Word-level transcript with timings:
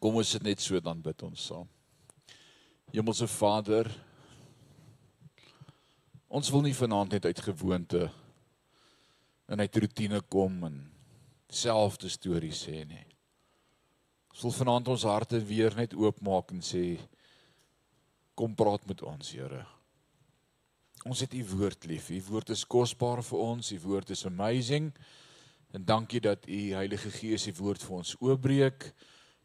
Kom 0.00 0.16
ons 0.20 0.30
sit 0.34 0.44
net 0.44 0.60
so 0.60 0.80
dan 0.80 1.00
bid 1.04 1.22
ons 1.26 1.46
saam. 1.50 1.68
Hemelse 2.94 3.26
Vader, 3.28 3.88
ons 6.28 6.50
wil 6.54 6.64
nie 6.66 6.76
vanaand 6.76 7.16
net 7.16 7.26
uit 7.26 7.40
gewoonte 7.48 8.06
en 9.50 9.60
uit 9.60 9.76
rotine 9.82 10.20
kom 10.30 10.62
en 10.68 10.78
selfde 11.50 12.08
stories 12.08 12.64
sê 12.66 12.84
nie. 12.88 13.04
Ons 14.34 14.46
wil 14.46 14.56
vanaand 14.56 14.90
ons 14.94 15.06
harte 15.06 15.38
weer 15.46 15.74
net 15.78 15.94
oopmaak 15.94 16.54
en 16.54 16.62
sê 16.64 16.96
kom 18.34 18.54
praat 18.58 18.86
met 18.90 19.02
ons, 19.06 19.30
Here. 19.30 19.62
Ons 21.04 21.20
het 21.20 21.34
u 21.36 21.42
woord 21.52 21.84
lief. 21.84 22.08
U 22.10 22.20
woord 22.30 22.50
is 22.54 22.64
kosbaar 22.64 23.20
vir 23.22 23.38
ons. 23.44 23.70
U 23.76 23.78
woord 23.84 24.10
is 24.10 24.24
amazing. 24.26 24.88
En 25.76 25.84
dankie 25.84 26.20
dat 26.20 26.48
u 26.48 26.60
Heilige 26.72 27.10
Gees 27.12 27.44
die 27.44 27.54
woord 27.58 27.82
vir 27.84 27.96
ons 27.98 28.14
oopbreek. 28.24 28.88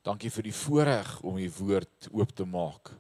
Dankie 0.06 0.32
vir 0.32 0.48
die 0.48 0.56
voorreg 0.56 1.10
om 1.28 1.38
u 1.38 1.48
woord 1.60 2.08
oop 2.16 2.32
te 2.36 2.46
maak. 2.48 2.92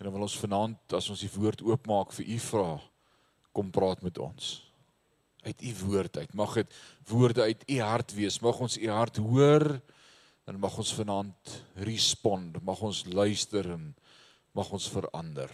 En 0.00 0.08
dan 0.08 0.14
wil 0.16 0.26
ons 0.26 0.38
vanaand 0.40 0.96
as 0.96 1.10
ons 1.12 1.22
die 1.22 1.30
woord 1.34 1.62
oopmaak 1.62 2.14
vir 2.16 2.26
u 2.34 2.38
vra, 2.40 2.70
kom 3.52 3.70
praat 3.70 4.02
met 4.02 4.18
ons. 4.18 4.52
Uit 5.44 5.62
u 5.62 5.72
woord 5.84 6.16
uit. 6.16 6.34
Mag 6.34 6.54
dit 6.58 6.78
woorde 7.08 7.42
uit 7.42 7.64
u 7.68 7.80
hart 7.80 8.14
wees. 8.16 8.40
Mag 8.40 8.58
ons 8.60 8.76
u 8.76 8.88
hart 8.90 9.20
hoor 9.22 9.66
en 10.48 10.58
mag 10.60 10.76
ons 10.78 10.94
vanaand 10.98 11.54
respond. 11.86 12.58
Mag 12.64 12.80
ons 12.82 13.04
luister 13.06 13.70
en 13.76 13.90
mag 14.56 14.72
ons 14.72 14.88
verander. 14.90 15.52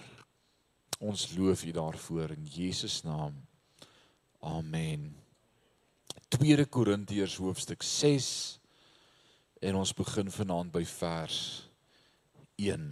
Ons 0.99 1.29
loof 1.37 1.67
U 1.69 1.73
daarvoor 1.77 2.33
in 2.33 2.47
Jesus 2.49 3.03
naam. 3.05 3.35
Amen. 4.41 5.11
2 6.33 6.65
Korintiërs 6.73 7.37
hoofstuk 7.43 7.83
6 7.83 8.31
en 9.67 9.75
ons 9.75 9.93
begin 9.99 10.29
vanaand 10.31 10.71
by 10.71 10.85
vers 10.87 11.39
1. 12.63 12.85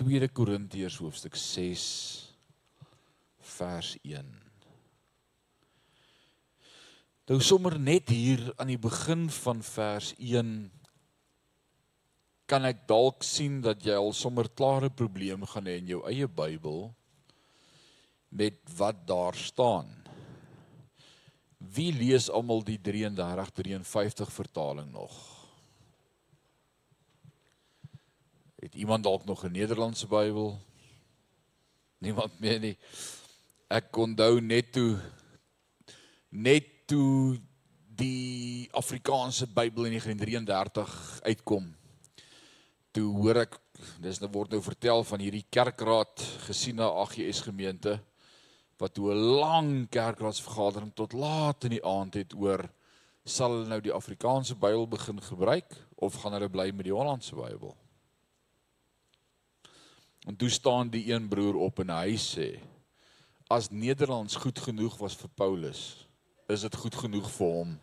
2 0.00 0.28
Korintiërs 0.32 0.96
hoofstuk 1.02 1.36
6 1.36 1.82
vers 3.58 3.90
1. 4.00 4.30
Nou 7.28 7.38
sommer 7.44 7.76
net 7.80 8.08
hier 8.12 8.46
aan 8.56 8.72
die 8.72 8.80
begin 8.80 9.28
van 9.42 9.60
vers 9.64 10.14
1 10.16 10.54
kan 12.48 12.64
ek 12.68 12.86
dalk 12.88 13.24
sien 13.24 13.60
dat 13.64 13.84
jy 13.84 13.96
al 13.96 14.12
sommer 14.16 14.48
klare 14.48 14.88
probleme 14.92 15.48
gaan 15.48 15.68
hê 15.68 15.76
in 15.82 15.92
jou 15.92 16.00
eie 16.08 16.28
Bybel 16.28 16.88
met 18.32 18.60
wat 18.80 19.04
daar 19.08 19.36
staan. 19.36 20.03
Wie 21.72 21.92
lees 21.92 22.30
almal 22.30 22.62
die 22.64 22.80
33 22.80 23.50
53 23.50 24.32
vertaling 24.32 24.92
nog? 24.92 25.14
Het 28.60 28.74
iemand 28.74 29.04
dalk 29.04 29.24
nog 29.24 29.44
'n 29.44 29.52
Nederlandse 29.52 30.06
Bybel? 30.06 30.58
Niemand 31.98 32.40
meer 32.40 32.60
nie. 32.60 32.78
Ek 33.68 33.96
onthou 33.96 34.40
net 34.40 34.72
toe 34.72 35.00
net 36.28 36.86
toe 36.86 37.40
die 37.86 38.68
Afrikaanse 38.72 39.46
Bybel 39.46 39.84
in 39.84 39.90
1933 40.00 41.20
uitkom 41.22 41.74
toe 42.94 43.10
hoor 43.18 43.42
ek 43.44 43.56
dis 44.02 44.20
nou 44.22 44.30
word 44.34 44.54
nou 44.54 44.60
vertel 44.62 45.04
van 45.06 45.22
hierdie 45.22 45.46
kerkraad 45.50 46.22
gesien 46.46 46.78
na 46.78 46.90
AGS 47.02 47.42
gemeente 47.46 47.98
wat 48.78 48.94
toe 48.94 49.12
'n 49.12 49.16
lang 49.40 49.88
kerkraadsvergadering 49.88 50.94
tot 50.94 51.12
laat 51.12 51.64
in 51.64 51.70
die 51.70 51.84
aand 51.84 52.14
het 52.14 52.34
oor 52.34 52.70
sal 53.24 53.50
hulle 53.50 53.68
nou 53.68 53.80
die 53.80 53.92
Afrikaanse 53.92 54.54
Bybel 54.54 54.88
begin 54.88 55.22
gebruik 55.22 55.76
of 55.94 56.14
gaan 56.14 56.32
hulle 56.32 56.48
bly 56.48 56.70
met 56.70 56.84
die 56.84 56.92
Hollandse 56.92 57.34
Bybel. 57.34 57.76
En 60.26 60.36
toe 60.36 60.48
staan 60.48 60.88
die 60.90 61.12
een 61.12 61.28
broer 61.28 61.54
op 61.56 61.78
en 61.78 61.90
hy 61.90 62.16
sê 62.16 62.60
as 63.48 63.70
Nederlands 63.70 64.36
goed 64.36 64.58
genoeg 64.58 64.96
was 64.98 65.16
vir 65.16 65.28
Paulus, 65.36 66.08
is 66.48 66.60
dit 66.60 66.76
goed 66.76 66.94
genoeg 66.94 67.30
vir 67.30 67.46
hom. 67.46 67.80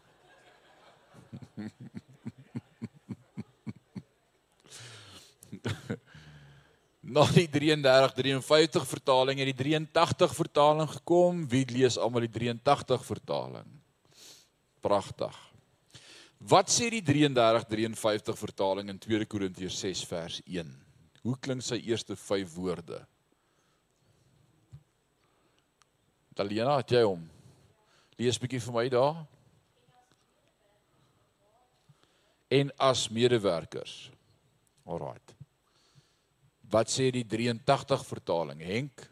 Na 7.11 7.25
die 7.27 7.49
33 7.51 8.13
53 8.15 8.85
vertaling 8.87 9.41
het 9.41 9.49
die 9.49 9.57
83 9.59 10.31
vertaling 10.35 10.87
gekom. 10.93 11.41
Wie 11.51 11.65
lees 11.67 11.97
almal 11.99 12.23
die 12.23 12.31
83 12.31 13.03
vertaling? 13.03 13.67
Pragtig. 14.79 15.35
Wat 16.39 16.71
sê 16.71 16.87
die 16.93 17.03
33 17.03 17.67
53 17.67 18.37
vertaling 18.39 18.93
in 18.93 19.01
2 19.01 19.27
Korintiërs 19.27 19.81
6 19.83 20.05
vers 20.07 20.39
1? 20.45 20.71
Hoe 21.25 21.35
klink 21.37 21.65
sy 21.67 21.81
eerste 21.83 22.15
5 22.15 22.55
woorde? 22.55 23.01
Daliena, 26.31 26.79
het 26.79 26.95
jy 26.95 27.03
hom? 27.03 27.27
Lees 28.17 28.39
bietjie 28.39 28.63
vir 28.63 28.77
my 28.77 28.87
daar. 28.93 29.21
En 32.51 32.71
as 32.79 33.05
medewerkers. 33.11 34.07
Alraight. 34.87 35.40
Wat 36.71 36.91
sê 36.91 37.09
die 37.11 37.25
83 37.27 38.05
vertaling? 38.07 38.61
Henk 38.63 39.07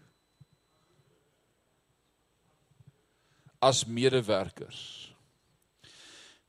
as 3.60 3.84
medewerkers. 3.86 4.82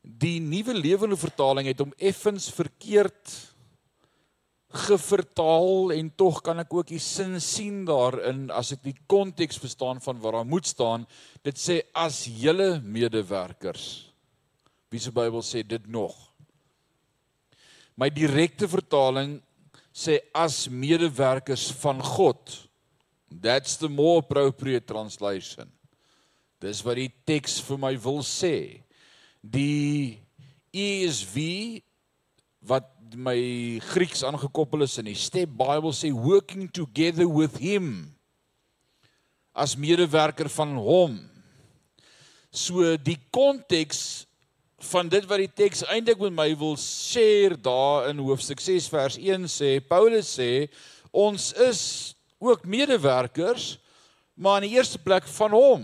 Die 0.00 0.38
nuwe 0.40 0.74
lewende 0.76 1.18
vertaling 1.18 1.66
het 1.68 1.82
hom 1.82 1.90
effens 1.98 2.48
verkeerd 2.54 3.34
gevertaal 4.70 5.90
en 5.96 6.12
tog 6.14 6.38
kan 6.46 6.62
ek 6.62 6.70
ook 6.72 6.92
die 6.92 7.02
sin 7.02 7.34
sien 7.42 7.82
daarin 7.88 8.46
as 8.54 8.70
ek 8.76 8.84
die 8.86 8.94
konteks 9.10 9.58
verstaan 9.58 9.98
van 10.04 10.20
wat 10.22 10.36
daar 10.38 10.46
moet 10.46 10.70
staan. 10.70 11.06
Dit 11.42 11.58
sê 11.58 11.80
as 11.90 12.22
julle 12.30 12.78
medewerkers. 12.80 14.06
Wie 14.90 15.02
se 15.02 15.10
Bybel 15.14 15.42
sê 15.46 15.64
dit 15.66 15.90
nog? 15.90 16.14
My 17.98 18.08
direkte 18.14 18.70
vertaling 18.70 19.40
sê 19.92 20.20
as 20.34 20.68
medewerkers 20.68 21.70
van 21.82 22.00
God. 22.02 22.38
That's 23.30 23.76
the 23.76 23.88
more 23.88 24.18
appropriate 24.18 24.86
translation. 24.86 25.70
Dis 26.60 26.82
wat 26.84 26.98
die 26.98 27.10
teks 27.26 27.58
vir 27.64 27.78
my 27.80 27.94
wil 28.02 28.20
sê. 28.26 28.82
Die 29.40 30.20
ESV 30.74 31.80
wat 32.68 32.88
my 33.16 33.80
Grieks 33.90 34.22
aangekoppel 34.26 34.84
is 34.84 34.98
in 35.00 35.08
die 35.08 35.18
Step 35.18 35.50
Bible 35.58 35.94
sê 35.96 36.12
working 36.12 36.68
together 36.68 37.26
with 37.26 37.56
him 37.58 38.10
as 39.54 39.74
medewerker 39.74 40.50
van 40.52 40.76
hom. 40.78 41.16
So 42.50 42.96
die 42.98 43.18
konteks 43.34 44.26
van 44.80 45.08
dit 45.08 45.26
wat 45.28 45.42
die 45.42 45.52
teks 45.52 45.82
eintlik 45.92 46.20
met 46.24 46.32
my 46.32 46.48
wil 46.56 46.76
share 46.80 47.56
daar 47.60 48.08
in 48.08 48.22
hoofstuk 48.24 48.60
6 48.60 48.88
vers 48.88 49.18
1 49.20 49.44
sê 49.52 49.76
Paulus 49.84 50.32
sê 50.38 50.70
ons 51.12 51.52
is 51.52 51.82
ook 52.40 52.64
medewerkers 52.64 53.76
maar 54.40 54.62
in 54.62 54.70
die 54.70 54.76
eerste 54.78 54.98
plek 54.98 55.26
van 55.28 55.52
hom. 55.52 55.82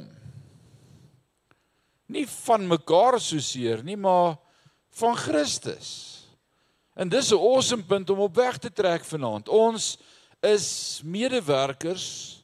Nie 2.08 2.24
van 2.46 2.64
mekaar 2.70 3.18
soseer 3.20 3.82
nie 3.84 3.98
maar 4.00 4.38
van 4.96 5.16
Christus. 5.16 5.90
En 6.96 7.08
dis 7.08 7.32
'n 7.32 7.36
awesome 7.36 7.84
punt 7.84 8.10
om 8.10 8.18
op 8.18 8.34
weg 8.34 8.58
te 8.58 8.72
trek 8.72 9.04
vanaand. 9.04 9.48
Ons 9.48 9.98
is 10.40 11.00
medewerkers 11.04 12.42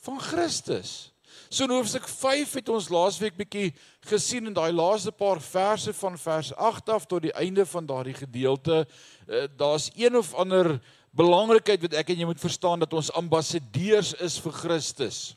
van 0.00 0.20
Christus. 0.20 1.12
So 1.48 1.64
in 1.64 1.70
hoofstuk 1.70 2.08
5 2.08 2.52
het 2.52 2.68
ons 2.68 2.88
laasweek 2.88 3.36
bietjie 3.36 3.74
gesien 4.08 4.48
in 4.48 4.56
daai 4.56 4.72
laaste 4.72 5.12
paar 5.12 5.40
verse 5.40 5.92
van 6.00 6.18
vers 6.18 6.52
8 6.54 6.88
af 6.88 7.06
tot 7.06 7.22
die 7.22 7.32
einde 7.32 7.66
van 7.66 7.86
daardie 7.86 8.16
gedeelte. 8.16 8.86
Uh, 9.26 9.44
Daar's 9.56 9.90
een 9.96 10.16
of 10.16 10.34
ander 10.34 10.78
belangrikheid 11.10 11.82
wat 11.82 11.96
ek 12.00 12.12
en 12.12 12.22
jy 12.22 12.28
moet 12.28 12.40
verstaan 12.40 12.80
dat 12.84 12.94
ons 12.94 13.12
ambassadeurs 13.12 14.14
is 14.24 14.38
vir 14.40 14.52
Christus. 14.52 15.36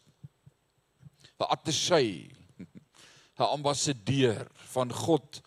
'n 1.41 1.47
Attaché, 1.49 2.29
'n 3.39 3.49
ambassadeur 3.49 4.47
van 4.73 4.93
God 4.93 5.41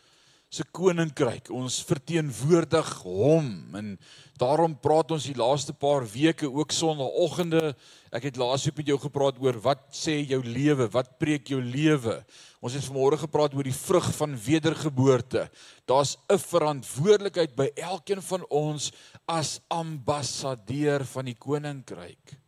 se 0.55 0.65
koninkryk. 0.71 1.51
Ons 1.51 1.83
verteenwoordig 1.87 2.91
hom 3.03 3.75
en 3.75 3.95
daarom 4.39 4.77
praat 4.79 5.11
ons 5.15 5.27
die 5.27 5.39
laaste 5.39 5.73
paar 5.73 6.07
weke 6.07 6.51
ook 6.51 6.75
sonnaandoggende 6.75 7.75
Ek 8.15 8.29
het 8.29 8.37
laasweek 8.39 8.77
met 8.79 8.91
jou 8.93 8.97
gepraat 9.03 9.41
oor 9.43 9.57
wat 9.65 9.89
sê 9.91 10.21
jou 10.23 10.39
lewe, 10.47 10.87
wat 10.95 11.17
preek 11.19 11.49
jou 11.51 11.59
lewe. 11.59 12.21
Ons 12.63 12.77
het 12.77 12.87
vanmôre 12.87 13.19
gepraat 13.19 13.57
oor 13.59 13.67
die 13.67 13.75
vrug 13.75 14.07
van 14.15 14.37
wedergeboorte. 14.39 15.49
Daar's 15.85 16.17
'n 16.31 16.39
verantwoordelikheid 16.39 17.57
by 17.57 17.73
elkeen 17.75 18.23
van 18.23 18.47
ons 18.51 18.93
as 19.27 19.61
ambassadeur 19.69 21.05
van 21.05 21.25
die 21.25 21.35
koninkryk. 21.35 22.39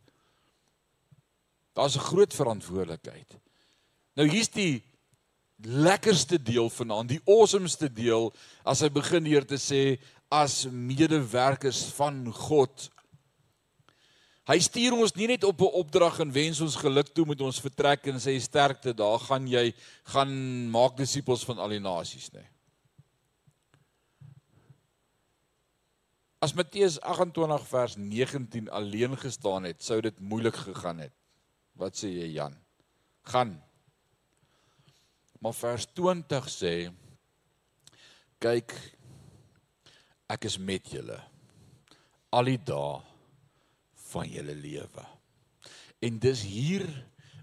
Daar's 1.75 1.97
'n 1.97 2.07
groot 2.09 2.33
verantwoordelikheid. 2.33 3.37
Nou 4.15 4.27
hier's 4.27 4.49
die 4.49 4.83
lekkerste 5.61 6.37
deel 6.41 6.69
vanaand, 6.69 7.09
die 7.09 7.21
awesomeste 7.25 7.89
deel 7.93 8.33
as 8.63 8.81
hy 8.81 8.89
begin 8.89 9.25
hier 9.25 9.45
te 9.45 9.57
sê 9.57 9.99
as 10.29 10.65
medewerkers 10.71 11.83
van 11.97 12.33
God. 12.33 12.89
Hy 14.47 14.57
stuur 14.63 14.95
ons 14.95 15.11
nie 15.15 15.27
net 15.27 15.43
op 15.43 15.61
'n 15.61 15.75
opdrag 15.75 16.19
en 16.23 16.31
wens 16.31 16.61
ons 16.61 16.75
geluk 16.75 17.13
toe 17.13 17.25
met 17.25 17.41
ons 17.41 17.59
vertrek 17.59 18.07
en 18.07 18.15
sê 18.15 18.39
sterkte, 18.39 18.93
daar 18.93 19.19
gaan 19.19 19.47
jy 19.47 19.73
gaan 20.03 20.69
maak 20.71 20.95
disippels 20.97 21.43
van 21.43 21.59
al 21.59 21.69
die 21.69 21.79
nasies 21.79 22.31
nie. 22.33 22.47
As 26.39 26.53
Matteus 26.53 26.99
28 27.01 27.67
vers 27.67 27.95
19 27.97 28.69
alleen 28.69 29.17
gestaan 29.17 29.63
het, 29.63 29.83
sou 29.83 30.01
dit 30.01 30.19
moeilik 30.19 30.55
gegaan 30.55 30.99
het. 30.99 31.13
Wat 31.75 31.95
sê 31.95 32.07
jy 32.07 32.33
Jan? 32.33 32.55
Gaan 33.23 33.67
Maar 35.39 35.53
vers 35.53 35.85
20 35.93 36.49
sê 36.49 36.73
kyk 38.41 38.73
ek 40.33 40.47
is 40.49 40.57
met 40.57 40.89
julle 40.91 41.17
al 42.33 42.49
die 42.49 42.57
dae 42.57 43.06
van 44.11 44.29
julle 44.29 44.55
lewe. 44.55 45.05
En 46.03 46.19
dis 46.21 46.43
hier 46.45 46.85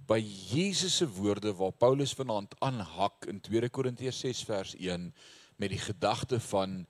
by 0.08 0.20
Jesus 0.20 0.98
se 1.00 1.08
woorde 1.08 1.54
waar 1.56 1.72
Paulus 1.72 2.12
vanaand 2.16 2.54
aanhak 2.64 3.26
in 3.30 3.40
2 3.40 3.70
Korintiërs 3.72 4.20
6 4.26 4.42
vers 4.48 4.74
1 4.76 5.08
met 5.56 5.72
die 5.72 5.80
gedagte 5.80 6.40
van 6.40 6.84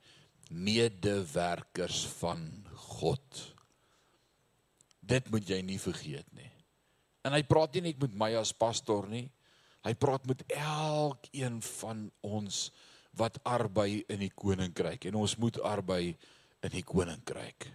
medewerkers 0.51 2.05
van 2.19 2.65
God. 2.97 3.41
Dit 4.99 5.29
moet 5.31 5.47
jy 5.49 5.61
nie 5.65 5.79
vergeet 5.81 6.27
nie. 6.35 6.51
En 7.25 7.33
hy 7.33 7.41
praat 7.47 7.73
nie 7.75 7.87
net 7.89 8.01
met 8.01 8.13
my 8.17 8.33
as 8.37 8.53
pastor 8.53 9.07
nie. 9.09 9.25
Hy 9.85 9.93
praat 9.97 10.25
met 10.29 10.43
elkeen 10.53 11.61
van 11.79 12.07
ons 12.25 12.67
wat 13.17 13.39
arbei 13.47 14.03
in 14.11 14.21
die 14.25 14.33
koninkryk 14.33 15.07
en 15.09 15.17
ons 15.21 15.37
moet 15.41 15.59
arbei 15.63 16.03
in 16.65 16.73
die 16.73 16.83
koninkryk. 16.85 17.69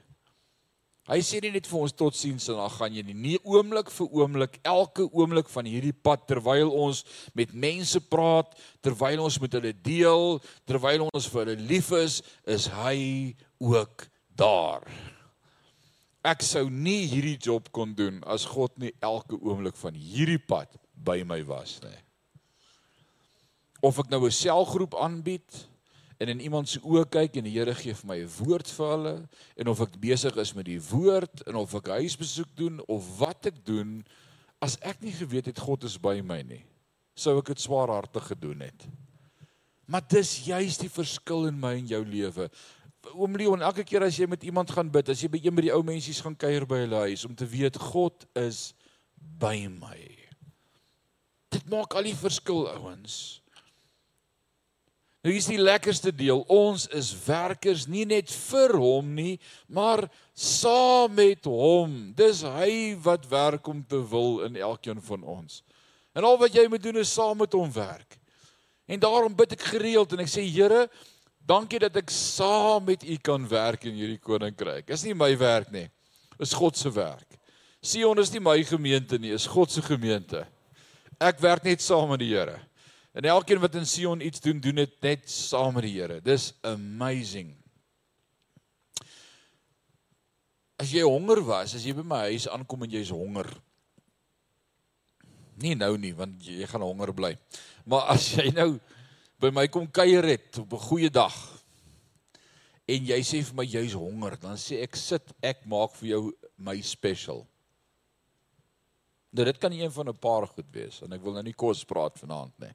Hy 1.10 1.18
sê 1.26 1.40
nie 1.42 1.50
net 1.50 1.66
vir 1.66 1.80
ons 1.82 1.94
totsiens 1.98 2.44
en 2.52 2.60
dan 2.60 2.70
gaan 2.70 2.94
jy 2.94 3.02
nie. 3.02 3.16
Nee, 3.18 3.38
oomblik 3.42 3.88
vir 3.90 4.12
oomblik, 4.14 4.60
elke 4.62 5.08
oomblik 5.10 5.48
van 5.50 5.66
hierdie 5.66 5.94
pad 6.06 6.22
terwyl 6.30 6.70
ons 6.70 7.02
met 7.34 7.50
mense 7.50 7.98
praat, 8.06 8.52
terwyl 8.78 9.24
ons 9.24 9.40
met 9.42 9.56
hulle 9.58 9.72
deel, 9.74 10.38
terwyl 10.70 11.08
ons 11.08 11.26
vir 11.32 11.42
hulle 11.42 11.66
lief 11.66 11.90
is, 11.98 12.20
is 12.46 12.68
hy 12.76 13.00
ook 13.58 14.06
daar. 14.38 14.86
Ek 16.30 16.44
sou 16.46 16.68
nie 16.70 17.08
hierdie 17.10 17.38
job 17.42 17.72
kon 17.74 17.96
doen 17.98 18.22
as 18.30 18.46
God 18.46 18.76
nie 18.78 18.92
elke 19.02 19.34
oomblik 19.40 19.74
van 19.82 19.98
hierdie 19.98 20.38
pad 20.38 20.78
by 20.94 21.24
my 21.26 21.40
was 21.48 21.80
nie. 21.82 21.96
Of 23.82 23.98
ek 23.98 24.12
nou 24.12 24.26
'n 24.28 24.30
selgroep 24.30 24.94
aanbied 24.94 25.66
en 26.20 26.28
in 26.28 26.40
iemand 26.44 26.68
se 26.68 26.80
oë 26.84 27.06
kyk 27.10 27.40
en 27.40 27.48
die 27.48 27.56
Here 27.56 27.74
gee 27.74 27.96
vir 27.96 28.06
my 28.06 28.18
'n 28.20 28.32
woord 28.38 28.68
vir 28.68 28.90
hulle 28.94 29.14
en 29.56 29.68
of 29.68 29.80
ek 29.80 30.00
besig 30.00 30.36
is 30.36 30.54
met 30.54 30.66
die 30.68 30.80
woord 30.80 31.46
en 31.48 31.56
of 31.56 31.74
ek 31.74 31.88
huisbesoek 31.88 32.56
doen 32.56 32.80
of 32.88 33.18
wat 33.18 33.46
ek 33.46 33.64
doen 33.64 34.04
as 34.60 34.76
ek 34.82 35.00
nie 35.00 35.12
geweet 35.16 35.46
het 35.46 35.58
God 35.58 35.84
is 35.84 35.96
by 35.96 36.20
my 36.20 36.42
nie 36.42 36.64
sou 37.20 37.36
ek 37.40 37.52
dit 37.52 37.62
swaarhartig 37.62 38.30
gedoen 38.32 38.64
het. 38.64 38.86
Maar 39.90 40.04
dis 40.08 40.36
juis 40.46 40.78
die 40.80 40.90
verskil 40.92 41.48
in 41.50 41.58
my 41.60 41.74
en 41.80 41.88
jou 41.90 42.00
lewe. 42.06 42.46
Oom 43.16 43.36
Leon, 43.36 43.64
elke 43.64 43.84
keer 43.86 44.04
as 44.06 44.18
jy 44.20 44.28
met 44.30 44.44
iemand 44.46 44.70
gaan 44.70 44.90
bid, 44.92 45.10
as 45.10 45.22
jy 45.22 45.30
by 45.32 45.40
een 45.42 45.56
by 45.56 45.66
die 45.66 45.74
ou 45.74 45.82
mensies 45.86 46.20
gaan 46.22 46.36
kuier 46.38 46.66
by 46.68 46.84
hulle 46.84 47.04
huis 47.08 47.24
om 47.26 47.34
te 47.36 47.48
weet 47.48 47.80
God 47.90 48.26
is 48.38 48.70
by 49.40 49.66
my. 49.72 49.98
Dit 51.50 51.66
maak 51.72 51.96
al 51.98 52.06
die 52.06 52.16
verskil, 52.16 52.68
ouens. 52.70 53.40
Nou 55.20 55.34
hier's 55.34 55.50
die 55.50 55.60
lekkerste 55.60 56.12
deel. 56.16 56.40
Ons 56.48 56.86
is 56.96 57.10
werkers 57.26 57.84
nie 57.90 58.06
net 58.08 58.30
vir 58.32 58.72
hom 58.80 59.10
nie, 59.12 59.34
maar 59.68 60.06
saam 60.32 61.12
met 61.18 61.44
hom. 61.44 62.14
Dis 62.16 62.40
hy 62.46 62.96
wat 63.04 63.26
werk 63.28 63.68
om 63.68 63.82
te 63.84 64.00
wil 64.00 64.46
in 64.46 64.56
elkeen 64.56 65.02
van 65.04 65.26
ons. 65.28 65.60
En 66.16 66.24
al 66.24 66.40
wat 66.40 66.56
jy 66.56 66.64
moet 66.72 66.82
doen 66.82 67.02
is 67.02 67.12
saam 67.12 67.36
met 67.42 67.52
hom 67.52 67.68
werk. 67.74 68.16
En 68.90 69.02
daarom 69.02 69.36
bid 69.36 69.52
ek 69.58 69.68
gereeld 69.74 70.16
en 70.16 70.24
ek 70.24 70.32
sê 70.32 70.42
Here, 70.48 70.86
dankie 71.46 71.82
dat 71.84 72.00
ek 72.00 72.08
saam 72.10 72.88
met 72.88 73.04
U 73.04 73.18
kan 73.22 73.44
werk 73.48 73.84
in 73.86 74.00
hierdie 74.00 74.22
koninkryk. 74.24 74.88
Dis 74.88 75.04
nie 75.04 75.14
my 75.14 75.30
werk 75.38 75.68
nie. 75.74 75.86
Dis 76.40 76.56
God 76.56 76.80
se 76.80 76.90
werk. 76.96 77.28
Sion 77.84 78.18
is 78.20 78.32
nie 78.32 78.42
my 78.42 78.56
gemeente 78.64 79.20
nie, 79.20 79.34
is 79.36 79.46
God 79.48 79.70
se 79.72 79.84
gemeente. 79.84 80.42
Ek 81.20 81.38
werk 81.44 81.68
net 81.68 81.84
saam 81.84 82.08
met 82.08 82.24
die 82.24 82.32
Here. 82.32 82.56
En 83.20 83.26
elkeen 83.28 83.58
wat 83.60 83.74
in 83.76 83.86
Sion 83.86 84.20
iets 84.24 84.40
doen, 84.40 84.60
doen 84.60 84.78
dit 84.80 84.92
net 85.04 85.26
saam 85.28 85.74
met 85.76 85.84
die 85.84 85.98
Here. 85.98 86.22
Dis 86.24 86.54
amazing. 86.64 87.50
As 90.80 90.88
jy 90.88 91.04
honger 91.04 91.42
was, 91.44 91.74
as 91.76 91.84
jy 91.84 91.92
by 91.98 92.06
my 92.14 92.22
huis 92.30 92.48
aankom 92.48 92.86
en 92.86 92.94
jy's 92.96 93.12
honger. 93.12 93.50
Nie 95.60 95.74
nou 95.76 95.90
nie, 96.00 96.14
want 96.16 96.48
jy 96.48 96.64
gaan 96.72 96.86
honger 96.86 97.12
bly. 97.12 97.34
Maar 97.84 98.08
as 98.16 98.30
jy 98.38 98.48
nou 98.56 98.70
by 99.36 99.52
my 99.52 99.68
kom 99.68 99.84
kuier 99.92 100.24
het 100.24 100.64
op 100.64 100.72
'n 100.72 100.86
goeie 100.88 101.12
dag 101.12 101.36
en 102.88 103.04
jy 103.04 103.20
sê 103.20 103.44
vir 103.44 103.54
my 103.54 103.68
jy's 103.68 103.92
honger, 103.92 104.40
dan 104.40 104.56
sê 104.56 104.80
ek 104.80 104.96
sit, 104.96 105.36
ek 105.42 105.66
maak 105.68 105.92
vir 106.00 106.08
jou 106.08 106.32
my 106.56 106.80
special. 106.80 107.44
Nou 109.30 109.44
dit 109.44 109.60
kan 109.60 109.72
een 109.72 109.92
van 109.92 110.08
'n 110.08 110.16
paar 110.16 110.46
goed 110.46 110.72
wees 110.72 111.02
en 111.02 111.12
ek 111.12 111.20
wil 111.20 111.34
nou 111.34 111.42
nie 111.42 111.52
kos 111.52 111.84
praat 111.84 112.16
vanaand 112.16 112.56
nie. 112.58 112.72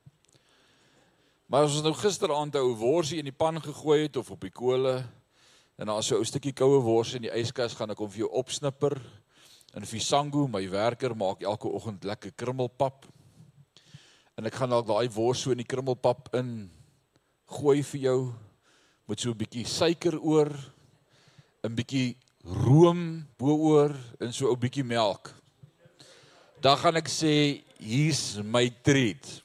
Maar 1.46 1.68
as 1.68 1.76
ons 1.78 1.84
nou 1.86 1.94
gisteraand 1.94 2.56
'n 2.56 2.58
ou 2.58 2.74
worsie 2.74 3.20
in 3.20 3.28
die 3.30 3.38
pan 3.38 3.62
gegooi 3.62 4.02
het 4.04 4.18
of 4.18 4.32
op 4.32 4.42
die 4.42 4.50
kole 4.50 5.06
en 5.78 5.86
daar 5.86 6.04
so 6.04 6.18
'n 6.18 6.26
stukkie 6.26 6.54
koue 6.54 6.82
wors 6.82 7.14
in 7.14 7.22
die 7.22 7.32
yskas 7.32 7.76
gaan 7.76 7.92
ek 7.92 7.98
hom 7.98 8.10
vir 8.10 8.26
jou 8.26 8.32
opsnipper. 8.32 9.02
En 9.76 9.86
Fisango, 9.86 10.48
my 10.48 10.70
werker, 10.70 11.16
maak 11.16 11.42
elke 11.42 11.68
oggend 11.68 12.04
lekker 12.04 12.32
krummelpap. 12.36 13.06
En 14.38 14.46
ek 14.46 14.56
gaan 14.56 14.70
dalk 14.70 14.88
daai 14.88 15.10
wors 15.10 15.42
so 15.42 15.52
in 15.52 15.58
die 15.58 15.68
krummelpap 15.68 16.34
in 16.34 16.72
gooi 17.46 17.84
vir 17.84 18.02
jou 18.02 18.34
met 19.08 19.20
so 19.20 19.30
'n 19.30 19.38
bietjie 19.38 19.66
suiker 19.66 20.20
oor, 20.20 20.50
'n 21.64 21.76
bietjie 21.76 22.18
room 22.44 23.28
bo-oor 23.38 23.96
en 24.20 24.34
so 24.34 24.52
'n 24.52 24.60
bietjie 24.60 24.84
melk. 24.84 25.32
Dan 26.60 26.78
gaan 26.78 26.96
ek 26.96 27.08
sê, 27.08 27.62
hier's 27.78 28.42
my 28.42 28.70
treat. 28.82 29.45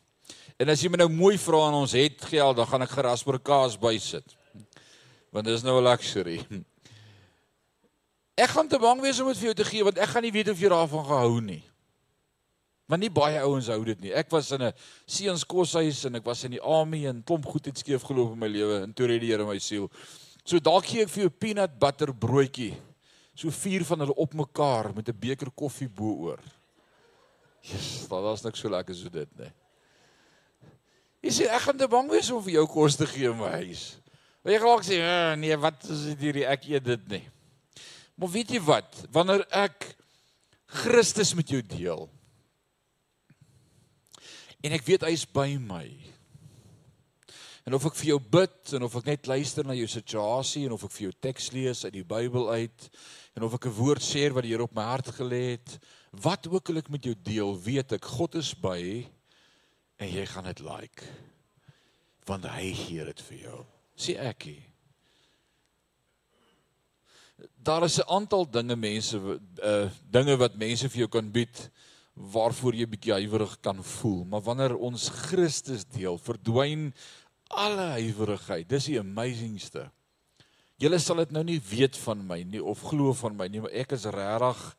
En 0.61 0.69
as 0.69 0.83
jy 0.83 0.91
my 0.93 0.99
nou 1.01 1.09
mooi 1.09 1.39
vra 1.41 1.63
en 1.71 1.79
ons 1.79 1.95
het 1.97 2.21
geld, 2.29 2.59
dan 2.59 2.69
gaan 2.69 2.85
ek 2.85 2.93
gerasper 2.93 3.39
kaas 3.41 3.79
bysit. 3.81 4.37
Want 5.33 5.47
dis 5.49 5.65
nou 5.65 5.79
'n 5.81 5.87
luxury. 5.89 6.45
Ek 8.41 8.51
gaan 8.55 8.69
te 8.69 8.79
bang 8.79 9.01
wees 9.01 9.21
om 9.21 9.29
dit 9.29 9.37
vir 9.37 9.51
jou 9.51 9.55
te 9.55 9.69
gee 9.69 9.85
want 9.85 9.99
ek 9.99 10.09
gaan 10.09 10.23
nie 10.23 10.33
weet 10.33 10.49
of 10.49 10.61
jy 10.61 10.69
daarvan 10.73 11.05
gehou 11.05 11.41
nie. 11.45 11.63
Want 12.89 13.03
nie 13.03 13.13
baie 13.13 13.41
ouens 13.45 13.69
hou 13.69 13.85
dit 13.85 14.01
nie. 14.01 14.13
Ek 14.17 14.31
was 14.31 14.51
in 14.53 14.63
'n 14.63 14.73
seuns 15.07 15.45
koshuis 15.45 16.05
en 16.07 16.17
ek 16.17 16.25
was 16.25 16.45
in 16.45 16.53
die 16.53 16.63
army 16.63 17.07
en 17.07 17.23
klomp 17.23 17.45
goed 17.45 17.67
het 17.67 17.79
skeef 17.79 18.03
geloop 18.03 18.33
in 18.33 18.39
my 18.39 18.49
lewe 18.49 18.83
en 18.83 18.93
toe 18.93 19.07
red 19.07 19.21
die 19.21 19.31
Here 19.31 19.45
my 19.45 19.59
siel. 19.59 19.91
So 20.45 20.59
dalk 20.59 20.87
gee 20.87 21.03
ek 21.03 21.09
vir 21.09 21.23
jou 21.23 21.31
peanut 21.31 21.79
butter 21.79 22.13
broodjie. 22.13 22.75
So 23.35 23.51
vier 23.51 23.85
van 23.85 24.01
hulle 24.01 24.17
op 24.17 24.35
mekaar 24.35 24.95
met 24.95 25.09
'n 25.09 25.21
beker 25.21 25.51
koffie 25.51 25.89
bo-oor. 25.89 26.41
Jesus, 27.63 28.01
dit 28.01 28.11
was 28.11 28.43
niks 28.43 28.59
so 28.59 28.69
lekker 28.69 28.95
so 28.95 29.09
dit, 29.09 29.29
nee. 29.39 29.53
Jy 31.21 31.33
sê 31.37 31.49
ek 31.53 31.67
gaan 31.67 31.81
te 31.81 31.89
bang 31.91 32.09
wees 32.09 32.31
om 32.33 32.41
vir 32.45 32.55
jou 32.61 32.67
kos 32.71 32.97
te 32.97 33.09
gee 33.09 33.29
in 33.29 33.37
my 33.37 33.51
huis. 33.61 34.01
Wil 34.41 34.55
jy 34.55 34.61
graag 34.63 34.85
sê 34.87 35.01
ah, 35.05 35.35
nee, 35.37 35.57
wat 35.61 35.85
is 35.85 36.07
dit 36.13 36.23
hierdie 36.29 36.47
ek 36.49 36.65
eet 36.71 36.87
dit 36.87 37.11
nie. 37.13 37.25
Maar 38.17 38.33
weet 38.33 38.55
jy 38.57 38.61
wat? 38.65 39.03
Wanneer 39.13 39.45
ek 39.53 39.91
Christus 40.81 41.35
met 41.37 41.51
jou 41.51 41.61
deel 41.67 42.09
en 44.61 44.77
ek 44.77 44.85
weet 44.85 45.05
hy 45.09 45.13
is 45.17 45.25
by 45.25 45.55
my. 45.61 45.87
En 47.69 47.77
of 47.77 47.85
ek 47.89 47.97
vir 48.01 48.11
jou 48.11 48.19
bid 48.33 48.75
en 48.77 48.85
of 48.85 48.97
ek 49.01 49.09
net 49.09 49.29
luister 49.29 49.65
na 49.65 49.77
jou 49.77 49.89
situasie 49.89 50.67
en 50.67 50.75
of 50.77 50.85
ek 50.89 50.95
vir 50.97 51.07
jou 51.07 51.15
teks 51.29 51.49
lees 51.55 51.85
uit 51.85 51.95
die 51.97 52.05
Bybel 52.05 52.49
uit 52.53 52.89
en 53.37 53.45
of 53.47 53.57
ek 53.57 53.69
'n 53.69 53.77
woord 53.77 54.05
sê 54.05 54.29
wat 54.33 54.45
die 54.45 54.53
Here 54.53 54.65
op 54.65 54.75
my 54.75 54.85
hart 54.85 55.13
gelê 55.17 55.57
het, 55.57 55.79
wat 56.13 56.49
ook 56.49 56.71
al 56.71 56.81
ek 56.81 56.91
met 56.91 57.05
jou 57.05 57.15
deel, 57.15 57.57
weet 57.57 57.93
ek 57.93 58.05
God 58.05 58.35
is 58.35 58.53
by 58.55 59.07
en 60.01 60.09
jy 60.09 60.25
gaan 60.27 60.49
dit 60.49 60.63
like 60.65 61.05
want 62.29 62.47
hy 62.47 62.69
gee 62.77 63.05
dit 63.09 63.21
vir 63.27 63.39
jou. 63.43 63.61
Sê 63.99 64.15
ek 64.23 64.45
hier. 64.47 64.67
Daar 67.59 67.85
is 67.85 67.99
'n 67.99 68.07
aantal 68.07 68.45
dinge 68.51 68.77
mense 68.77 69.17
uh 69.19 69.91
dinge 70.11 70.37
wat 70.37 70.55
mense 70.55 70.89
vir 70.89 71.01
jou 71.01 71.09
kan 71.09 71.31
bied 71.31 71.71
waarvoor 72.15 72.75
jy 72.75 72.87
bietjie 72.87 73.13
huiwerig 73.13 73.61
kan 73.61 73.83
voel. 73.85 74.25
Maar 74.25 74.41
wanneer 74.41 74.77
ons 74.77 75.09
Christus 75.09 75.85
deel 75.85 76.19
verdwyn 76.19 76.93
alle 77.49 77.99
huiwerigheid 77.99 78.69
dis 78.69 78.85
die 78.85 79.01
amazingste. 79.01 79.91
Julle 80.77 80.99
sal 80.99 81.17
dit 81.17 81.31
nou 81.31 81.43
nie 81.45 81.61
weet 81.61 81.97
van 81.97 82.27
my 82.27 82.43
nie 82.43 82.63
of 82.63 82.81
glo 82.83 83.13
van 83.13 83.37
my 83.37 83.49
nie 83.49 83.61
maar 83.61 83.75
ek 83.75 83.93
is 83.93 84.05
regtig 84.05 84.77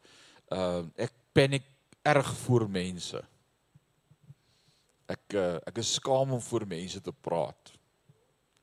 uh 0.51 0.84
ek 0.96 1.13
paniek 1.34 1.66
erg 2.06 2.34
vir 2.46 2.68
mense 2.68 3.31
Ek 5.12 5.36
uh, 5.36 5.60
ek 5.68 5.82
is 5.84 5.96
skaam 6.00 6.32
om 6.38 6.41
voor 6.44 6.65
mense 6.70 7.01
te 7.03 7.12
praat. 7.12 7.74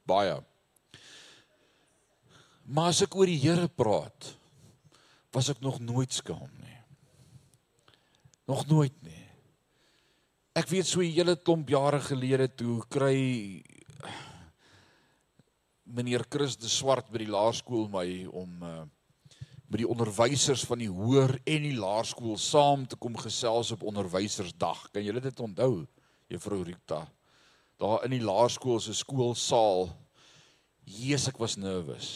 Baie. 0.09 0.39
Maar 2.69 2.93
as 2.93 3.03
ek 3.05 3.17
oor 3.17 3.29
die 3.29 3.41
Here 3.41 3.69
praat, 3.69 4.33
was 5.33 5.51
ek 5.53 5.61
nog 5.65 5.81
nooit 5.81 6.13
skaam 6.13 6.51
nie. 6.63 6.77
Nog 8.49 8.65
nooit 8.69 8.95
nie. 9.05 9.25
Ek 10.57 10.69
weet 10.73 10.89
so 10.89 11.01
'n 11.01 11.13
hele 11.13 11.37
klomp 11.37 11.69
jare 11.69 12.01
gelede 12.01 12.49
toe 12.49 12.83
kry 12.89 13.63
meneer 15.85 16.25
Chris 16.29 16.57
de 16.57 16.69
Swart 16.69 17.11
by 17.13 17.19
die 17.23 17.33
laerskool 17.33 17.89
my 17.93 18.27
om 18.27 18.63
uh, 18.63 18.85
by 19.69 19.83
die 19.83 19.89
onderwysers 19.89 20.65
van 20.69 20.81
die 20.81 20.89
hoër 20.89 21.37
en 21.45 21.63
die 21.65 21.77
laerskool 21.77 22.39
saam 22.41 22.87
te 22.89 22.97
kom 22.97 23.17
gesels 23.17 23.73
op 23.73 23.85
onderwysersdag. 23.85 24.91
Kan 24.93 25.05
julle 25.05 25.21
dit 25.21 25.41
onthou? 25.41 25.87
Juffrou 26.29 26.63
Rita. 26.67 27.03
Daar 27.79 28.05
in 28.07 28.17
die 28.17 28.25
laerskool 28.25 28.81
se 28.83 28.95
skoolsaal. 28.97 29.89
Jesus, 30.89 31.29
ek 31.33 31.41
was 31.41 31.57
nervous. 31.61 32.09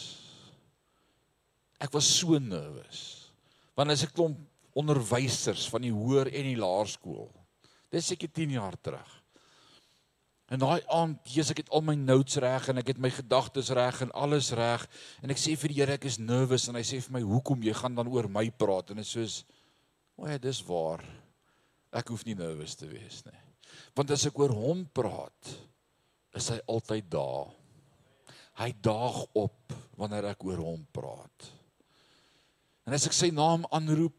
Ek 1.81 1.93
was 1.93 2.07
so 2.07 2.39
nervous. 2.39 3.31
Want 3.77 3.93
as 3.93 4.05
ek 4.05 4.13
klomp 4.15 4.39
onderwysers 4.77 5.67
van 5.69 5.85
die 5.85 5.93
hoër 5.93 6.31
en 6.33 6.47
die 6.49 6.59
laerskool. 6.59 7.29
Dis 7.93 8.09
seker 8.09 8.31
10 8.33 8.55
jaar 8.57 8.77
terug. 8.81 9.19
En 10.53 10.61
daai 10.61 10.83
aand, 10.91 11.21
Jesus, 11.25 11.53
ek 11.53 11.63
het 11.63 11.71
al 11.73 11.85
my 11.85 11.95
notes 11.97 12.37
reg 12.41 12.67
en 12.69 12.81
ek 12.81 12.91
het 12.91 12.99
my 13.01 13.09
gedagtes 13.13 13.71
reg 13.73 14.01
en 14.05 14.11
alles 14.17 14.51
reg 14.57 14.83
en 15.23 15.33
ek 15.33 15.39
sê 15.41 15.55
vir 15.57 15.71
die 15.71 15.79
Here 15.79 15.95
ek 15.97 16.05
is 16.09 16.19
nervous 16.21 16.67
en 16.69 16.77
hy 16.77 16.83
sê 16.85 16.99
vir 17.01 17.15
my 17.15 17.23
hoekom 17.25 17.63
jy 17.65 17.73
gaan 17.77 17.95
dan 17.97 18.11
oor 18.11 18.27
my 18.29 18.45
praat 18.51 18.91
en 18.91 19.01
dit 19.01 19.07
is 19.07 19.13
soos 19.15 19.39
o 20.19 20.27
ja, 20.29 20.37
dis 20.37 20.59
waar. 20.67 21.01
Ek 21.93 22.11
hoef 22.13 22.25
nie 22.27 22.37
nervous 22.37 22.75
te 22.77 22.89
wees 22.89 23.23
nie. 23.25 23.39
Want 23.93 24.13
as 24.15 24.25
ek 24.29 24.39
oor 24.39 24.53
hom 24.55 24.85
praat, 24.95 25.51
is 26.33 26.49
hy 26.49 26.59
altyd 26.71 27.09
daar. 27.13 27.51
Hy 28.61 28.69
daag 28.85 29.19
op 29.37 29.75
wanneer 29.97 30.31
ek 30.33 30.43
oor 30.45 30.61
hom 30.61 30.81
praat. 30.93 31.49
En 32.83 32.95
as 32.95 33.05
ek 33.07 33.15
sy 33.15 33.29
naam 33.33 33.67
aanroep 33.73 34.17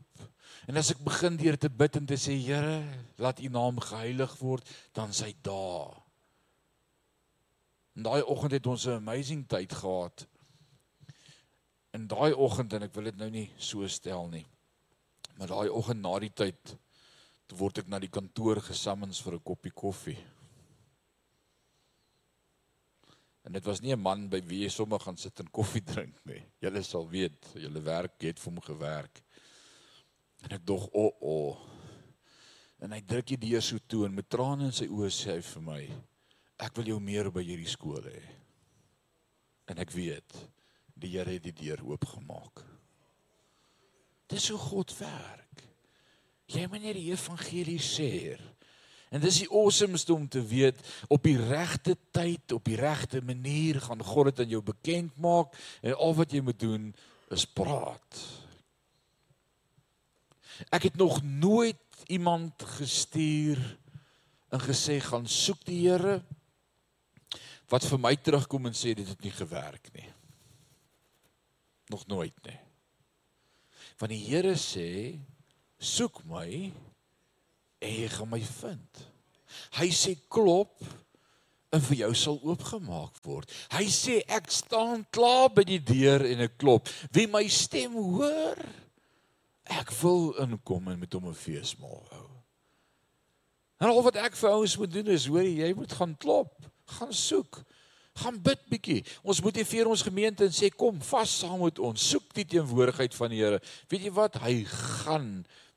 en 0.70 0.80
as 0.80 0.94
ek 0.94 1.02
begin 1.04 1.36
deur 1.36 1.58
te 1.60 1.68
bid 1.68 1.98
en 2.00 2.06
te 2.08 2.16
sê 2.16 2.36
Here, 2.40 2.78
laat 3.20 3.42
U 3.42 3.50
naam 3.52 3.82
geheilig 3.82 4.38
word, 4.40 4.64
dan 4.96 5.12
is 5.12 5.20
hy 5.20 5.34
daar. 5.44 5.92
En 7.94 8.06
daai 8.06 8.22
oggend 8.22 8.56
het 8.56 8.66
ons 8.66 8.86
'n 8.86 8.98
amazing 9.02 9.44
tyd 9.46 9.72
gehad. 9.72 10.26
In 11.92 12.06
daai 12.08 12.32
oggend 12.32 12.72
en 12.72 12.82
ek 12.82 12.94
wil 12.94 13.04
dit 13.04 13.16
nou 13.16 13.30
nie 13.30 13.50
so 13.58 13.86
stel 13.86 14.26
nie. 14.28 14.46
Maar 15.38 15.48
daai 15.48 15.68
oggend 15.68 16.00
na 16.00 16.18
die 16.18 16.32
tyd 16.32 16.76
toe 17.46 17.58
word 17.58 17.82
ek 17.82 17.88
na 17.88 17.98
die 17.98 18.12
kantoor 18.12 18.60
gesammens 18.60 19.20
vir 19.20 19.34
'n 19.34 19.44
koppie 19.50 19.72
koffie. 19.72 20.18
En 23.44 23.52
dit 23.52 23.64
was 23.64 23.80
nie 23.80 23.92
'n 23.92 24.00
man 24.00 24.28
by 24.28 24.40
wie 24.40 24.62
jy 24.64 24.70
sommer 24.70 25.00
gaan 25.00 25.16
sit 25.16 25.40
en 25.40 25.50
koffie 25.50 25.84
drink 25.92 26.24
nie. 26.24 26.42
Julle 26.60 26.82
sal 26.82 27.08
weet, 27.08 27.54
julle 27.54 27.80
werk 27.80 28.22
het 28.22 28.38
vir 28.38 28.52
hom 28.52 28.60
gewerk. 28.60 29.22
En 30.42 30.52
ek 30.52 30.66
dog, 30.66 30.88
"O, 30.92 31.06
oh, 31.06 31.14
o." 31.20 31.48
Oh. 31.48 31.70
En 32.84 32.92
hy 32.92 33.00
druk 33.00 33.30
die 33.32 33.40
deur 33.40 33.62
so 33.62 33.80
toe 33.88 34.04
en 34.04 34.14
met 34.14 34.28
trane 34.28 34.66
in 34.68 34.72
sy 34.72 34.84
oë 34.92 35.08
sê 35.08 35.38
hy 35.38 35.40
vir 35.40 35.62
my, 35.62 35.82
ek 36.60 36.74
wil 36.76 36.90
jou 36.92 36.98
meer 37.00 37.30
by 37.32 37.40
hierdie 37.40 37.70
skool 37.70 38.04
hê. 38.04 38.20
En 39.72 39.80
ek 39.80 39.94
weet 39.94 40.36
die 40.94 41.10
Here 41.10 41.32
het 41.32 41.42
die 41.42 41.54
deur 41.56 41.80
oopgemaak. 41.84 42.60
Dis 44.30 44.48
hoe 44.52 44.58
God 44.58 44.92
werk. 44.98 45.64
Jy 46.52 46.66
moet 46.68 46.82
net 46.84 46.98
die 46.98 47.10
evangelie 47.12 47.80
sê. 47.80 48.36
En 49.14 49.22
dis 49.22 49.44
die 49.44 49.50
awesomeste 49.50 50.12
om 50.14 50.26
te 50.28 50.42
weet 50.42 50.80
op 51.12 51.22
die 51.24 51.38
regte 51.38 51.94
tyd, 52.12 52.52
op 52.52 52.64
die 52.66 52.78
regte 52.80 53.22
manier 53.22 53.78
gaan 53.84 54.02
God 54.02 54.32
dit 54.32 54.42
aan 54.44 54.54
jou 54.56 54.62
bekend 54.64 55.14
maak 55.22 55.54
en 55.82 55.94
al 55.94 56.16
wat 56.18 56.34
jy 56.34 56.42
moet 56.42 56.58
doen 56.58 56.88
is 57.34 57.46
praat. 57.46 58.20
Ek 60.74 60.88
het 60.90 60.98
nog 60.98 61.22
nooit 61.22 61.80
iemand 62.10 62.62
gestuur 62.76 63.60
en 64.54 64.62
gesê 64.62 65.00
gaan 65.02 65.26
soek 65.30 65.62
die 65.66 65.80
Here 65.86 66.20
wat 67.72 67.86
vir 67.88 67.98
my 68.02 68.12
terugkom 68.20 68.68
en 68.68 68.76
sê 68.76 68.92
dit 68.94 69.08
het 69.08 69.22
nie 69.24 69.32
gewerk 69.34 69.88
nie. 69.94 70.10
Nog 71.90 72.04
nooit 72.06 72.36
nie. 72.46 72.58
Want 73.98 74.12
die 74.12 74.22
Here 74.26 74.54
sê 74.58 74.90
soek 75.78 76.22
my 76.28 76.48
en 77.84 77.90
jy 77.92 78.08
gaan 78.12 78.30
my 78.30 78.40
vind. 78.40 79.02
Hy 79.78 79.88
sê 79.94 80.14
klop 80.32 80.82
en 81.74 81.82
vir 81.88 82.04
jou 82.04 82.12
sal 82.18 82.38
oopgemaak 82.42 83.18
word. 83.26 83.50
Hy 83.74 83.84
sê 83.90 84.20
ek 84.30 84.50
staan 84.54 85.04
klaar 85.14 85.50
by 85.54 85.66
die 85.66 85.82
deur 85.82 86.24
en 86.26 86.46
ek 86.46 86.58
klop. 86.62 86.90
Wie 87.14 87.26
my 87.30 87.44
stem 87.50 87.96
hoor, 87.98 88.60
ek 89.64 89.90
wil 90.02 90.34
inkom 90.44 90.92
en 90.92 91.00
met 91.00 91.12
hom 91.12 91.28
'n 91.28 91.34
feesmaal 91.34 92.04
hou. 92.10 92.28
En 93.80 93.90
al 93.90 94.02
wat 94.02 94.16
ek 94.16 94.36
vir 94.36 94.50
ouens 94.50 94.76
moet 94.78 94.92
doen 94.92 95.06
is, 95.06 95.26
hoor 95.26 95.42
jy, 95.42 95.74
moet 95.74 95.92
gaan 95.92 96.16
klop 96.16 96.54
gaan 96.84 97.12
soek. 97.12 97.62
Gaan 98.14 98.38
bid 98.42 98.60
bietjie. 98.70 99.02
Ons 99.26 99.42
motiveer 99.42 99.88
ons 99.90 100.04
gemeente 100.06 100.46
en 100.46 100.54
sê 100.54 100.70
kom 100.70 101.00
vas 101.02 101.38
saam 101.40 101.64
met 101.64 101.80
ons. 101.82 102.08
Soek 102.10 102.30
die 102.36 102.46
teenwoordigheid 102.46 103.14
van 103.14 103.32
die 103.32 103.40
Here. 103.42 103.60
Weet 103.90 104.06
jy 104.06 104.12
wat? 104.14 104.38
Hy 104.44 104.62
gaan 104.68 105.30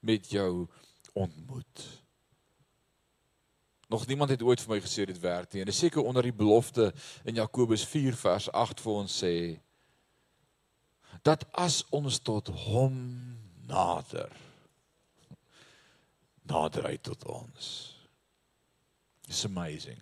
met 0.08 0.30
jou 0.32 0.68
ontmoet. 1.18 1.84
Nog 3.88 4.08
niemand 4.08 4.30
het 4.30 4.44
ooit 4.44 4.62
vir 4.64 4.74
my 4.76 4.80
gesê 4.84 5.06
dit 5.08 5.20
werk 5.24 5.54
nie. 5.54 5.64
En 5.64 5.70
dis 5.70 5.84
seker 5.84 6.04
onder 6.04 6.24
die 6.24 6.36
belofte 6.36 6.90
in 7.28 7.40
Jakobus 7.40 7.86
4 7.88 8.16
vers 8.20 8.50
8 8.52 8.84
vir 8.84 9.00
ons 9.04 9.22
sê 9.24 9.36
dat 11.28 11.44
as 11.58 11.82
ons 11.96 12.20
tot 12.20 12.52
hom 12.68 12.98
nader 13.68 14.32
nader 16.48 16.86
uit 16.86 17.04
tot 17.04 17.26
ons. 17.28 17.70
It's 19.28 19.44
amazing. 19.46 20.00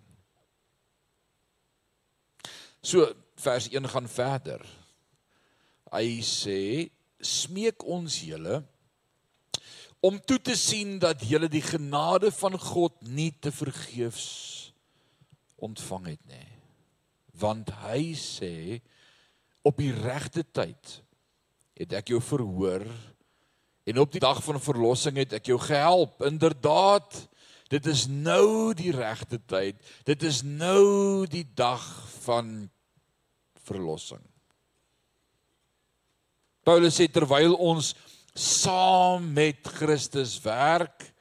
So 2.86 3.08
vers 3.42 3.70
1 3.70 3.90
gaan 3.90 4.10
verder. 4.10 4.62
Hy 5.90 6.20
sê 6.22 6.60
smeek 7.18 7.86
ons 7.90 8.20
julle 8.28 8.62
om 10.06 10.20
toe 10.22 10.38
te 10.42 10.54
sien 10.60 11.00
dat 11.02 11.24
julle 11.26 11.50
die 11.50 11.64
genade 11.66 12.30
van 12.38 12.58
God 12.62 12.98
nie 13.10 13.32
te 13.42 13.52
vergeefs 13.54 14.28
ontvang 15.66 16.12
het 16.14 16.22
nie. 16.30 16.52
Want 17.40 17.72
hy 17.88 18.14
sê 18.20 18.82
op 19.66 19.82
die 19.82 19.94
regte 19.96 20.46
tyd 20.46 21.00
het 21.76 21.96
ek 21.98 22.14
jou 22.14 22.22
verhoor 22.22 22.86
en 23.86 24.02
op 24.02 24.14
die 24.14 24.22
dag 24.22 24.44
van 24.46 24.62
verlossing 24.62 25.18
het 25.22 25.34
ek 25.40 25.50
jou 25.50 25.58
gehelp. 25.62 26.22
Inderdaad, 26.26 27.18
dit 27.74 27.90
is 27.90 28.06
nou 28.10 28.74
die 28.78 28.94
regte 28.94 29.42
tyd. 29.42 29.82
Dit 30.06 30.24
is 30.24 30.44
nou 30.46 31.26
die 31.30 31.46
dag 31.58 31.84
van 32.28 32.70
verlossing. 33.66 34.22
Paulus 36.66 36.98
sê 36.98 37.06
terwyl 37.14 37.54
ons 37.62 37.92
saam 38.36 39.32
met 39.34 39.68
Christus 39.78 40.38
werk, 40.44 41.12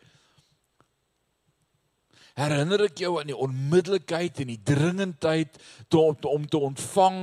herinner 2.35 2.89
ek 2.89 2.99
jou 3.05 3.13
aan 3.21 3.31
die 3.31 3.39
onmiddellikheid 3.39 4.41
en 4.43 4.51
die 4.51 4.63
dringendheid 4.67 5.61
om 5.95 6.19
om 6.27 6.47
te 6.51 6.59
ontvang 6.59 7.21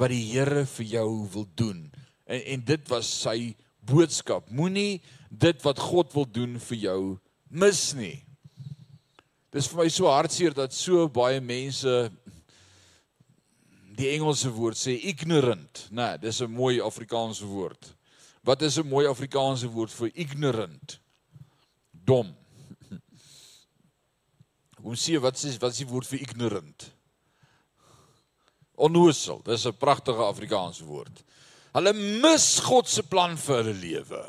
wat 0.00 0.10
die 0.10 0.24
Here 0.32 0.64
vir 0.64 0.86
jou 0.96 1.08
wil 1.34 1.46
doen. 1.54 1.84
En 2.24 2.40
en 2.54 2.64
dit 2.64 2.88
was 2.88 3.10
sy 3.20 3.54
boodskap. 3.84 4.48
Moenie 4.48 5.02
dit 5.28 5.60
wat 5.66 5.82
God 5.82 6.14
wil 6.16 6.24
doen 6.24 6.56
vir 6.70 6.78
jou 6.80 7.00
mis 7.52 7.82
nie. 7.98 8.22
Dis 9.52 9.68
vir 9.70 9.84
my 9.84 9.90
so 9.92 10.08
hartseer 10.10 10.56
dat 10.56 10.72
so 10.74 11.04
baie 11.12 11.42
mense 11.44 11.92
die 13.94 14.08
Engelse 14.16 14.50
woord 14.50 14.78
sê 14.80 14.96
ignorant, 15.06 15.84
né? 15.90 16.16
Nee, 16.16 16.18
dis 16.24 16.40
'n 16.40 16.50
mooi 16.50 16.80
Afrikaanse 16.80 17.46
woord. 17.46 17.94
Wat 18.44 18.62
is 18.62 18.78
'n 18.78 18.88
mooi 18.88 19.06
Afrikaanse 19.06 19.68
woord 19.68 19.92
vir 19.92 20.10
ignorant? 20.14 21.00
Dom. 21.90 22.36
Hoe 24.84 24.96
sê 24.96 25.20
wat 25.20 25.42
is 25.42 25.56
wat 25.58 25.72
is 25.72 25.82
die 25.82 25.88
woord 25.88 26.06
vir 26.06 26.20
ignorant? 26.20 26.92
Onnoosel. 28.76 29.40
Dis 29.44 29.66
'n 29.66 29.76
pragtige 29.76 30.24
Afrikaanse 30.24 30.84
woord. 30.84 31.24
Hulle 31.72 31.92
mis 31.92 32.60
God 32.60 32.88
se 32.88 33.02
plan 33.02 33.36
vir 33.36 33.62
hulle 33.62 33.74
lewe. 33.74 34.24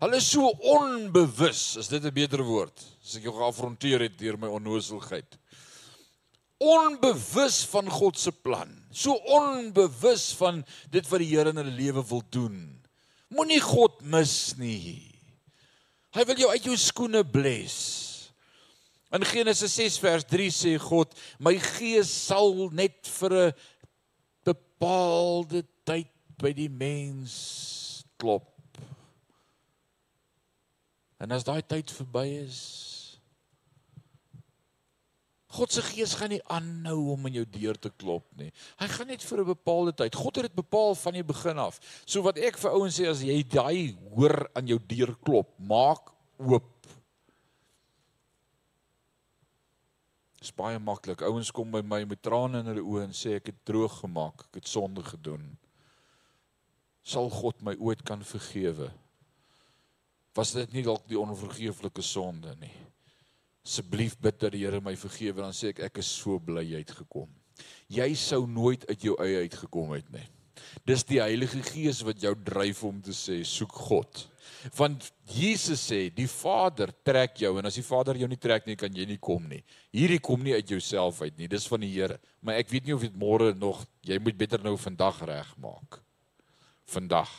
Hulle 0.00 0.16
is 0.16 0.30
so 0.30 0.48
onbewus, 0.48 1.76
is 1.76 1.88
dit 1.88 2.04
'n 2.04 2.14
beter 2.14 2.42
woord? 2.42 2.80
As 3.04 3.16
ek 3.16 3.22
jou 3.22 3.36
geafronteer 3.36 4.00
het 4.00 4.18
deur 4.18 4.38
my 4.38 4.48
onnooselheid 4.48 5.40
onbewus 6.60 7.64
van 7.72 7.88
God 7.88 8.18
se 8.18 8.32
plan. 8.32 8.68
So 8.90 9.12
onbewus 9.12 10.34
van 10.36 10.64
dit 10.90 11.08
wat 11.08 11.22
die 11.22 11.30
Here 11.32 11.50
in 11.50 11.56
hulle 11.56 11.72
lewe 11.72 12.04
wil 12.06 12.22
doen. 12.28 12.79
Moenie 13.30 13.60
God 13.62 14.00
mis 14.02 14.34
nie. 14.58 15.06
Hy 16.10 16.24
wil 16.26 16.40
jou 16.42 16.50
uit 16.50 16.64
jou 16.66 16.76
skoene 16.78 17.22
bless. 17.22 17.76
In 19.14 19.26
Genesis 19.26 19.74
6 19.78 19.98
vers 20.02 20.26
3 20.26 20.48
sê 20.54 20.72
God, 20.82 21.14
my 21.42 21.54
gees 21.58 22.10
sal 22.10 22.70
net 22.74 23.06
vir 23.18 23.32
'n 23.34 23.52
bepaalde 24.46 25.62
tyd 25.84 26.10
by 26.38 26.52
die 26.52 26.68
mens 26.68 28.04
klop. 28.18 28.46
En 31.20 31.30
as 31.32 31.44
daai 31.44 31.62
tyd 31.62 31.90
verby 31.90 32.26
is, 32.46 32.89
God 35.50 35.72
se 35.74 35.82
gees 35.82 36.14
gaan 36.14 36.30
nie 36.30 36.42
aanhou 36.46 37.12
om 37.16 37.26
in 37.26 37.40
jou 37.40 37.46
deur 37.58 37.78
te 37.78 37.90
klop 37.90 38.26
nie. 38.38 38.52
Hy 38.78 38.86
gaan 38.92 39.08
net 39.10 39.22
vir 39.26 39.40
'n 39.42 39.52
bepaalde 39.54 39.92
tyd. 39.92 40.14
God 40.14 40.36
het 40.36 40.46
dit 40.46 40.54
bepaal 40.54 40.94
van 40.94 41.12
die 41.12 41.26
begin 41.26 41.58
af. 41.58 41.80
So 42.06 42.22
wat 42.22 42.38
ek 42.38 42.58
vir 42.58 42.70
ouens 42.70 42.98
sê 42.98 43.08
as 43.10 43.22
jy 43.22 43.42
daai 43.42 43.96
hoor 44.14 44.48
aan 44.54 44.66
jou 44.66 44.78
deur 44.78 45.16
klop, 45.24 45.58
maak 45.58 46.12
oop. 46.38 46.86
Dis 50.40 50.52
baie 50.52 50.78
maklik. 50.78 51.20
Ouens 51.22 51.50
kom 51.50 51.70
by 51.70 51.82
my 51.82 52.04
met 52.04 52.22
trane 52.22 52.60
in 52.60 52.66
hulle 52.66 52.80
oë 52.82 53.02
en 53.04 53.12
sê 53.12 53.34
ek 53.36 53.46
het 53.46 53.64
droog 53.64 54.00
gemaak, 54.00 54.46
ek 54.48 54.62
het 54.62 54.68
sonde 54.68 55.02
gedoen. 55.02 55.58
Sal 57.02 57.28
God 57.28 57.60
my 57.60 57.74
ooit 57.76 58.02
kan 58.02 58.22
vergewe? 58.24 58.90
Was 60.34 60.52
dit 60.52 60.72
nie 60.72 60.82
dalk 60.86 61.08
die 61.08 61.18
onvergeeflike 61.18 62.02
sonde 62.02 62.54
nie? 62.60 62.72
Asseblief 63.64 64.16
bid 64.20 64.40
dat 64.40 64.54
die 64.54 64.64
Here 64.64 64.80
my 64.82 64.96
vergewe 64.98 65.42
dan 65.42 65.54
sê 65.56 65.74
ek 65.74 65.84
ek 65.90 66.00
is 66.02 66.10
so 66.20 66.40
bly 66.42 66.64
jy 66.64 66.82
het 66.82 66.94
gekom. 67.02 67.28
Jy 67.92 68.12
sou 68.16 68.46
nooit 68.48 68.86
uit 68.88 69.08
jou 69.10 69.16
eie 69.20 69.44
uitgekom 69.44 69.92
het 69.96 70.08
nie. 70.14 70.26
Dis 70.86 71.02
die 71.08 71.20
Heilige 71.20 71.60
Gees 71.64 72.00
wat 72.06 72.20
jou 72.22 72.32
dryf 72.46 72.82
om 72.86 73.00
te 73.02 73.14
sê 73.16 73.40
soek 73.46 73.74
God. 73.88 74.24
Want 74.76 75.08
Jesus 75.30 75.82
sê 75.90 76.00
die 76.14 76.28
Vader 76.30 76.92
trek 77.06 77.38
jou 77.42 77.52
en 77.58 77.68
as 77.68 77.78
die 77.78 77.84
Vader 77.86 78.18
jou 78.20 78.28
nie 78.30 78.40
trek 78.40 78.66
nie 78.68 78.76
kan 78.80 78.92
jy 78.94 79.06
nie 79.08 79.20
kom 79.20 79.46
nie. 79.50 79.62
Hierdie 79.94 80.20
kom 80.22 80.42
nie 80.44 80.56
uit 80.56 80.72
jouself 80.72 81.20
uit 81.22 81.36
nie, 81.38 81.48
dis 81.50 81.68
van 81.70 81.84
die 81.84 81.92
Here. 81.92 82.18
Maar 82.40 82.60
ek 82.62 82.72
weet 82.72 82.88
nie 82.88 82.96
of 82.96 83.04
dit 83.04 83.16
môre 83.18 83.52
nog 83.56 83.84
jy 84.06 84.18
moet 84.22 84.38
beter 84.38 84.62
nou 84.64 84.76
vandag 84.80 85.22
regmaak. 85.28 86.00
Vandag. 86.90 87.32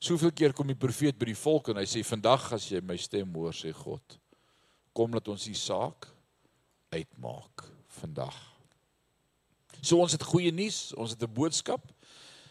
Soveel 0.00 0.32
keer 0.32 0.56
kom 0.56 0.68
die 0.70 0.78
profeet 0.78 1.18
by 1.20 1.28
die 1.32 1.38
volk 1.38 1.72
en 1.72 1.80
hy 1.80 1.88
sê 1.88 2.04
vandag 2.06 2.52
as 2.56 2.70
jy 2.70 2.80
my 2.84 2.96
stem 3.00 3.32
hoor 3.36 3.56
sê 3.56 3.72
God 3.76 4.19
kom 5.00 5.16
laat 5.16 5.32
ons 5.32 5.48
die 5.48 5.56
saak 5.56 6.10
uitmaak 6.92 7.64
vandag. 8.00 8.36
So 9.80 10.02
ons 10.02 10.12
het 10.12 10.26
goeie 10.28 10.52
nuus, 10.52 10.90
ons 10.92 11.14
het 11.14 11.22
'n 11.22 11.32
boodskap. 11.32 11.80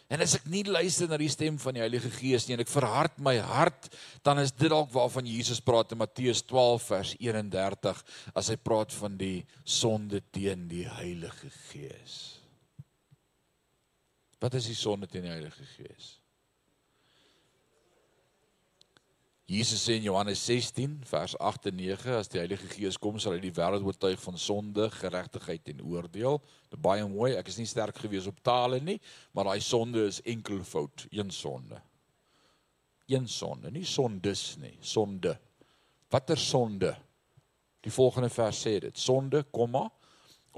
En 0.09 0.21
as 0.21 0.33
ek 0.33 0.47
nie 0.49 0.63
luister 0.63 1.07
na 1.07 1.17
die 1.17 1.29
stem 1.29 1.59
van 1.59 1.73
die 1.73 1.81
Heilige 1.81 2.09
Gees 2.09 2.47
nie 2.47 2.55
en 2.55 2.61
ek 2.61 2.67
verhard 2.67 3.19
my 3.19 3.37
hart, 3.37 3.95
dan 4.23 4.39
is 4.39 4.51
dit 4.51 4.69
dalk 4.69 4.89
waarvan 4.89 5.25
Jesus 5.25 5.61
praat 5.61 5.91
in 5.91 5.99
Matteus 5.99 6.41
12 6.41 6.81
vers 6.81 7.15
31 7.19 8.03
as 8.33 8.49
hy 8.49 8.55
praat 8.55 8.93
van 8.93 9.17
die 9.17 9.45
sonde 9.63 10.23
teen 10.31 10.67
die 10.67 10.87
Heilige 10.89 11.49
Gees. 11.69 12.41
Wat 14.39 14.53
is 14.53 14.65
die 14.65 14.75
sonde 14.75 15.07
teen 15.07 15.21
die 15.21 15.29
Heilige 15.29 15.65
Gees? 15.77 16.18
Jesus 19.49 19.81
sê 19.81 19.95
in 19.97 20.03
Johannes 20.05 20.45
16 20.45 20.99
vers 21.09 21.33
8 21.39 21.71
en 21.71 21.79
9 21.79 22.11
as 22.19 22.27
die 22.29 22.37
Heilige 22.37 22.67
Gees 22.69 22.99
kom 23.01 23.15
sal 23.17 23.33
hy 23.33 23.39
die 23.41 23.53
wêreld 23.57 23.81
oortuig 23.81 24.19
van 24.21 24.35
sonde, 24.37 24.83
geregtigheid 24.93 25.71
en 25.71 25.79
oordeel. 25.89 26.35
Dit 26.69 26.81
baie 26.85 27.07
mooi. 27.09 27.31
Ek 27.33 27.47
is 27.49 27.57
nie 27.57 27.65
sterk 27.65 27.97
gewees 27.97 28.27
op 28.29 28.37
tale 28.45 28.77
nie, 28.77 28.99
maar 29.33 29.49
daai 29.49 29.63
sonde 29.65 30.03
is 30.05 30.19
enkelvoud, 30.21 31.07
een 31.09 31.33
sonde. 31.33 31.79
Een 33.09 33.25
sonde, 33.25 33.71
nie 33.73 33.87
sondes 33.89 34.43
nie, 34.61 34.75
sonde. 34.85 35.33
Watter 36.13 36.37
sonde? 36.37 36.91
Die 37.81 37.93
volgende 37.95 38.29
vers 38.29 38.59
sê 38.67 38.75
dit: 38.83 39.01
sonde, 39.01 39.41
komma, 39.49 39.87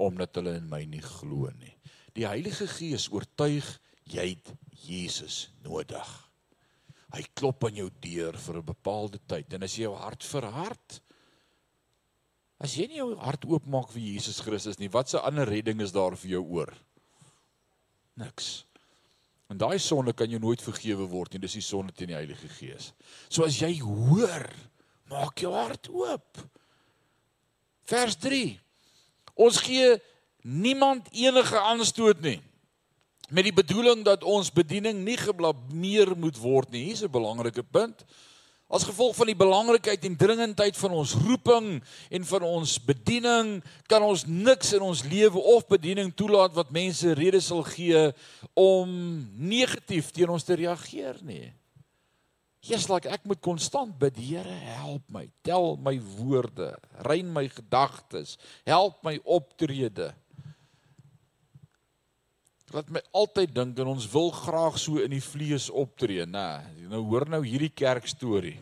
omdat 0.04 0.36
hulle 0.36 0.58
in 0.60 0.68
my 0.68 0.82
nie 0.84 1.00
glo 1.00 1.48
nie. 1.62 1.72
Die 2.12 2.28
Heilige 2.28 2.68
Gees 2.68 3.08
oortuig 3.08 3.72
jy 4.12 4.34
het 4.34 4.52
Jesus 4.84 5.46
nodig. 5.64 6.12
Hy 7.12 7.22
klop 7.36 7.64
aan 7.68 7.76
jou 7.76 7.90
deur 8.00 8.36
vir 8.36 8.56
'n 8.56 8.64
bepaalde 8.64 9.18
tyd 9.28 9.52
en 9.52 9.62
as 9.62 9.76
jy 9.76 9.84
jou 9.84 9.96
hart 9.96 10.24
verhard 10.24 11.00
as 12.62 12.76
jy 12.78 12.86
nie 12.86 13.00
jou 13.00 13.10
hart 13.18 13.44
oopmaak 13.50 13.90
vir 13.90 14.04
Jesus 14.14 14.38
Christus 14.40 14.78
nie, 14.78 14.88
watse 14.88 15.18
ander 15.18 15.48
redding 15.48 15.80
is 15.82 15.92
daar 15.92 16.14
vir 16.14 16.36
jou 16.36 16.42
oor? 16.58 16.70
Niks. 18.14 18.64
En 19.50 19.58
daai 19.58 19.80
sonde 19.82 20.14
kan 20.14 20.30
jou 20.30 20.38
nooit 20.40 20.62
vergewe 20.62 21.08
word 21.10 21.34
nie, 21.34 21.42
dis 21.42 21.58
die 21.58 21.64
sonde 21.64 21.92
teen 21.92 22.12
die 22.12 22.16
Heilige 22.16 22.48
Gees. 22.48 22.92
So 23.28 23.44
as 23.44 23.58
jy 23.58 23.74
hoor, 23.82 24.46
maak 25.10 25.42
jou 25.42 25.50
hart 25.52 25.90
oop. 25.90 26.38
Vers 27.90 28.16
3. 28.22 28.54
Ons 29.42 29.58
gee 29.66 29.98
niemand 30.46 31.10
enige 31.10 31.58
aanstoot 31.58 32.22
nie 32.22 32.38
met 33.32 33.48
die 33.48 33.54
bedoeling 33.56 34.04
dat 34.04 34.24
ons 34.28 34.52
bediening 34.52 35.00
nie 35.06 35.16
geblameer 35.16 36.12
moet 36.16 36.36
word 36.36 36.70
nie. 36.70 36.84
Hier's 36.90 37.02
'n 37.02 37.10
belangrike 37.10 37.62
punt. 37.62 38.04
As 38.68 38.84
gevolg 38.88 39.16
van 39.16 39.26
die 39.28 39.36
belangrikheid 39.36 40.04
en 40.04 40.16
dringendheid 40.16 40.76
van 40.76 40.90
ons 40.90 41.12
roeping 41.12 41.82
en 42.10 42.24
van 42.24 42.42
ons 42.42 42.78
bediening, 42.80 43.62
kan 43.86 44.02
ons 44.02 44.24
niks 44.26 44.72
in 44.72 44.80
ons 44.80 45.02
lewe 45.04 45.38
of 45.38 45.66
bediening 45.66 46.14
toelaat 46.14 46.54
wat 46.56 46.70
mense 46.70 47.12
redes 47.12 47.46
sal 47.46 47.62
gee 47.62 48.12
om 48.54 48.88
negatief 49.36 50.10
teen 50.10 50.28
ons 50.28 50.44
te 50.44 50.54
reageer 50.54 51.20
nie. 51.20 51.52
Jesus, 52.62 52.88
like 52.88 53.10
ek 53.10 53.24
moet 53.24 53.40
konstant 53.40 53.98
bid, 53.98 54.16
Here, 54.16 54.56
help 54.78 55.02
my. 55.10 55.28
Tel 55.42 55.76
my 55.76 56.00
woorde, 56.16 56.78
rein 57.02 57.32
my 57.32 57.48
gedagtes, 57.48 58.38
help 58.64 59.02
my 59.02 59.18
optrede 59.24 60.14
wat 62.72 62.88
my 62.92 63.02
altyd 63.16 63.52
dink 63.54 63.78
en 63.82 63.92
ons 63.92 64.08
wil 64.12 64.30
graag 64.34 64.78
so 64.80 65.00
in 65.02 65.12
die 65.12 65.24
vlees 65.24 65.68
optree, 65.68 66.24
nê. 66.28 66.48
Nou 66.90 67.02
hoor 67.10 67.28
nou 67.30 67.42
hierdie 67.44 67.72
kerk 67.72 68.08
storie. 68.08 68.58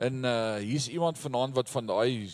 En 0.00 0.24
uh 0.24 0.56
hier's 0.60 0.88
iemand 0.92 1.20
vanaand 1.20 1.56
wat 1.56 1.70
van 1.72 1.88
daai 1.88 2.32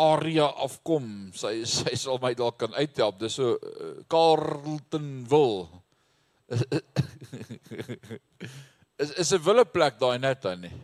area 0.00 0.48
afkom. 0.64 1.32
Sy 1.36 1.64
sy 1.68 1.96
sal 1.96 2.20
my 2.22 2.32
dalk 2.36 2.58
kan 2.60 2.76
uithelp. 2.76 3.20
Dis 3.20 3.38
so 3.40 3.56
uh, 3.56 3.92
Carltonville. 4.12 5.68
is 9.02 9.10
is 9.16 9.32
'n 9.32 9.44
wille 9.44 9.64
plek 9.64 9.98
daai 10.00 10.18
net 10.18 10.42
dan 10.42 10.60
nie. 10.60 10.76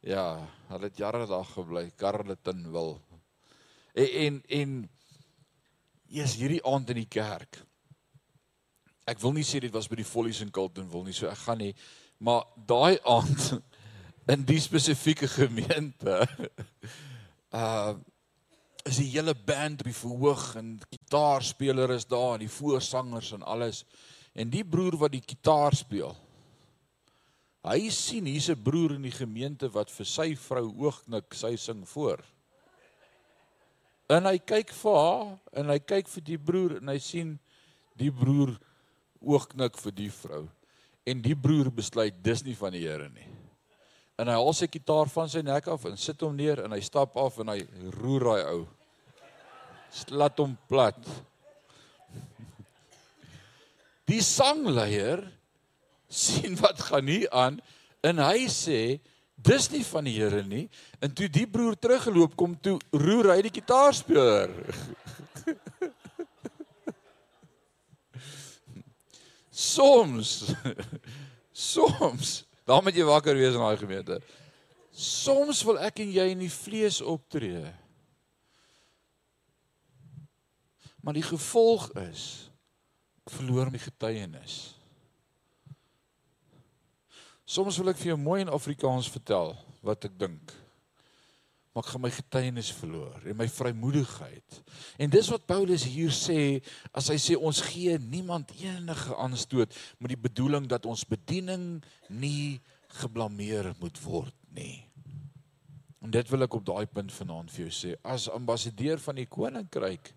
Ja, 0.00 0.38
hulle 0.68 0.86
het 0.88 0.96
jare 0.96 1.26
daar 1.26 1.44
gebly, 1.44 1.90
Carltonville. 1.96 3.00
En 3.94 4.08
en 4.24 4.42
en 4.48 4.78
Yes, 6.08 6.38
hierdie 6.40 6.62
aand 6.64 6.88
in 6.88 7.02
die 7.02 7.10
kerk 7.10 7.67
ek 9.08 9.22
wil 9.22 9.32
nie 9.36 9.46
sê 9.46 9.60
dit 9.64 9.72
was 9.72 9.88
by 9.88 9.96
die 10.00 10.06
Follies 10.06 10.42
in 10.44 10.52
Kilton 10.52 10.88
wil 10.92 11.06
nie, 11.06 11.16
so 11.16 11.30
ek 11.30 11.40
gaan 11.46 11.62
nie. 11.62 11.72
Maar 12.20 12.44
daai 12.68 12.98
aand 13.16 13.58
in 14.28 14.44
die 14.48 14.60
spesifieke 14.60 15.30
gemeente 15.30 16.22
uh 17.56 17.96
is 18.88 19.02
die 19.02 19.10
hele 19.10 19.34
band 19.34 19.82
op 19.82 19.88
die 19.90 19.92
verhoog 19.92 20.44
en 20.56 20.68
gitaarspeler 20.88 21.90
is 21.92 22.06
daar 22.08 22.38
en 22.38 22.44
die 22.46 22.48
voorsangers 22.48 23.34
en 23.36 23.42
alles. 23.44 23.82
En 24.32 24.48
die 24.48 24.62
broer 24.64 24.96
wat 24.96 25.12
die 25.12 25.20
gitaar 25.20 25.76
speel. 25.76 26.14
Hy 27.68 27.90
sien 27.92 28.24
hier's 28.30 28.48
'n 28.48 28.62
broer 28.62 28.94
in 28.94 29.04
die 29.04 29.12
gemeente 29.12 29.68
wat 29.68 29.90
vir 29.90 30.06
sy 30.06 30.28
vrou 30.36 30.72
oogknik, 30.86 31.34
sy 31.34 31.56
sing 31.56 31.84
voor. 31.88 32.22
En 34.08 34.24
hy 34.24 34.38
kyk 34.38 34.72
vir 34.72 34.96
haar 34.96 35.36
en 35.52 35.68
hy 35.68 35.78
kyk 35.78 36.08
vir 36.08 36.24
die 36.24 36.38
broer 36.38 36.76
en 36.78 36.88
hy 36.88 36.98
sien 36.98 37.38
die 37.98 38.12
broer 38.14 38.56
oogknik 39.20 39.78
vir 39.80 39.94
die 39.94 40.10
vrou. 40.12 40.44
En 41.08 41.22
die 41.24 41.36
broer 41.36 41.70
besluit 41.72 42.16
dis 42.24 42.44
nie 42.44 42.56
van 42.58 42.74
die 42.74 42.84
Here 42.84 43.08
nie. 43.08 43.26
En 44.18 44.26
hy 44.26 44.34
haal 44.34 44.54
sy 44.56 44.66
kitaar 44.70 45.10
van 45.12 45.30
sy 45.30 45.44
nek 45.46 45.68
af 45.70 45.86
en 45.88 45.96
sit 46.00 46.20
hom 46.26 46.34
neer 46.36 46.64
en 46.64 46.74
hy 46.74 46.80
stap 46.82 47.16
af 47.20 47.38
en 47.38 47.52
hy 47.54 47.60
roer 48.00 48.26
daai 48.26 48.50
ou. 48.50 48.64
Slat 49.94 50.40
hom 50.42 50.56
plat. 50.68 50.98
Die 54.08 54.20
sangleier 54.24 55.22
sien 56.22 56.56
wat 56.60 56.80
gaan 56.88 57.08
hier 57.08 57.30
aan 57.30 57.60
en 58.02 58.20
hy 58.24 58.48
sê 58.52 58.98
dis 59.38 59.68
nie 59.70 59.84
van 59.86 60.06
die 60.08 60.16
Here 60.18 60.42
nie. 60.42 60.66
En 61.00 61.14
toe 61.14 61.28
die 61.30 61.46
broer 61.46 61.78
teruggeloop 61.78 62.34
kom 62.36 62.56
toe 62.58 62.78
roer 62.90 63.34
hy 63.36 63.42
die 63.46 63.54
kitaarspeler. 63.54 64.50
Soms 69.58 70.52
soms 71.72 72.36
dan 72.68 72.84
moet 72.84 72.94
jy 72.94 73.06
wakker 73.08 73.34
wees 73.34 73.56
in 73.56 73.62
daai 73.64 73.80
gemeente. 73.80 74.18
Soms 74.92 75.62
wil 75.64 75.78
ek 75.80 76.02
en 76.04 76.10
jy 76.12 76.26
in 76.34 76.42
die 76.44 76.52
vlees 76.52 77.00
optree. 77.00 77.64
Maar 81.00 81.16
die 81.16 81.24
gevolg 81.24 81.88
is 82.04 82.26
ek 83.24 83.32
verloor 83.38 83.72
my 83.72 83.80
getuienis. 83.80 84.58
Soms 87.48 87.80
wil 87.80 87.94
ek 87.94 88.02
vir 88.02 88.12
jou 88.12 88.20
mooi 88.20 88.42
in 88.44 88.52
Afrikaans 88.52 89.08
vertel 89.08 89.54
wat 89.80 90.04
ek 90.04 90.18
dink. 90.20 90.52
Maar 91.78 91.86
ek 91.86 91.92
gaan 91.94 92.02
my 92.02 92.10
getuienis 92.10 92.72
verloor 92.74 93.26
en 93.30 93.36
my 93.38 93.46
vrymoedigheid. 93.54 94.56
En 94.98 95.12
dis 95.12 95.28
wat 95.30 95.44
Paulus 95.46 95.84
hier 95.86 96.10
sê 96.10 96.58
as 96.90 97.06
hy 97.12 97.18
sê 97.22 97.36
ons 97.38 97.60
gee 97.68 97.94
niemand 98.02 98.50
enige 98.58 99.14
aanstoot 99.14 99.76
met 100.02 100.10
die 100.10 100.18
bedoeling 100.18 100.66
dat 100.66 100.88
ons 100.90 101.06
bediening 101.06 101.78
nie 102.10 102.58
geblameer 102.98 103.70
moet 103.78 104.02
word 104.02 104.34
nie. 104.58 104.82
En 106.02 106.10
dit 106.10 106.34
wil 106.34 106.48
ek 106.48 106.58
op 106.58 106.66
daai 106.66 106.90
punt 106.90 107.14
vanaand 107.14 107.54
vir 107.54 107.68
jou 107.68 107.74
sê. 107.78 107.94
As 108.02 108.26
ambassadeur 108.26 108.98
van 109.06 109.22
die 109.22 109.30
koninkryk 109.30 110.10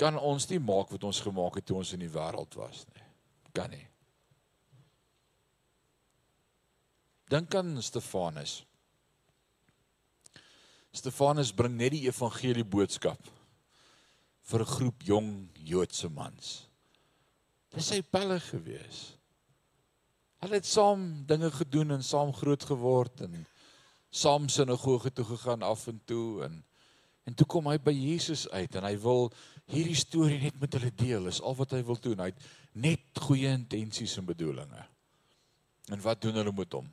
kan 0.00 0.16
ons 0.16 0.48
nie 0.48 0.64
maak 0.64 0.96
wat 0.96 1.04
ons 1.04 1.20
gemaak 1.28 1.60
het 1.60 1.68
toe 1.68 1.82
ons 1.84 1.92
in 1.92 2.08
die 2.08 2.12
wêreld 2.16 2.56
was 2.56 2.86
nie. 2.94 3.04
Kan 3.52 3.68
nie. 3.76 3.84
Dink 7.28 7.52
aan 7.52 7.76
Stefanus. 7.84 8.62
Stefanus 10.94 11.50
bring 11.54 11.74
net 11.76 11.94
die 11.96 12.04
evangelie 12.06 12.64
boodskap 12.64 13.18
vir 14.44 14.60
'n 14.60 14.72
groep 14.76 15.02
jong 15.02 15.30
Joodse 15.58 16.08
mans. 16.08 16.68
Dis 17.74 17.88
sy 17.90 18.02
pelle 18.02 18.38
gewees. 18.40 19.16
Hulle 20.44 20.60
het 20.60 20.66
saam 20.66 21.24
dinge 21.26 21.50
gedoen 21.50 21.96
en 21.96 22.02
saam 22.02 22.32
groot 22.32 22.62
geword 22.62 23.24
en 23.26 23.46
saam 24.10 24.48
sinagoge 24.48 25.10
toe 25.10 25.24
gegaan 25.24 25.62
af 25.62 25.88
en 25.88 26.00
toe 26.04 26.44
en 26.44 26.64
en 27.24 27.34
toe 27.34 27.46
kom 27.46 27.66
hy 27.66 27.78
by 27.80 27.92
Jesus 27.96 28.44
uit 28.52 28.74
en 28.76 28.84
hy 28.84 28.96
wil 29.00 29.30
hierdie 29.72 29.96
storie 29.96 30.38
net 30.42 30.60
met 30.60 30.74
hulle 30.76 30.90
deel. 30.92 31.26
Is 31.26 31.40
al 31.40 31.56
wat 31.56 31.72
hy 31.72 31.80
wil 31.82 31.96
doen. 31.96 32.20
Hy 32.20 32.26
het 32.26 32.42
net 32.72 33.00
goeie 33.16 33.48
intensies 33.48 34.18
en 34.20 34.26
bedoelings. 34.28 34.90
En 35.88 36.00
wat 36.04 36.20
doen 36.20 36.36
hulle 36.36 36.52
met 36.52 36.72
hom? 36.76 36.90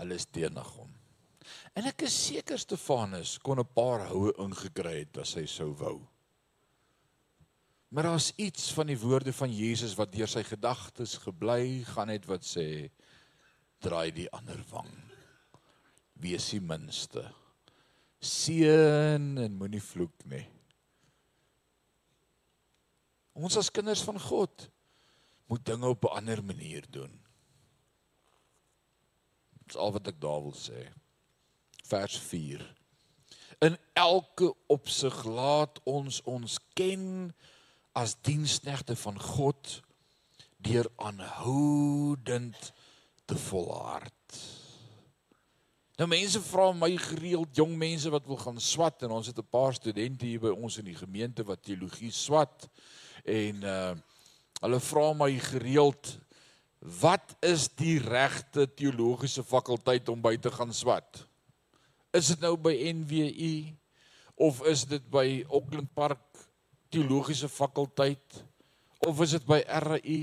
Hulle 0.00 0.16
is 0.16 0.24
teenoor 0.24 0.70
hom. 0.78 1.03
En 1.74 1.84
ek 1.84 2.06
is 2.08 2.16
seker 2.26 2.58
Stefanus 2.58 3.38
kon 3.38 3.60
'n 3.60 3.74
paar 3.74 4.06
houe 4.08 4.32
ingekry 4.38 4.98
het 5.04 5.18
as 5.18 5.34
hy 5.34 5.46
sou 5.46 5.72
wou. 5.74 6.00
Maar 7.94 8.02
daar's 8.02 8.32
iets 8.36 8.72
van 8.72 8.86
die 8.86 8.98
woorde 8.98 9.32
van 9.32 9.52
Jesus 9.54 9.94
wat 9.94 10.12
deur 10.12 10.28
sy 10.28 10.42
gedagtes 10.42 11.16
gebly 11.22 11.84
gaan 11.84 12.08
het 12.08 12.26
wat 12.26 12.42
sê 12.42 12.90
draai 13.78 14.10
die 14.10 14.30
ander 14.30 14.64
wang 14.70 14.90
wees 16.24 16.50
die 16.50 16.60
minste. 16.60 17.22
Seën 18.24 19.38
en 19.38 19.56
moenie 19.58 19.82
vloek 19.82 20.24
nie. 20.30 20.46
Ons 23.34 23.58
as 23.58 23.70
kinders 23.74 24.02
van 24.06 24.18
God 24.20 24.68
moet 25.50 25.64
dinge 25.66 25.86
op 25.86 26.04
'n 26.04 26.16
ander 26.18 26.42
manier 26.44 26.84
doen. 26.90 27.20
Dis 29.66 29.76
al 29.76 29.92
wat 29.92 30.08
ek 30.08 30.20
daar 30.20 30.42
wil 30.42 30.54
sê. 30.54 30.90
Vers 31.94 32.18
4. 32.18 32.74
In 33.58 33.76
elke 33.92 34.54
opsig 34.66 35.14
laat 35.24 35.78
ons 35.86 36.16
ons 36.26 36.56
ken 36.74 37.30
as 37.94 38.16
diensknegte 38.26 38.96
van 38.98 39.20
God 39.20 39.76
deur 40.66 40.88
aanhoudend 40.96 42.72
te 43.30 43.38
volhard. 43.38 44.38
Nou 45.94 46.08
mense 46.10 46.40
vra 46.42 46.72
my 46.74 46.88
gereeld 46.98 47.54
jong 47.54 47.76
mense 47.78 48.10
wat 48.10 48.26
wil 48.26 48.40
gaan 48.42 48.58
swat 48.58 49.04
en 49.06 49.14
ons 49.14 49.30
het 49.30 49.38
'n 49.38 49.52
paar 49.54 49.76
studente 49.78 50.26
hier 50.26 50.42
by 50.42 50.50
ons 50.50 50.78
in 50.82 50.88
die 50.90 50.98
gemeente 50.98 51.46
wat 51.46 51.62
teologie 51.62 52.10
swat 52.10 52.66
en 53.24 53.62
uh 53.62 53.94
hulle 54.64 54.80
vra 54.80 55.12
my 55.12 55.30
gereeld 55.38 56.18
wat 56.80 57.36
is 57.42 57.68
die 57.76 57.98
regte 57.98 58.66
teologiese 58.74 59.44
fakulteit 59.44 60.08
om 60.08 60.20
by 60.20 60.36
te 60.36 60.50
gaan 60.50 60.72
swat? 60.72 61.26
Is 62.14 62.28
dit 62.30 62.44
nou 62.44 62.54
by 62.54 62.70
NWU 62.94 63.54
of 64.46 64.60
is 64.70 64.84
dit 64.86 65.02
by 65.10 65.42
Auckland 65.48 65.90
Park 65.98 66.44
teologiese 66.94 67.48
fakulteit 67.50 68.36
of 69.02 69.18
is 69.24 69.34
dit 69.34 69.46
by 69.48 69.58
RU 69.82 70.18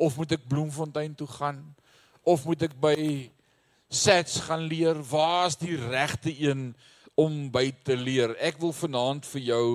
of 0.00 0.16
moet 0.16 0.32
ek 0.38 0.46
Bloemfontein 0.48 1.12
toe 1.18 1.28
gaan 1.28 1.60
of 2.24 2.46
moet 2.48 2.64
ek 2.64 2.78
by 2.80 2.96
sets 3.92 4.40
gaan 4.46 4.64
leer. 4.72 4.96
Waar 5.04 5.50
is 5.50 5.60
die 5.60 5.76
regte 5.76 6.32
een 6.32 6.70
om 7.20 7.50
by 7.52 7.68
te 7.84 7.92
leer? 7.92 8.32
Ek 8.40 8.56
wil 8.64 8.72
vanaand 8.72 9.28
vir 9.34 9.46
jou 9.50 9.68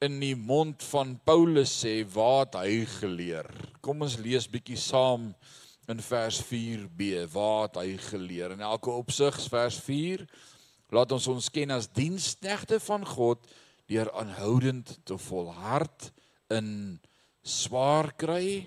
in 0.00 0.16
die 0.20 0.32
mond 0.36 0.80
van 0.94 1.12
Paulus 1.28 1.76
sê 1.84 1.98
wat 2.16 2.56
hy 2.56 2.86
geleer. 2.96 3.52
Kom 3.84 4.00
ons 4.08 4.16
lees 4.24 4.48
bietjie 4.48 4.80
saam 4.80 5.28
in 5.92 6.00
vers 6.08 6.40
4b 6.40 7.26
wat 7.36 7.76
hy 7.84 7.98
geleer. 8.08 8.56
In 8.56 8.64
elke 8.64 8.96
opsig 8.96 9.36
vers 9.52 9.76
4 9.84 10.24
laat 10.94 11.12
ons 11.16 11.26
ons 11.32 11.48
ken 11.52 11.74
as 11.74 11.88
diensknegte 11.94 12.78
van 12.86 13.06
God 13.06 13.42
deur 13.90 14.10
aanhoudend 14.18 14.96
te 15.06 15.18
volhard 15.28 16.10
in 16.54 16.98
swaar 17.46 18.12
kry 18.18 18.66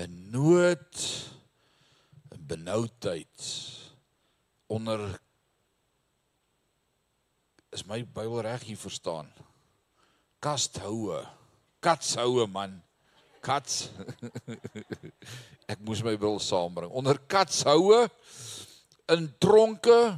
in 0.00 0.16
nood 0.32 1.04
benoudheid. 2.44 3.46
Onder 4.68 5.06
is 7.74 7.86
my 7.88 8.02
Bybel 8.04 8.44
reg 8.44 8.68
hier 8.68 8.78
verstaan? 8.78 9.30
Kasthoue 10.44 11.22
katshoue 11.84 12.48
man. 12.48 12.80
Kats. 13.44 13.90
Ek 15.72 15.80
moes 15.84 16.00
my 16.04 16.14
wil 16.20 16.38
saambring. 16.40 16.88
Onder 16.96 17.18
katshoue 17.28 18.06
in 19.12 19.28
tronke 19.36 20.16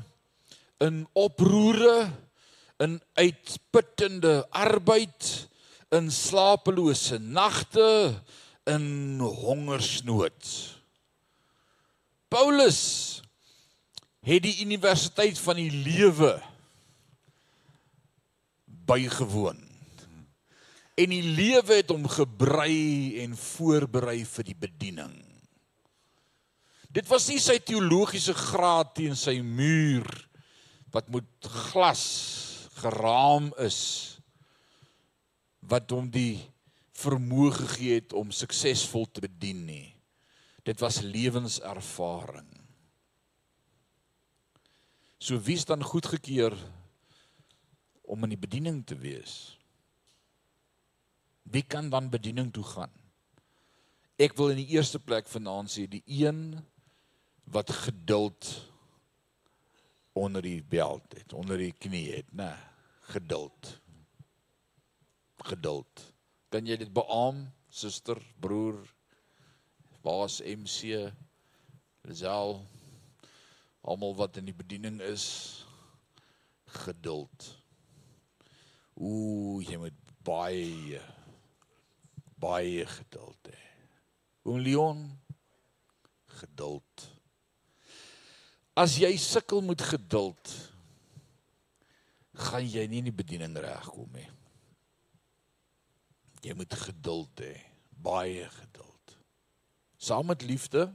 in 0.85 1.05
oproere 1.17 2.11
in 2.85 2.99
uitputtende 3.17 4.43
arbeid 4.51 5.49
in 5.97 6.11
slapelose 6.12 7.19
nagte 7.23 7.89
in 8.69 9.21
hongersnood 9.21 10.77
Paulus 12.29 13.23
het 14.27 14.43
die 14.43 14.59
universiteit 14.65 15.39
van 15.39 15.61
die 15.61 15.71
lewe 15.71 16.35
bygewoon. 18.87 19.61
En 20.97 21.12
die 21.12 21.23
lewe 21.23 21.79
het 21.83 21.93
hom 21.93 22.07
gebrei 22.11 23.21
en 23.23 23.37
voorberei 23.39 24.25
vir 24.27 24.49
die 24.49 24.57
bediening. 24.59 25.15
Dit 26.91 27.07
was 27.11 27.29
nie 27.29 27.39
sy 27.43 27.59
teologiese 27.61 28.35
graad 28.35 28.95
teen 28.97 29.15
sy 29.19 29.37
muur 29.45 30.09
wat 30.97 31.09
met 31.13 31.49
glas 31.71 32.05
geraam 32.81 33.51
is 33.61 33.81
wat 35.67 35.91
hom 35.93 36.09
die 36.13 36.39
vermoë 36.97 37.51
gegee 37.59 37.99
het 38.01 38.15
om 38.17 38.33
suksesvol 38.33 39.05
te 39.13 39.21
bedien 39.25 39.65
nie. 39.69 39.89
Dit 40.65 40.81
was 40.81 41.03
lewenservaring. 41.05 42.49
So 45.21 45.39
wie's 45.43 45.67
dan 45.69 45.85
goedgekeur 45.85 46.55
om 48.07 48.25
in 48.25 48.33
die 48.37 48.41
bediening 48.41 48.81
te 48.87 48.97
wees? 48.99 49.57
Wie 51.43 51.63
kan 51.63 51.91
dan 51.91 52.11
bediening 52.11 52.53
toe 52.55 52.65
gaan? 52.67 52.93
Ek 54.17 54.37
wil 54.39 54.55
in 54.55 54.63
die 54.63 54.73
eerste 54.79 55.01
plek 55.03 55.29
vanaand 55.29 55.73
sê 55.73 55.85
die 55.91 56.03
een 56.07 56.57
wat 57.53 57.71
geduld 57.85 58.49
onder 60.16 60.42
die 60.42 60.62
beld 60.64 61.12
het, 61.12 61.33
onder 61.37 61.61
die 61.61 61.74
knie 61.76 62.07
het, 62.14 62.33
né? 62.33 62.52
Geduld. 63.12 63.72
Geduld. 65.46 66.05
Kan 66.48 66.66
jy 66.66 66.79
dit 66.81 66.92
beamoen, 66.92 67.50
suster, 67.68 68.18
broer, 68.40 68.81
baas 70.07 70.40
MC 70.40 71.11
Lazel 72.07 72.61
almal 73.87 74.14
wat 74.18 74.38
in 74.40 74.48
die 74.48 74.55
bediening 74.57 75.00
is 75.02 75.26
geduld. 76.83 77.46
Ooh, 78.96 79.61
jy 79.62 79.79
moet 79.79 79.98
baie 80.26 81.00
baie 82.40 82.85
geduld 82.87 83.50
hê. 83.50 83.61
Oom 84.46 84.61
Leon 84.62 85.05
geduld. 86.40 87.07
As 88.77 88.99
jy 89.01 89.15
sukkel 89.17 89.62
met 89.65 89.81
geduld, 89.81 90.53
gaan 92.47 92.67
jy 92.69 92.85
nie 92.91 93.01
in 93.01 93.09
die 93.09 93.17
bediening 93.17 93.57
regkom 93.57 94.11
nie. 94.12 94.29
Jy 96.45 96.55
moet 96.59 96.77
geduld 96.79 97.41
hê, 97.41 97.55
baie 98.05 98.45
geduld. 98.59 99.17
Saam 99.97 100.29
met 100.29 100.45
liefde 100.45 100.91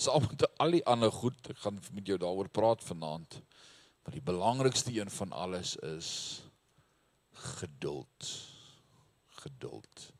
saam 0.00 0.24
met 0.24 0.46
al 0.62 0.78
die 0.78 0.84
ander 0.88 1.12
goed 1.12 1.50
ek 1.52 1.58
gaan 1.60 1.80
met 1.92 2.06
jou 2.08 2.16
daaroor 2.20 2.48
praat 2.48 2.84
vanaand 2.86 3.40
maar 4.00 4.14
die 4.16 4.24
belangrikste 4.24 4.94
een 4.96 5.10
van 5.12 5.32
alles 5.36 5.74
is 5.76 6.10
geduld. 7.40 8.28
Geduld. 9.42 10.12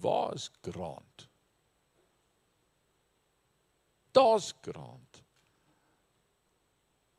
Waar 0.00 0.34
is 0.34 0.50
grond 0.60 1.23
daar's 4.14 4.52
grond 4.62 5.04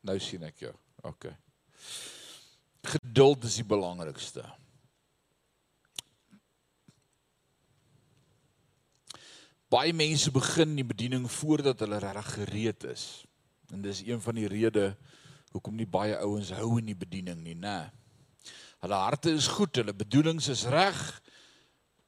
Nou 0.05 0.19
sien 0.21 0.43
ek 0.45 0.67
jou. 0.67 0.73
OK. 1.05 1.31
Geduld 2.85 3.47
is 3.49 3.57
die 3.57 3.65
belangrikste. 3.65 4.43
Baie 9.73 9.95
mense 9.97 10.29
begin 10.31 10.75
die 10.77 10.85
bediening 10.85 11.25
voordat 11.31 11.81
hulle 11.81 11.97
regtig 12.03 12.29
gereed 12.35 12.85
is. 12.93 13.25
En 13.73 13.81
dis 13.81 14.03
een 14.05 14.21
van 14.21 14.37
die 14.37 14.47
redes 14.51 14.93
hoekom 15.55 15.77
nie 15.79 15.89
baie 15.89 16.17
ouens 16.21 16.51
hou 16.53 16.75
in 16.77 16.91
die 16.91 16.97
bediening 16.99 17.39
nie, 17.41 17.55
né? 17.57 17.89
Hulle 18.83 18.97
harte 18.99 19.31
is 19.33 19.47
goed, 19.49 19.73
hulle 19.79 19.95
bedoelings 19.95 20.49
is 20.51 20.65
reg, 20.69 20.99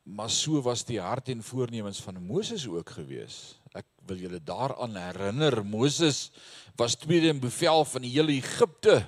maar 0.04 0.30
so 0.30 0.62
was 0.62 0.84
die 0.86 1.00
hart 1.02 1.32
en 1.34 1.42
voornemens 1.42 2.02
van 2.04 2.20
Moses 2.22 2.68
ook 2.70 2.92
gewees. 3.00 3.57
Ek 3.76 3.86
wil 4.08 4.22
julle 4.22 4.40
daaraan 4.44 4.96
herinner, 4.96 5.64
Moses 5.66 6.30
was 6.78 6.96
tweede 6.96 7.34
in 7.34 7.40
bevel 7.44 7.84
van 7.86 8.06
die 8.06 8.14
hele 8.14 8.38
Egipte. 8.38 9.02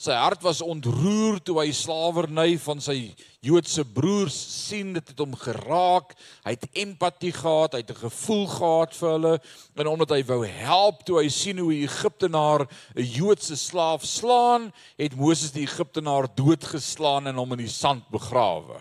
Sy 0.00 0.14
hart 0.16 0.40
was 0.40 0.62
ontroer 0.64 1.42
toe 1.44 1.58
hy 1.58 1.72
slawerny 1.76 2.54
van 2.62 2.78
sy 2.80 3.10
Joodse 3.44 3.82
broers 3.84 4.36
sien 4.36 4.94
dit 4.96 5.10
het 5.12 5.18
hom 5.20 5.34
geraak. 5.36 6.14
Hy 6.46 6.54
het 6.54 6.64
empatie 6.72 7.34
gehad, 7.36 7.74
hy 7.76 7.82
het 7.82 7.90
'n 7.92 8.08
gevoel 8.08 8.46
gehad 8.48 8.94
vir 8.96 9.10
hulle 9.10 9.34
en 9.76 9.86
omdat 9.86 10.10
hy 10.16 10.22
wou 10.24 10.46
help 10.46 11.04
toe 11.04 11.18
hy 11.20 11.28
sien 11.28 11.58
hoe 11.58 11.72
'n 11.72 11.84
Egiptenaar 11.84 12.64
'n 12.96 13.04
Joodse 13.04 13.56
slaaf 13.56 14.04
slaan, 14.04 14.72
het 14.96 15.16
Moses 15.16 15.52
die 15.52 15.68
Egiptenaar 15.68 16.28
doodgeslaan 16.34 17.26
en 17.26 17.36
hom 17.36 17.52
in 17.52 17.66
die 17.66 17.68
sand 17.68 18.08
begrawe. 18.08 18.80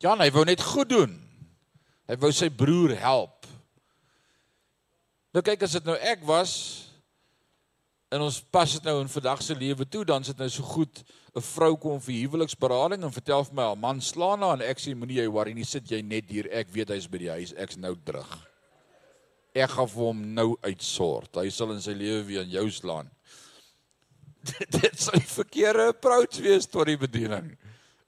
Ja, 0.00 0.16
hy 0.16 0.30
wou 0.30 0.44
net 0.44 0.60
goed 0.60 0.88
doen. 0.88 1.27
Hy 2.08 2.16
wou 2.16 2.32
sy 2.32 2.48
broer 2.48 2.96
help. 2.96 3.46
Nou 5.34 5.44
kyk 5.44 5.62
as 5.62 5.76
dit 5.76 5.84
nou 5.84 5.96
ek 6.00 6.24
was, 6.24 6.54
En 8.08 8.22
ons 8.24 8.36
pas 8.50 8.70
dit 8.72 8.86
nou 8.88 9.00
in 9.02 9.10
vandag 9.12 9.40
se 9.44 9.54
lewe 9.56 9.84
toe, 9.84 10.00
dan 10.08 10.24
sit 10.24 10.38
nou 10.40 10.48
so 10.48 10.64
goed 10.64 11.02
'n 11.36 11.44
vrou 11.44 11.76
kom 11.76 12.00
vir 12.00 12.14
huweliksberading 12.24 13.04
en 13.04 13.12
vertel 13.12 13.44
vir 13.44 13.54
my 13.54 13.62
haar 13.62 13.76
man 13.76 14.00
slaan 14.00 14.40
haar 14.40 14.56
en 14.56 14.64
ek 14.64 14.80
sê 14.80 14.94
moenie 14.94 15.20
jy 15.20 15.28
worry 15.28 15.52
nie, 15.52 15.64
sit 15.64 15.90
jy 15.90 16.00
net 16.02 16.24
hier. 16.30 16.48
Ek 16.50 16.72
weet 16.72 16.88
hy's 16.88 17.06
by 17.06 17.18
die 17.18 17.30
huis, 17.30 17.52
ek's 17.52 17.76
nou 17.76 17.94
terug. 18.04 18.48
Ek 19.54 19.70
gaan 19.70 19.88
vir 19.88 20.04
hom 20.04 20.34
nou 20.34 20.56
uitsort. 20.62 21.36
Hy 21.36 21.50
sal 21.50 21.72
in 21.72 21.80
sy 21.80 21.92
lewe 21.92 22.22
weer 22.24 22.40
aan 22.40 22.50
jou 22.50 22.70
slaan. 22.70 23.10
dit 24.80 25.00
sou 25.00 25.16
'n 25.16 25.20
verkeerde 25.20 25.88
approach 25.88 26.40
wees 26.40 26.66
tot 26.66 26.86
die 26.86 26.96
bediening. 26.96 27.58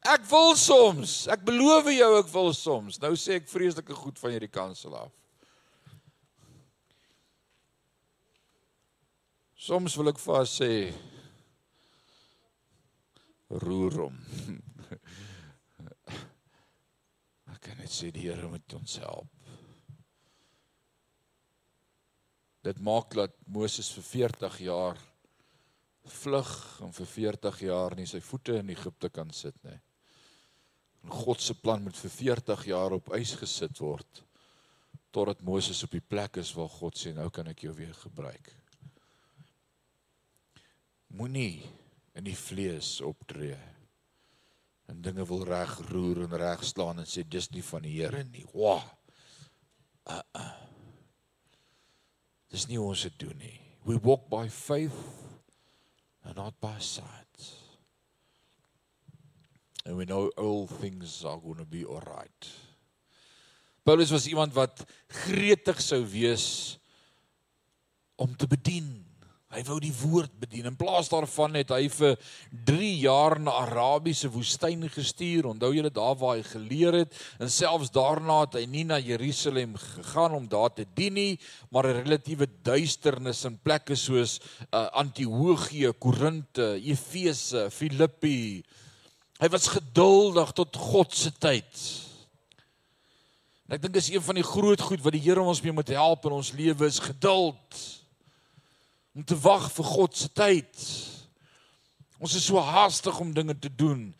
Ek 0.01 0.25
wil 0.31 0.55
soms, 0.57 1.27
ek 1.29 1.43
beloof 1.45 1.91
jou 1.93 2.11
ek 2.23 2.29
wil 2.33 2.55
soms. 2.57 2.97
Nou 3.03 3.13
sê 3.21 3.37
ek 3.37 3.51
vreeslike 3.51 3.93
goed 3.93 4.21
van 4.21 4.33
hierdie 4.33 4.53
kansel 4.53 4.95
af. 4.97 5.13
Soms 9.61 9.93
wil 10.01 10.09
ek 10.09 10.21
vir 10.23 10.39
haar 10.39 10.49
sê 10.49 10.71
roer 13.61 13.99
hom. 14.07 14.17
Ek 17.53 17.61
kan 17.67 17.77
net 17.83 17.93
sê 17.93 18.09
die 18.15 18.25
Here 18.25 18.49
moet 18.49 18.75
ons 18.79 18.97
help. 19.03 19.29
Dit 22.65 22.81
maak 22.85 23.13
dat 23.19 23.37
Moses 23.53 23.93
vir 23.99 24.07
40 24.09 24.59
jaar 24.65 24.97
vlug 26.09 26.51
en 26.85 26.93
vir 26.97 27.13
40 27.13 27.63
jaar 27.69 27.97
nie 27.97 28.09
sy 28.09 28.21
voete 28.25 28.57
in 28.63 28.73
Egipte 28.73 29.13
kan 29.13 29.29
sit 29.37 29.57
nie. 29.69 29.77
En 31.05 31.11
God 31.23 31.41
se 31.41 31.55
plan 31.55 31.83
moet 31.83 31.97
vir 31.97 32.13
40 32.17 32.65
jaar 32.71 32.97
op 32.97 33.13
ys 33.17 33.35
gesit 33.41 33.79
word 33.83 34.25
totdat 35.11 35.41
Moses 35.43 35.83
op 35.83 35.91
die 35.91 36.05
plek 36.05 36.37
is 36.39 36.53
waar 36.55 36.71
God 36.71 36.99
sê 36.99 37.11
nou 37.17 37.27
kan 37.35 37.49
ek 37.51 37.65
jou 37.67 37.73
weer 37.75 37.95
gebruik 37.99 38.53
moenie 41.19 41.63
in 42.15 42.27
die 42.27 42.37
vlees 42.37 42.99
optree 43.03 43.59
en 44.91 45.03
dinge 45.03 45.25
wil 45.27 45.45
reg 45.47 45.77
roer 45.91 46.25
en 46.27 46.37
reg 46.39 46.65
slaan 46.67 47.03
en 47.03 47.09
sê 47.09 47.23
dis 47.27 47.51
nie 47.55 47.63
van 47.63 47.85
die 47.87 47.95
Here 48.01 48.25
nie. 48.27 48.43
Wa. 48.55 48.81
Uh, 50.11 50.19
uh. 50.35 50.51
Dis 52.51 52.67
nie 52.67 52.81
ons 52.83 53.07
se 53.07 53.13
doen 53.23 53.39
nie. 53.39 53.55
We 53.87 54.01
walk 54.03 54.27
by 54.31 54.49
faith 54.51 54.99
and 56.27 56.37
not 56.37 56.59
by 56.61 56.79
sight. 56.83 57.30
And 59.85 59.97
we 59.97 60.05
know 60.05 60.31
all 60.37 60.67
things 60.67 61.25
are 61.25 61.39
going 61.41 61.59
to 61.59 61.65
be 61.65 61.85
all 61.85 62.03
right. 62.05 62.49
Paulus 63.83 64.11
was 64.11 64.27
iemand 64.27 64.53
wat 64.53 64.85
gretig 65.09 65.81
sou 65.81 66.05
wees 66.05 66.79
om 68.17 68.37
te 68.37 68.47
bedien 68.47 69.01
Hy 69.51 69.65
wou 69.67 69.81
die 69.83 69.95
woord 70.05 70.31
bedien. 70.39 70.69
In 70.71 70.77
plaas 70.79 71.09
daarvan 71.11 71.57
het 71.59 71.73
hy 71.75 71.89
vir 71.91 72.13
3 72.69 72.91
jaar 73.03 73.35
na 73.43 73.57
Arabiese 73.65 74.29
woestyn 74.31 74.85
gestuur. 74.95 75.49
Onthou 75.51 75.73
julle 75.75 75.91
daar 75.91 76.15
waar 76.21 76.37
hy 76.39 76.45
geleer 76.47 77.01
het 77.01 77.17
en 77.43 77.51
selfs 77.51 77.91
daarna 77.91 78.45
het 78.45 78.61
hy 78.61 78.63
nie 78.71 78.85
na 78.87 79.01
Jerusalem 79.03 79.75
gegaan 79.75 80.37
om 80.39 80.47
daar 80.47 80.71
te 80.77 80.87
dien 80.95 81.19
nie, 81.19 81.41
maar 81.75 81.89
'n 81.91 81.99
relatiewe 82.05 82.47
duisternis 82.63 83.43
in 83.45 83.59
plekke 83.59 83.97
soos 83.99 84.39
uh, 84.71 84.87
Antiochië, 84.95 85.91
Korinte, 85.99 86.79
Efese, 86.79 87.71
Filippi. 87.75 88.63
Hy 89.41 89.49
was 89.49 89.71
geduldig 89.73 90.51
tot 90.53 90.77
God 90.77 91.15
se 91.17 91.31
tyd. 91.33 91.85
En 93.65 93.79
ek 93.79 93.85
dink 93.87 93.95
dis 93.97 94.11
een 94.13 94.25
van 94.25 94.37
die 94.37 94.45
groot 94.45 94.83
goed 94.85 95.01
wat 95.01 95.15
die 95.17 95.23
Here 95.25 95.41
ons 95.41 95.63
mee 95.65 95.73
moet 95.73 95.93
help 95.95 96.27
in 96.29 96.35
ons 96.37 96.53
lewe 96.59 96.89
is 96.91 96.99
geduld 97.01 97.79
om 99.17 99.25
te 99.27 99.39
wag 99.41 99.71
vir 99.73 99.89
God 99.89 100.19
se 100.19 100.29
tyd. 100.37 100.83
Ons 102.21 102.35
is 102.37 102.45
so 102.51 102.61
haastig 102.61 103.17
om 103.23 103.33
dinge 103.33 103.57
te 103.57 103.73
doen. 103.73 104.11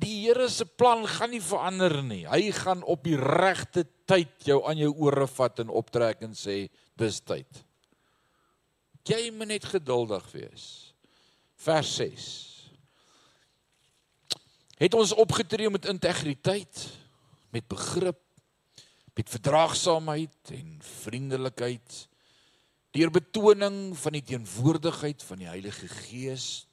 Die 0.00 0.24
Here 0.24 0.48
se 0.50 0.66
plan 0.66 1.06
gaan 1.06 1.30
nie 1.36 1.44
verander 1.44 2.00
nie. 2.02 2.24
Hy 2.26 2.50
gaan 2.56 2.82
op 2.82 3.06
die 3.06 3.20
regte 3.20 3.86
tyd 4.08 4.34
jou 4.48 4.58
aan 4.66 4.82
jou 4.82 4.90
ore 5.06 5.28
vat 5.30 5.62
en 5.62 5.70
optrek 5.70 6.26
en 6.26 6.34
sê 6.34 6.64
dis 6.98 7.20
tyd. 7.22 7.62
Jy 9.06 9.30
moet 9.30 9.54
net 9.54 9.70
geduldig 9.70 10.26
wees. 10.34 10.66
Vers 11.62 11.94
6. 12.00 12.55
Het 14.76 14.94
ons 14.94 15.14
opgetree 15.16 15.70
met 15.72 15.86
integriteit, 15.88 16.88
met 17.48 17.64
begrip, 17.68 18.18
met 19.16 19.30
verdraagsaamheid 19.32 20.50
en 20.52 20.76
vriendelikheid 20.84 22.02
deur 22.96 23.10
betoning 23.12 23.96
van 23.96 24.12
die 24.16 24.22
teenwoordigheid 24.24 25.22
van 25.24 25.40
die 25.40 25.48
Heilige 25.48 25.88
Gees 25.88 26.66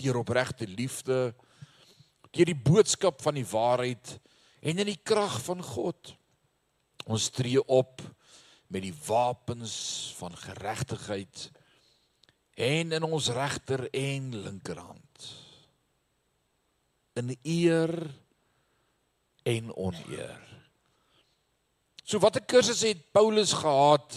deur 0.00 0.20
opregte 0.20 0.68
liefde 0.68 1.34
deur 2.36 2.48
die 2.52 2.56
boodskap 2.68 3.24
van 3.24 3.36
die 3.36 3.46
waarheid 3.48 4.18
en 4.60 4.84
in 4.84 4.88
die 4.92 5.00
krag 5.00 5.38
van 5.44 5.64
God. 5.64 6.12
Ons 7.08 7.30
tree 7.32 7.60
op 7.64 8.04
met 8.68 8.84
die 8.84 8.94
wapens 9.06 9.76
van 10.20 10.36
geregtigheid 10.36 11.48
en 12.60 12.92
in 12.92 13.08
ons 13.08 13.32
regter 13.32 13.88
en 13.88 14.32
linkerhand 14.44 15.05
in 17.16 17.32
eer 17.42 17.92
en 19.46 19.70
oneer. 19.74 20.42
So 22.06 22.20
watter 22.22 22.44
kursus 22.46 22.84
het 22.86 23.02
Paulus 23.14 23.54
gehad 23.56 24.14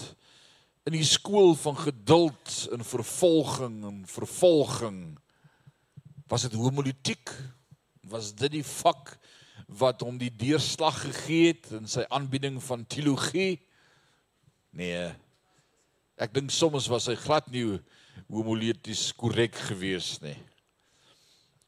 in 0.86 0.94
die 0.98 1.06
skool 1.06 1.56
van 1.58 1.78
geduld 1.78 2.58
en 2.74 2.86
vervolging 2.86 3.80
en 3.88 4.04
vervolging? 4.10 5.00
Was 6.30 6.46
dit 6.46 6.58
homiletiek? 6.58 7.32
Was 8.10 8.34
dit 8.36 8.60
die 8.60 8.66
vak 8.66 9.16
wat 9.80 10.02
hom 10.02 10.18
die 10.18 10.34
deurslag 10.34 11.02
gegee 11.06 11.54
het 11.54 11.72
in 11.78 11.90
sy 11.90 12.06
aanbieding 12.10 12.62
van 12.64 12.86
teologie? 12.90 13.58
Nee 14.78 15.10
ek 16.20 16.36
dink 16.36 16.52
soms 16.52 16.90
was 16.92 17.08
hy 17.08 17.16
glad 17.20 17.48
nie 17.52 17.80
homileties 18.28 19.10
korrek 19.18 19.56
gewees 19.70 20.18
nie 20.24 20.36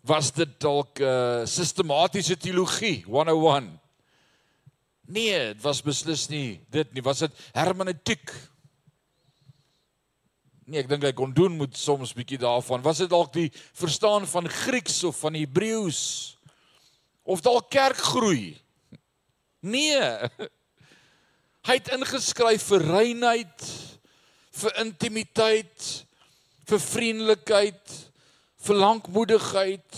was 0.07 0.31
dit 0.33 0.59
dalk 0.59 0.99
'n 0.99 1.03
uh, 1.03 1.41
eh, 1.41 1.47
sistematiese 1.47 2.37
teologie 2.37 3.03
101 3.05 3.79
nee 5.05 5.53
dit 5.53 5.61
was 5.61 5.81
beslis 5.81 6.29
nie 6.29 6.61
dit 6.69 6.93
nie 6.93 7.03
was 7.03 7.19
dit 7.19 7.33
hermeneutiek 7.53 8.31
Nee, 10.71 10.85
ek 10.85 10.87
dink 10.87 11.03
hy 11.03 11.11
kon 11.11 11.33
doen 11.35 11.57
moet 11.59 11.75
soms 11.75 12.13
bietjie 12.15 12.37
daarvan. 12.39 12.83
Was 12.85 13.01
dit 13.03 13.09
dalk 13.11 13.33
die 13.35 13.49
verstaan 13.75 14.23
van 14.29 14.47
Grieks 14.47 15.01
of 15.03 15.17
van 15.19 15.35
Hebreëus? 15.35 16.37
Of 17.27 17.41
dalk 17.43 17.67
kerkgroei? 17.73 18.53
Nee. 19.59 19.99
Hy 21.67 21.75
het 21.75 21.91
ingeskryf 21.91 22.69
vir 22.71 22.85
reinheid, 22.87 23.65
vir 24.61 24.79
intimiteit, 24.85 25.89
vir 26.71 26.81
vriendelikheid, 26.81 27.97
vir 28.61 28.77
lankmoedigheid, 28.77 29.97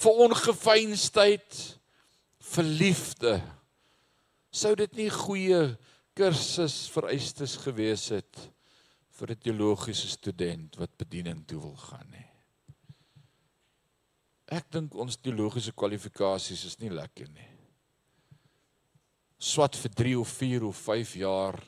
vir 0.00 0.22
ongefeinstheid, 0.26 1.58
vir 2.54 2.64
liefde. 2.64 3.34
Sou 4.50 4.72
dit 4.78 4.96
nie 4.98 5.10
goeie 5.12 5.60
kursus 6.16 6.88
vereistes 6.90 7.58
gewees 7.60 8.08
het 8.14 8.40
vir 9.20 9.30
'n 9.30 9.42
teologiese 9.44 10.08
student 10.08 10.76
wat 10.80 10.96
bediening 10.96 11.44
toe 11.46 11.60
wil 11.60 11.76
gaan 11.76 12.08
nie. 12.10 12.26
Ek 14.50 14.70
dink 14.70 14.94
ons 14.94 15.16
teologiese 15.16 15.72
kwalifikasies 15.72 16.64
is 16.64 16.78
nie 16.80 16.90
lekker 16.90 17.28
nie. 17.28 17.48
Swat 19.38 19.76
vir 19.76 19.90
3 19.90 20.18
of 20.18 20.28
4 20.28 20.64
of 20.64 20.76
5 20.76 21.14
jaar 21.14 21.60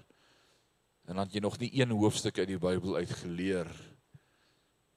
en 1.07 1.17
dan 1.17 1.29
jy 1.29 1.41
nog 1.41 1.59
nie 1.59 1.71
een 1.79 1.91
hoofstuk 1.91 2.39
uit 2.39 2.49
die 2.49 2.59
Bybel 2.59 2.97
uitgeleer 2.97 3.71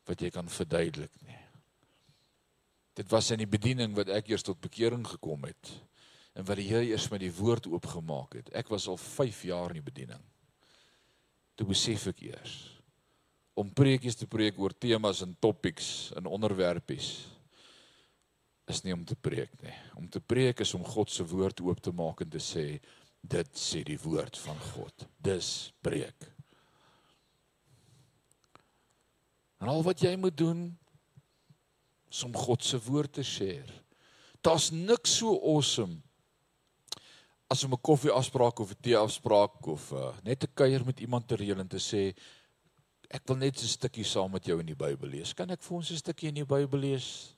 wat 0.06 0.22
jy 0.22 0.30
kan 0.30 0.50
verduidelik. 0.50 1.12
Dit 2.96 3.12
was 3.12 3.32
in 3.34 3.42
die 3.44 3.50
bediening 3.50 3.96
wat 3.98 4.10
ek 4.14 4.32
eers 4.32 4.46
tot 4.46 4.62
bekering 4.64 5.04
gekom 5.08 5.44
het 5.48 5.74
en 6.36 6.48
wat 6.48 6.60
die 6.60 6.68
Here 6.68 6.84
eers 6.88 7.10
met 7.12 7.22
die 7.24 7.34
woord 7.34 7.68
oopgemaak 7.68 8.36
het. 8.40 8.50
Ek 8.56 8.72
was 8.72 8.88
al 8.92 8.98
5 9.00 9.44
jaar 9.48 9.72
in 9.72 9.80
die 9.80 9.88
bediening. 9.88 10.24
Toe 11.56 11.68
besef 11.68 12.08
ek 12.12 12.24
eers 12.28 12.56
om 13.56 13.72
preekies 13.72 14.18
te 14.20 14.28
preek 14.28 14.58
oor 14.60 14.74
temas 14.76 15.22
en 15.24 15.32
topics 15.40 16.12
en 16.20 16.28
onderwerpies 16.28 17.10
is 18.68 18.82
nie 18.84 18.94
om 18.96 19.06
te 19.08 19.16
preek 19.16 19.54
nie. 19.64 19.76
Om 19.96 20.10
te 20.12 20.20
preek 20.20 20.64
is 20.66 20.74
om 20.76 20.84
God 20.84 21.12
se 21.12 21.24
woord 21.30 21.62
oop 21.64 21.80
te 21.84 21.94
maak 21.96 22.24
en 22.26 22.32
te 22.34 22.42
sê 22.44 22.66
dit 23.26 23.52
sê 23.58 23.84
die 23.86 24.00
woord 24.02 24.38
van 24.44 24.58
God. 24.74 25.06
Dis 25.24 25.72
preek. 25.86 26.28
En 29.64 29.72
al 29.72 29.86
wat 29.86 30.04
jy 30.04 30.16
moet 30.20 30.36
doen 30.38 30.68
is 32.16 32.24
om 32.24 32.36
God 32.36 32.64
se 32.64 32.80
woord 32.80 33.18
te 33.18 33.24
share. 33.24 33.82
Daar's 34.46 34.70
niks 34.72 35.18
so 35.20 35.36
awesome 35.44 36.00
as 37.52 37.64
om 37.64 37.74
'n 37.74 37.82
koffieafspraak 37.82 38.60
of 38.60 38.72
'n 38.72 38.82
teeafspraak 38.82 39.68
of 39.68 39.92
uh, 39.92 40.16
net 40.24 40.44
'n 40.44 40.54
kuier 40.54 40.86
met 40.86 41.00
iemand 41.00 41.28
te 41.28 41.36
reël 41.36 41.60
en 41.60 41.68
te 41.68 41.80
sê 41.80 42.16
ek 43.10 43.28
wil 43.28 43.38
net 43.38 43.62
'n 43.62 43.68
stukkie 43.68 44.04
saam 44.04 44.32
met 44.32 44.46
jou 44.46 44.60
in 44.60 44.66
die 44.66 44.76
Bybel 44.76 45.10
lees. 45.10 45.34
Kan 45.34 45.50
ek 45.50 45.62
vir 45.62 45.78
ons 45.78 45.92
'n 45.92 45.98
stukkie 45.98 46.28
in 46.28 46.36
die 46.36 46.46
Bybel 46.46 46.80
lees? 46.80 47.36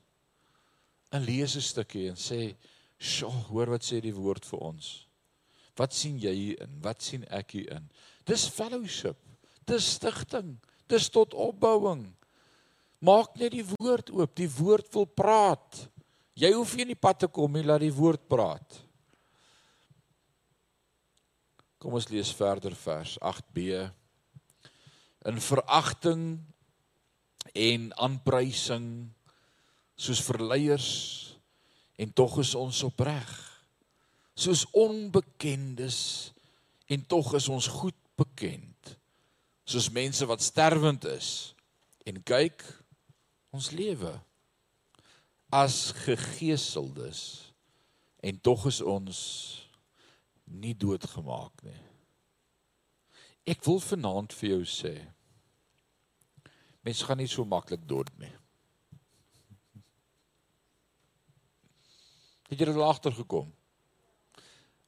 En 1.11 1.23
lees 1.23 1.55
'n 1.55 1.61
stukkie 1.61 2.09
en 2.09 2.15
sê, 2.15 2.55
"Sjoe, 2.99 3.31
hoor 3.49 3.69
wat 3.69 3.83
sê 3.83 3.99
die 4.01 4.15
woord 4.15 4.45
vir 4.45 4.59
ons." 4.59 5.07
Wat 5.75 5.93
sien 5.93 6.19
jy 6.19 6.33
hier 6.33 6.61
in? 6.61 6.81
Wat 6.81 7.01
sien 7.03 7.25
ek 7.29 7.51
hier 7.51 7.71
in? 7.71 7.89
Dis 8.25 8.47
fellowship. 8.47 9.17
Dis 9.65 9.93
stigting. 9.93 10.57
Dis 10.87 11.09
tot 11.09 11.33
opbouing. 11.33 12.16
Maak 13.05 13.37
net 13.37 13.53
die 13.53 13.65
woord 13.65 14.11
oop. 14.13 14.33
Die 14.37 14.49
woord 14.49 14.89
wil 14.95 15.05
praat. 15.05 15.83
Jy 16.37 16.51
hoef 16.53 16.75
nie 16.75 16.85
in 16.87 16.93
die 16.93 16.99
pad 16.99 17.23
te 17.23 17.29
kom 17.33 17.53
nie, 17.53 17.65
laat 17.65 17.81
die 17.81 17.93
woord 17.93 18.27
praat. 18.29 18.79
Kom 21.77 21.97
ons 21.97 22.09
lees 22.09 22.31
verder 22.33 22.73
vers 22.77 23.17
8b. 23.21 23.83
In 25.29 25.41
veragting 25.41 26.23
en 27.57 27.91
aanprysing 27.97 28.87
soos 29.97 30.21
verleiers 30.21 30.89
en 31.97 32.13
tog 32.13 32.37
is 32.43 32.53
ons 32.57 32.83
opreg 32.85 33.29
soos 34.37 34.65
onbekendes 34.77 35.99
en 36.93 37.05
tog 37.09 37.33
is 37.37 37.47
ons 37.49 37.69
goed 37.79 37.97
bekend 38.19 38.93
soos 39.67 39.89
mense 39.93 40.25
wat 40.29 40.45
sterwend 40.45 41.07
is 41.09 41.29
en 42.07 42.21
kyk 42.21 42.61
ons 43.55 43.71
lewe 43.71 44.13
as 45.53 45.91
gegeseldes 46.05 47.21
en 48.23 48.41
tog 48.43 48.65
is 48.71 48.81
ons 48.81 49.19
nie 50.47 50.75
doodgemaak 50.75 51.63
nie 51.67 51.79
ek 53.47 53.63
wil 53.67 53.79
vanaand 53.83 54.35
vir 54.39 54.49
jou 54.55 54.63
sê 54.71 54.95
mense 56.83 57.05
gaan 57.07 57.19
nie 57.23 57.31
so 57.31 57.47
maklik 57.47 57.87
dood 57.87 58.11
nie 58.19 58.33
Het 62.47 62.61
jy 62.61 62.67
dit 62.69 62.77
al 62.79 62.87
agtergekom? 62.87 63.49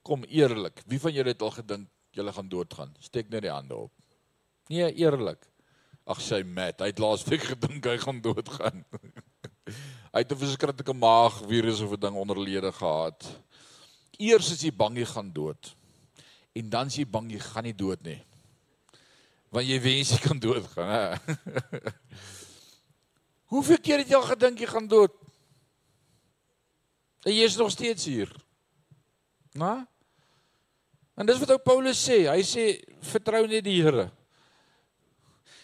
Kom 0.08 0.24
eerlik, 0.32 0.80
wie 0.88 1.00
van 1.04 1.12
julle 1.12 1.34
het 1.34 1.42
al 1.44 1.52
gedink 1.58 1.90
julle 2.16 2.32
gaan 2.34 2.50
doodgaan? 2.52 2.94
Steek 3.04 3.30
net 3.30 3.44
die 3.44 3.52
hande 3.52 3.76
op. 3.76 3.92
Nee, 4.72 4.88
eerlik. 4.96 5.49
Ag 6.10 6.22
sy 6.26 6.42
mat, 6.42 6.80
hy 6.82 6.90
het 6.90 7.02
laasweek 7.02 7.44
gedink 7.54 7.86
hy 7.86 7.98
gaan 8.02 8.22
doodgaan. 8.26 8.82
hy 10.10 10.24
het 10.24 10.32
'n 10.34 10.42
verskriklike 10.42 10.94
maagvirus 10.94 11.84
of 11.86 11.94
'n 11.94 12.02
ding 12.02 12.16
onderlede 12.18 12.72
gehad. 12.74 13.28
Eers 14.18 14.50
is 14.52 14.64
jy 14.66 14.72
bang 14.74 14.98
jy 14.98 15.06
gaan 15.06 15.30
dood. 15.32 15.76
En 16.58 16.70
dan 16.70 16.88
is 16.88 16.98
jy 16.98 17.06
bang 17.06 17.32
jy 17.32 17.40
gaan 17.40 17.64
nie 17.64 17.78
dood 17.78 18.02
nie. 18.04 18.20
Want 19.54 19.68
jy 19.70 19.80
wens 19.82 20.12
jy 20.12 20.20
kan 20.26 20.40
doodgaan, 20.40 20.90
hè. 20.90 21.06
Hoeveel 23.54 23.80
keer 23.82 24.02
het 24.02 24.10
jy 24.10 24.18
al 24.18 24.30
gedink 24.30 24.60
jy 24.60 24.68
gaan 24.70 24.88
dood? 24.88 25.14
En 27.26 27.34
jy 27.34 27.46
is 27.46 27.58
nog 27.58 27.72
steeds 27.72 28.06
hier. 28.06 28.30
Na? 29.54 29.86
En 31.18 31.26
dis 31.26 31.40
wat 31.42 31.52
ou 31.52 31.60
Paulus 31.60 32.00
sê. 32.00 32.30
Hy 32.30 32.42
sê 32.46 32.66
vertrou 33.02 33.46
net 33.48 33.66
die 33.66 33.82
Here. 33.82 34.10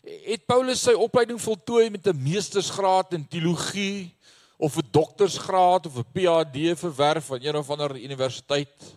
Het 0.05 0.45
Paulus 0.45 0.83
sy 0.85 0.93
opleiding 0.93 1.39
voltooi 1.41 1.89
met 1.89 2.07
'n 2.07 2.21
meestersgraad 2.21 3.13
in 3.13 3.27
teologie 3.27 4.13
of 4.57 4.77
'n 4.77 4.87
doktorsgraad 4.91 5.85
of 5.85 5.97
'n 5.97 6.11
PhD 6.13 6.77
verwerf 6.77 7.25
van 7.25 7.39
een 7.41 7.55
of 7.55 7.69
ander 7.69 7.97
universiteit? 7.97 8.95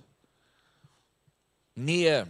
Nee. 1.72 2.24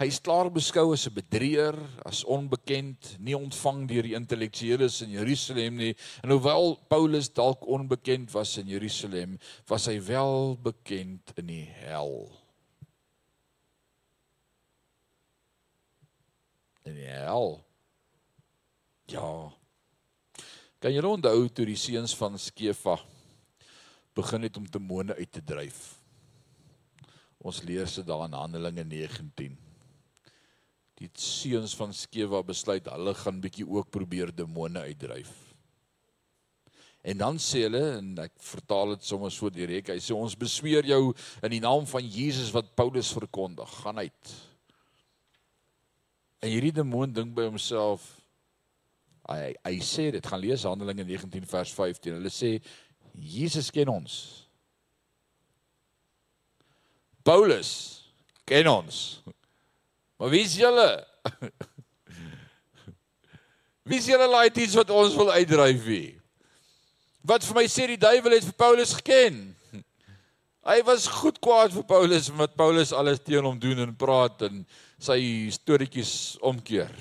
Hy 0.00 0.06
is 0.08 0.20
klaar 0.20 0.50
beskou 0.50 0.92
as 0.92 1.06
'n 1.06 1.14
bedrieger, 1.14 1.78
as 2.02 2.24
onbekend, 2.24 3.16
nie 3.18 3.36
ontvang 3.36 3.86
deur 3.88 4.02
die 4.02 4.14
intellektueles 4.14 5.02
in 5.02 5.10
Jerusalem 5.10 5.76
nie. 5.76 5.96
En 6.22 6.30
hoewel 6.30 6.78
Paulus 6.88 7.32
dalk 7.32 7.66
onbekend 7.66 8.32
was 8.32 8.56
in 8.56 8.66
Jerusalem, 8.66 9.38
was 9.66 9.86
hy 9.86 10.00
wel 10.00 10.58
bekend 10.62 11.32
in 11.34 11.46
die 11.46 11.68
hel. 11.70 12.30
In 16.82 16.94
die 16.94 17.06
hel. 17.06 17.71
Ja. 19.12 19.32
Kan 20.80 20.94
jy 20.94 21.02
onthou 21.04 21.48
toe 21.52 21.66
die 21.68 21.78
seuns 21.78 22.14
van 22.16 22.38
Skefa 22.40 22.96
begin 24.16 24.48
het 24.48 24.56
om 24.56 24.68
demone 24.68 25.14
uit 25.18 25.32
te 25.32 25.42
dryf? 25.44 25.82
Ons 27.42 27.60
lees 27.66 27.98
dit 27.98 28.08
daar 28.08 28.24
in 28.24 28.38
Handelinge 28.38 28.84
19 28.88 29.58
die 31.02 31.10
seuns 31.18 31.74
van 31.74 31.90
Skewa 31.96 32.42
besluit 32.46 32.86
hulle 32.86 33.14
gaan 33.18 33.40
bietjie 33.42 33.66
ook 33.66 33.90
probeer 33.90 34.30
demone 34.34 34.84
uitdryf. 34.86 35.32
En 37.02 37.18
dan 37.18 37.40
sê 37.42 37.64
hulle 37.64 37.82
en 37.96 38.12
ek 38.22 38.36
vertaal 38.38 38.94
dit 38.94 39.08
sommer 39.08 39.32
so 39.34 39.50
direk. 39.50 39.90
Hy 39.90 39.98
sê 39.98 40.14
ons 40.14 40.38
besweer 40.38 40.86
jou 40.86 41.10
in 41.42 41.56
die 41.56 41.62
naam 41.64 41.88
van 41.90 42.06
Jesus 42.06 42.52
wat 42.54 42.70
Paulus 42.78 43.10
verkondig, 43.10 43.72
gaan 43.82 43.98
uit. 43.98 44.34
En 46.42 46.52
hierdie 46.52 46.74
demoon 46.76 47.10
dink 47.14 47.34
by 47.34 47.48
homself 47.48 48.06
hy 49.30 49.52
hy 49.66 49.74
sê 49.84 50.10
dit 50.14 50.26
gaan 50.26 50.40
lees 50.42 50.64
Handelinge 50.66 51.04
19 51.06 51.46
vers 51.50 51.74
15. 51.74 52.16
Hulle 52.18 52.32
sê 52.32 52.56
Jesus 53.14 53.70
ken 53.70 53.90
ons. 53.92 54.16
Paulus 57.22 57.70
ken 58.48 58.66
ons. 58.70 59.22
Maar 60.18 60.32
wie 60.34 60.44
is 60.46 60.56
julle? 60.58 60.90
Wie 63.82 63.98
is 63.98 64.06
julle 64.06 64.28
laities 64.30 64.76
wat 64.78 64.92
ons 64.94 65.16
wil 65.18 65.32
uitdryf 65.34 65.80
wie? 65.82 66.12
Wat 67.26 67.42
vir 67.42 67.56
my 67.56 67.64
sê 67.66 67.88
die 67.90 67.98
duiwel 67.98 68.36
het 68.36 68.46
vir 68.46 68.54
Paulus 68.54 68.92
geken. 68.94 69.40
Hy 70.62 70.76
was 70.86 71.08
goed 71.10 71.40
kwaad 71.42 71.74
vir 71.74 71.82
Paulus 71.90 72.28
wat 72.38 72.54
Paulus 72.58 72.94
alles 72.94 73.18
teen 73.26 73.42
hom 73.42 73.58
doen 73.58 73.82
en 73.82 73.96
praat 73.98 74.44
en 74.46 74.62
sy 75.02 75.18
storieetjies 75.50 76.38
omkeer. 76.46 76.94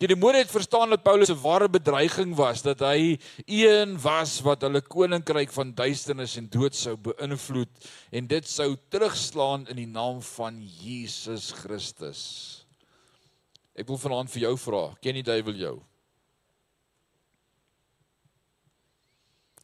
Die 0.00 0.08
demone 0.08 0.38
het 0.40 0.48
verstaan 0.48 0.94
dat 0.94 1.02
Paulus 1.04 1.28
'n 1.28 1.42
ware 1.42 1.68
bedreiging 1.68 2.34
was, 2.34 2.62
dat 2.62 2.80
hy 2.80 3.18
een 3.44 4.00
was 4.00 4.40
wat 4.40 4.62
hulle 4.62 4.80
koninkryk 4.80 5.52
van 5.52 5.74
duisternis 5.74 6.36
en 6.36 6.48
dood 6.48 6.74
sou 6.74 6.96
beïnvloed 6.96 7.68
en 8.10 8.26
dit 8.26 8.48
sou 8.48 8.76
terugslaan 8.88 9.66
in 9.68 9.76
die 9.76 9.86
naam 9.86 10.22
van 10.22 10.62
Jesus 10.62 11.52
Christus. 11.52 12.64
Ek 13.76 13.86
wil 13.86 13.98
vanaand 13.98 14.30
vir 14.30 14.42
jou 14.42 14.56
vra, 14.56 14.96
ken 15.02 15.14
die 15.14 15.22
duiwel 15.22 15.54
jou? 15.54 15.76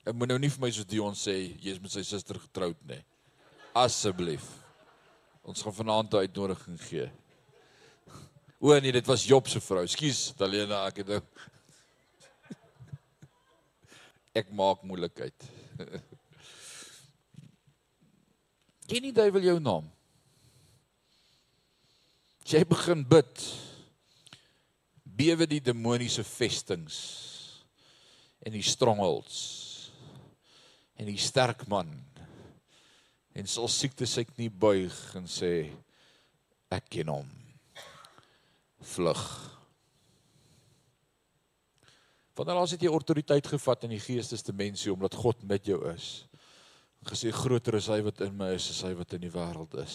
Ek 0.05 0.15
moet 0.15 0.29
nou 0.29 0.39
nie 0.39 0.51
vir 0.51 0.61
my 0.61 0.71
so 0.71 0.85
Dion 0.85 1.15
sê 1.15 1.57
jy 1.57 1.73
is 1.73 1.81
met 1.81 1.91
sy 1.91 2.03
suster 2.03 2.39
getroud 2.39 2.77
nie. 2.85 3.03
Asseblief. 3.75 4.45
Ons 5.43 5.63
gaan 5.63 5.73
vanaand 5.73 6.13
'n 6.13 6.29
uitnodiging 6.29 6.81
gee. 6.81 7.11
O 8.59 8.81
nee, 8.81 8.93
dit 8.93 9.07
was 9.07 9.25
Job 9.25 9.49
se 9.49 9.61
vrou. 9.61 9.87
Skus, 9.89 10.33
Talena, 10.37 10.87
ek 10.89 11.03
het 11.03 11.13
nou 11.13 11.21
Ek 14.41 14.49
maak 14.53 14.83
moeilikheid. 14.85 15.45
Ken 18.87 19.05
nie 19.05 19.13
duiwel 19.13 19.51
jou 19.51 19.59
naam? 19.61 19.87
Jy 22.47 22.65
begin 22.69 23.05
bid. 23.05 23.47
bewe 25.17 25.47
die 25.49 25.63
demoniese 25.65 26.25
vestings 26.27 26.97
en 28.45 28.53
die 28.53 28.65
strongholds 28.65 29.39
en 31.01 31.09
die 31.09 31.21
sterk 31.21 31.65
man 31.73 31.89
en 33.37 33.49
sal 33.49 33.69
siektes 33.73 34.17
ek 34.21 34.35
nie 34.37 34.51
buig 34.53 34.97
en 35.17 35.29
sê 35.31 35.71
ek 36.73 36.91
ken 36.99 37.15
hom 37.15 37.33
vlug 38.81 39.27
Wanneer 42.37 42.59
as 42.61 42.75
het 42.75 42.83
jy 42.85 42.93
autoriteit 42.93 43.47
gevat 43.49 43.87
in 43.87 43.95
die 43.95 44.03
geestesdimensie 44.03 44.93
omdat 44.93 45.17
God 45.17 45.41
met 45.49 45.65
jou 45.65 45.79
is? 45.89 46.27
Gesê 47.09 47.31
groter 47.33 47.79
is 47.79 47.89
hy 47.89 48.03
wat 48.05 48.21
in 48.27 48.35
my 48.37 48.51
is 48.59 48.67
as 48.75 48.83
hy 48.85 48.93
wat 48.99 49.15
in 49.17 49.25
die 49.25 49.33
wêreld 49.33 49.77
is. 49.81 49.95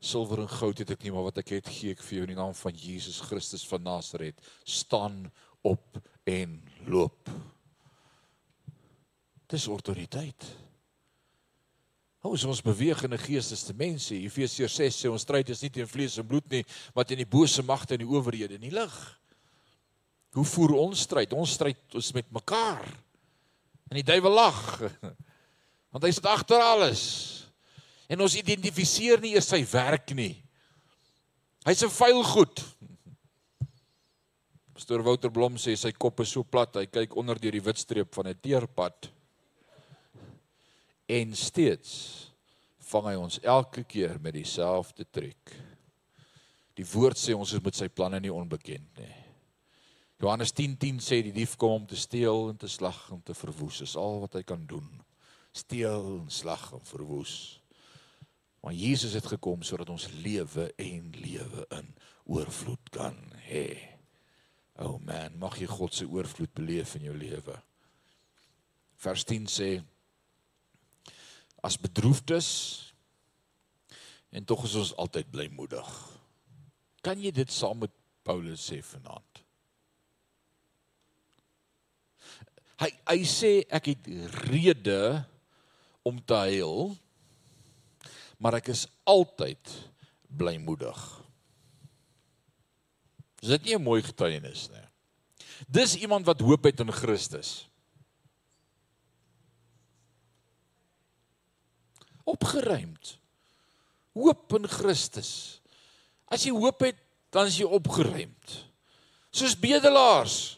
Silwer 0.00 0.44
en 0.44 0.48
goud 0.48 0.80
het 0.80 0.94
ek 0.94 1.04
nie, 1.04 1.12
maar 1.12 1.26
wat 1.28 1.40
ek 1.42 1.52
het 1.58 1.68
gee 1.72 1.92
ek 1.92 2.04
vir 2.04 2.18
jou 2.18 2.24
in 2.24 2.32
die 2.32 2.38
naam 2.38 2.54
van 2.56 2.78
Jesus 2.80 3.20
Christus 3.24 3.66
van 3.68 3.84
Nasaret. 3.84 4.40
Staan 4.64 5.26
op 5.66 6.00
en 6.24 6.56
loop. 6.88 7.28
Dis 9.52 9.68
autoriteit. 9.68 10.48
Ons 12.26 12.44
ons 12.44 12.62
beweeg 12.62 13.04
in 13.06 13.14
'n 13.14 13.18
geestesdimensie. 13.18 14.24
Efesiërs 14.26 14.74
6 14.74 14.96
sê 15.04 15.10
ons 15.10 15.22
stryd 15.22 15.48
is 15.50 15.62
nie 15.62 15.70
teen 15.70 15.86
vlees 15.86 16.18
en 16.18 16.26
bloed 16.26 16.48
nie, 16.50 16.64
maar 16.94 17.04
teen 17.04 17.18
die 17.18 17.32
bose 17.38 17.62
magte 17.62 17.94
en 17.94 18.00
die 18.00 18.08
owerhede 18.08 18.54
in 18.54 18.60
die 18.60 18.74
lig. 18.74 19.20
Hoe 20.32 20.44
voer 20.44 20.74
ons 20.74 21.00
stryd? 21.00 21.32
Ons 21.32 21.52
stryd 21.52 21.94
ons 21.94 22.12
met 22.12 22.30
mekaar. 22.30 22.84
En 23.90 23.94
die 23.94 24.02
duiwel 24.02 24.32
lag. 24.32 24.80
Want 25.92 26.04
hy 26.04 26.10
sit 26.10 26.26
agter 26.26 26.60
alles. 26.60 27.46
En 28.08 28.20
ons 28.20 28.36
identifiseer 28.36 29.20
nie 29.20 29.34
eers 29.34 29.48
sy 29.48 29.64
werk 29.70 30.12
nie. 30.14 30.42
Hy's 31.64 31.82
'n 31.82 31.90
vuil 31.90 32.22
goed. 32.22 32.64
Pastor 34.74 35.02
Wouter 35.02 35.30
Blom 35.30 35.56
sê 35.56 35.76
sy 35.76 35.90
kop 35.92 36.20
is 36.20 36.28
so 36.28 36.44
plat, 36.44 36.76
hy 36.76 36.86
kyk 36.86 37.16
onder 37.16 37.38
deur 37.40 37.52
die 37.52 37.64
wit 37.64 37.78
streep 37.78 38.14
van 38.14 38.28
'n 38.28 38.38
teerpad. 38.40 39.15
En 41.06 41.34
steeds 41.38 41.92
vang 42.90 43.10
hy 43.10 43.14
ons 43.18 43.38
elke 43.42 43.84
keer 43.86 44.18
met 44.22 44.34
dieselfde 44.34 45.06
triek. 45.10 45.54
Die 46.76 46.86
woord 46.86 47.18
sê 47.18 47.34
ons 47.34 47.54
is 47.56 47.62
met 47.62 47.78
sy 47.78 47.88
planne 47.88 48.20
nie 48.22 48.32
onbekend 48.32 49.00
nie. 49.00 49.14
Johannes 50.20 50.52
10:10 50.56 50.76
10 50.80 51.00
sê 51.04 51.20
die 51.22 51.32
dief 51.32 51.56
kom 51.56 51.82
om 51.82 51.86
te 51.86 51.96
steel 51.96 52.50
en 52.50 52.56
te 52.56 52.68
slag 52.68 53.10
en 53.12 53.22
te 53.22 53.34
verwoes. 53.34 53.78
Dis 53.78 53.96
al 53.96 54.20
wat 54.20 54.34
hy 54.38 54.42
kan 54.42 54.66
doen. 54.66 54.88
Steel 55.52 56.20
en 56.20 56.30
slag 56.30 56.72
en 56.72 56.84
verwoes. 56.84 57.60
Maar 58.62 58.72
Jesus 58.72 59.12
het 59.12 59.26
gekom 59.26 59.62
sodat 59.62 59.88
ons 59.88 60.08
lewe 60.10 60.72
en 60.76 61.12
lewe 61.12 61.66
in 61.70 61.92
oorvloed 62.24 62.90
kan 62.90 63.16
hê. 63.46 63.76
O 64.76 64.96
oh 64.96 64.98
man, 65.00 65.38
mag 65.38 65.60
jy 65.60 65.66
God 65.66 65.94
se 65.94 66.04
oorvloed 66.04 66.52
beleef 66.54 66.96
in 66.96 67.06
jou 67.06 67.14
lewe. 67.16 67.54
Vers 68.96 69.24
10 69.24 69.46
sê 69.46 69.70
as 71.66 71.78
bedroefdes 71.80 72.48
en 74.30 74.44
tog 74.46 74.66
is 74.68 74.76
ons 74.78 74.92
altyd 75.00 75.30
blymoedig. 75.32 75.90
Kan 77.02 77.18
jy 77.22 77.32
dit 77.34 77.50
saam 77.52 77.82
met 77.82 77.92
Paulus 78.26 78.62
sê 78.70 78.78
vanaand? 78.84 79.42
Hy 82.82 82.90
hy 83.08 83.20
sê 83.24 83.52
ek 83.72 83.92
het 83.94 84.08
rede 84.44 85.00
om 86.06 86.18
te 86.20 86.38
huil, 86.52 86.92
maar 88.38 88.58
ek 88.58 88.68
is 88.74 88.84
altyd 89.08 89.72
blymoedig. 90.28 91.00
Is 93.40 93.54
dit 93.56 93.64
nie 93.64 93.76
'n 93.78 93.82
mooi 93.82 94.02
getuienis 94.02 94.68
nie? 94.70 94.84
Dis 95.68 95.96
iemand 95.96 96.26
wat 96.26 96.40
hoop 96.40 96.64
het 96.64 96.80
in 96.80 96.92
Christus. 96.92 97.68
Opgeruimd. 102.26 103.16
Hoop 104.16 104.56
in 104.58 104.66
Christus. 104.70 105.60
As 106.32 106.46
jy 106.46 106.54
hoop 106.56 106.82
het, 106.82 106.98
dan 107.34 107.50
is 107.50 107.58
jy 107.60 107.68
opgeruimd. 107.68 108.56
Soos 109.30 109.54
bedelaars. 109.60 110.56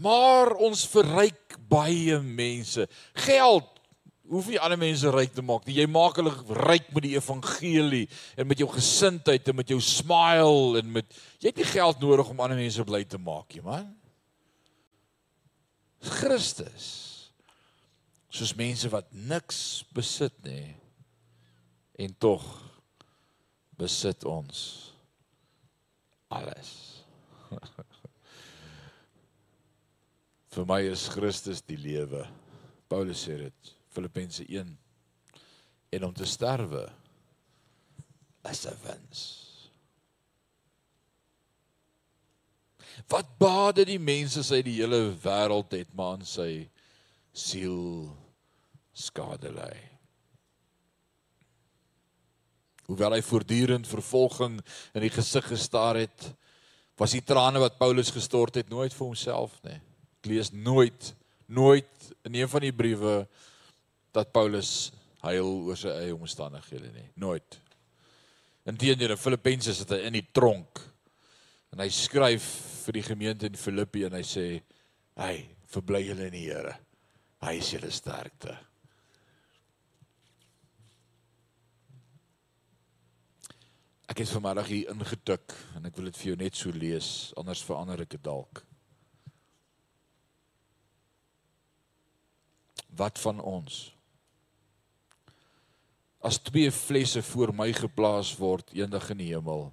Maar 0.00 0.56
ons 0.64 0.86
verryk 0.90 1.58
baie 1.70 2.18
mense. 2.18 2.88
Geld 3.26 3.70
hoef 4.30 4.48
nie 4.48 4.58
ander 4.58 4.80
mense 4.80 5.10
ryk 5.12 5.34
te 5.36 5.44
maak 5.44 5.66
nie. 5.68 5.76
Jy 5.82 5.86
maak 5.92 6.16
hulle 6.18 6.32
ryk 6.64 6.88
met 6.96 7.04
die 7.06 7.14
evangelie 7.18 8.06
en 8.40 8.48
met 8.48 8.60
jou 8.60 8.68
gesindheid 8.72 9.50
en 9.50 9.58
met 9.60 9.70
jou 9.74 9.80
smile 9.84 10.80
en 10.80 10.92
met 10.96 11.18
jy 11.42 11.50
het 11.50 11.60
nie 11.60 11.68
geld 11.68 12.00
nodig 12.02 12.30
om 12.32 12.40
ander 12.40 12.58
mense 12.58 12.86
bly 12.88 13.04
te 13.04 13.20
maak 13.20 13.54
nie, 13.54 13.64
man. 13.64 13.90
Christus. 16.18 16.88
Soos 18.34 18.54
mense 18.58 18.88
wat 18.90 19.12
niks 19.14 19.84
besit 19.94 20.34
nie 20.42 20.74
en 22.02 22.14
tog 22.18 22.42
besit 23.78 24.24
ons 24.26 24.62
alles. 26.34 26.72
Vir 30.54 30.66
my 30.66 30.80
is 30.86 31.06
Christus 31.10 31.62
die 31.66 31.78
lewe. 31.78 32.24
Paulus 32.90 33.22
sê 33.26 33.38
dit, 33.38 33.70
Filippense 33.94 34.42
1. 34.46 34.74
En 35.94 36.06
om 36.08 36.14
te 36.14 36.26
sterwe 36.26 36.88
is 38.50 38.66
'n 38.66 38.78
wins. 38.82 39.22
Wat 43.08 43.38
baade 43.38 43.84
die 43.84 43.98
mense 43.98 44.42
sy 44.42 44.62
die 44.62 44.78
hele 44.80 45.14
wêreld 45.22 45.72
het 45.74 45.94
maar 45.94 46.18
aan 46.18 46.26
sy 46.26 46.70
siel 47.32 48.10
skade 48.94 49.50
lei. 49.52 49.74
Hoewel 52.84 53.16
hy 53.16 53.20
voortdurend 53.24 53.88
vervolging 53.88 54.58
in 54.94 55.04
die 55.04 55.12
gesig 55.12 55.46
gestaar 55.48 55.98
het, 55.98 56.30
was 57.00 57.14
die 57.16 57.24
trane 57.24 57.58
wat 57.62 57.78
Paulus 57.80 58.12
gestort 58.14 58.60
het 58.60 58.70
nooit 58.70 58.94
vir 58.94 59.06
homself 59.06 59.56
nie. 59.66 59.80
Ek 60.20 60.30
lees 60.30 60.52
nooit 60.54 61.14
nooit 61.46 62.12
in 62.24 62.34
een 62.34 62.48
van 62.48 62.64
die 62.64 62.72
briewe 62.72 63.26
dat 64.14 64.32
Paulus 64.32 64.92
huil 65.24 65.50
oor 65.68 65.78
sy 65.78 65.92
eie 65.92 66.14
omstandighede 66.14 66.90
nie. 66.94 67.06
Nooit. 67.20 67.58
Inteendeel 68.68 69.12
in 69.12 69.20
Filippense 69.20 69.74
sit 69.76 69.92
hy 69.92 70.04
in 70.08 70.16
die 70.16 70.26
tronk 70.32 70.80
en 71.74 71.82
hy 71.82 71.88
skryf 71.92 72.46
vir 72.84 72.98
die 73.00 73.04
gemeente 73.04 73.48
in 73.48 73.58
Filippi 73.58 74.04
en 74.06 74.16
hy 74.16 74.22
sê: 74.24 74.46
"Hey, 75.16 75.44
verbly 75.68 76.04
julle 76.06 76.28
in 76.28 76.36
die 76.36 76.46
Here. 76.46 76.76
Hy 77.42 77.58
is 77.58 77.72
julle 77.74 77.90
sterkte." 77.90 78.56
Ek 84.06 84.18
het 84.20 84.28
vanmiddag 84.28 84.66
hier 84.68 84.90
ingetik 84.92 85.54
en 85.76 85.86
ek 85.88 85.96
wil 85.96 86.10
dit 86.10 86.16
vir 86.20 86.32
jou 86.32 86.36
net 86.36 86.56
so 86.56 86.70
lees, 86.70 87.32
anders 87.40 87.64
verander 87.64 88.04
ek 88.04 88.16
dit 88.16 88.24
dalk. 88.24 88.64
wat 92.96 93.18
van 93.18 93.40
ons? 93.40 93.90
As 96.24 96.38
twee 96.40 96.70
flesse 96.72 97.22
voor 97.22 97.52
my 97.54 97.68
geplaas 97.76 98.32
word 98.40 98.72
eendag 98.76 99.10
in 99.12 99.20
die 99.20 99.32
hemel, 99.32 99.68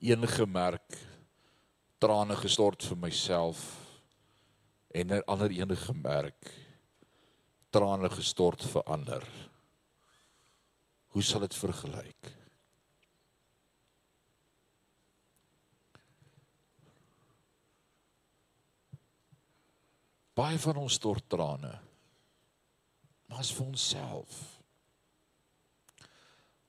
een 0.00 0.24
gemerk 0.30 0.96
trane 1.98 2.36
gestort 2.38 2.84
vir 2.86 2.98
myself 3.02 3.60
en 4.94 5.12
'n 5.12 5.26
ander 5.26 5.50
een 5.50 5.76
gemerk 5.76 6.54
trane 7.70 8.08
gestort 8.08 8.62
vir 8.64 8.82
ander. 8.82 9.24
Hoe 11.08 11.22
sal 11.22 11.40
dit 11.40 11.54
vergelyk? 11.54 12.37
Baie 20.38 20.58
van 20.62 20.78
ons 20.84 20.98
stort 21.00 21.26
trane 21.30 21.74
maar 23.28 23.44
is 23.44 23.52
vir 23.52 23.66
onsself. 23.66 24.36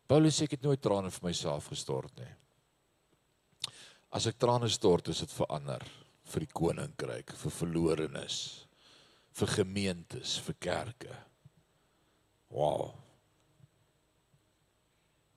Paulus 0.09 0.39
sê 0.39 0.47
ek 0.47 0.57
het 0.57 0.65
nooit 0.65 0.81
trane 0.83 1.11
vir 1.13 1.27
myself 1.29 1.69
gestort 1.71 2.11
nie. 2.19 2.31
As 4.15 4.25
ek 4.27 4.39
trane 4.41 4.67
stort, 4.73 5.11
is 5.13 5.21
dit 5.23 5.35
vir 5.37 5.49
ander, 5.53 5.85
vir 6.33 6.45
die 6.45 6.53
koninkryk, 6.59 7.35
vir 7.37 7.53
verlorenes, 7.53 8.39
vir 9.37 9.53
gemeentes, 9.53 10.35
vir 10.47 10.57
kerke. 10.65 11.19
Wow. 12.49 12.89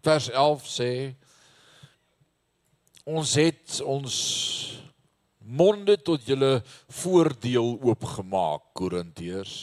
Vers 0.03 0.31
11 0.33 0.67
sê 0.73 0.91
ons 3.13 3.37
het 3.39 3.79
ons 3.85 4.17
monde 5.45 5.97
tot 6.03 6.25
julle 6.27 6.63
voordeel 7.03 7.77
oopgemaak 7.83 8.73
Korintiërs 8.79 9.57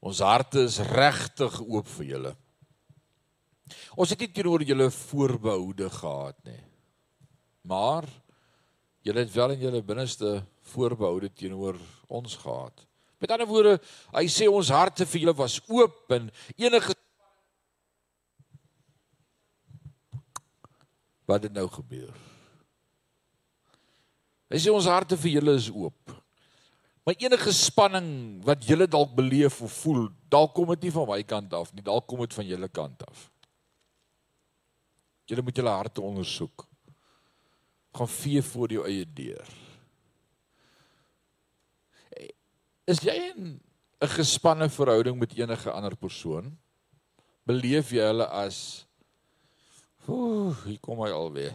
Ons 0.00 0.22
harte 0.24 0.62
is 0.64 0.78
regtig 0.80 1.58
oop 1.60 1.88
vir 1.98 2.06
julle. 2.08 2.30
Ons 4.00 4.14
het 4.14 4.22
nie 4.24 4.30
teenoor 4.32 4.62
julle 4.64 4.86
voorbehoude 4.94 5.90
gehad 5.92 6.38
nie. 6.48 6.62
Maar 7.68 8.08
Julle 9.00 9.18
het 9.24 9.32
wel 9.32 9.50
in 9.50 9.62
julle 9.64 9.82
binneste 9.82 10.42
voorbehoude 10.72 11.32
teenoor 11.32 11.76
ons 12.06 12.36
gehad. 12.36 12.86
Met 13.18 13.30
ander 13.32 13.48
woorde, 13.48 13.78
hy 14.12 14.26
sê 14.28 14.48
ons 14.48 14.72
harte 14.72 15.06
vir 15.08 15.22
julle 15.22 15.36
was 15.36 15.60
oop 15.68 16.16
en 16.16 16.28
enige 16.56 16.96
Wat 21.30 21.44
het 21.46 21.52
nou 21.54 21.68
gebeur? 21.70 22.10
Hy 24.50 24.58
sê 24.58 24.72
ons 24.74 24.88
harte 24.90 25.16
vir 25.20 25.38
julle 25.38 25.54
is 25.54 25.68
oop. 25.70 26.14
Maar 27.06 27.16
enige 27.22 27.52
spanning 27.54 28.08
wat 28.44 28.66
julle 28.66 28.88
dalk 28.90 29.14
beleef 29.16 29.60
of 29.62 29.72
voel, 29.84 30.08
dalk 30.30 30.52
kom 30.54 30.72
dit 30.74 30.88
nie 30.88 30.94
van 30.94 31.08
my 31.08 31.22
kant 31.26 31.54
af 31.56 31.70
nie, 31.72 31.84
dalk 31.86 32.06
kom 32.10 32.20
dit 32.24 32.34
van 32.36 32.48
julle 32.48 32.68
kant 32.68 33.06
af. 33.06 33.28
Julle 35.30 35.46
moet 35.46 35.62
julle 35.62 35.72
harte 35.72 36.02
ondersoek. 36.02 36.66
Gaan 37.94 38.10
vee 38.10 38.42
voor 38.42 38.74
jou 38.74 38.84
eie 38.86 39.06
deur. 39.06 39.56
Is 42.90 43.02
jy 43.06 43.14
in 43.30 43.60
'n 44.02 44.08
gespanne 44.08 44.68
verhouding 44.68 45.18
met 45.18 45.32
enige 45.38 45.70
ander 45.70 45.96
persoon? 45.96 46.58
Beleef 47.46 47.90
jy 47.90 48.02
hulle 48.02 48.26
as 48.26 48.86
Ooh, 50.08 50.56
hier 50.64 50.80
kom 50.80 50.98
hy 51.04 51.10
alweer. 51.10 51.54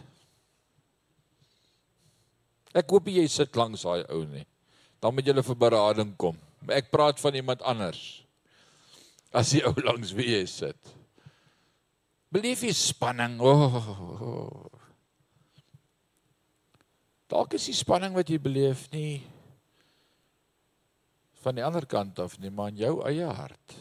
Ek 2.74 2.90
hoop 2.90 3.08
jy 3.10 3.26
sit 3.30 3.54
langs 3.56 3.84
daai 3.86 4.04
ou 4.14 4.24
nie. 4.28 4.44
Dan 5.00 5.14
moet 5.14 5.28
jy 5.28 5.42
vir 5.44 5.58
berading 5.60 6.14
kom. 6.18 6.38
Ek 6.72 6.90
praat 6.90 7.20
van 7.22 7.36
iemand 7.38 7.62
anders. 7.62 8.22
As 9.30 9.52
jy 9.54 9.62
ou 9.68 9.74
langs 9.84 10.14
wie 10.16 10.32
jy 10.32 10.44
sit. 10.50 10.94
Beleef 12.32 12.64
jy 12.66 12.72
spanning? 12.74 13.38
Oh, 13.38 13.76
oh, 13.78 14.22
oh. 14.26 14.82
Dalk 17.30 17.56
is 17.58 17.66
die 17.70 17.76
spanning 17.76 18.14
wat 18.14 18.28
jy 18.30 18.38
beleef 18.42 18.86
nie 18.92 19.24
van 21.46 21.54
die 21.54 21.62
ander 21.62 21.84
kant 21.86 22.18
af 22.18 22.34
nie, 22.42 22.50
maar 22.50 22.72
in 22.72 22.80
jou 22.82 22.94
eie 23.06 23.26
hart. 23.30 23.74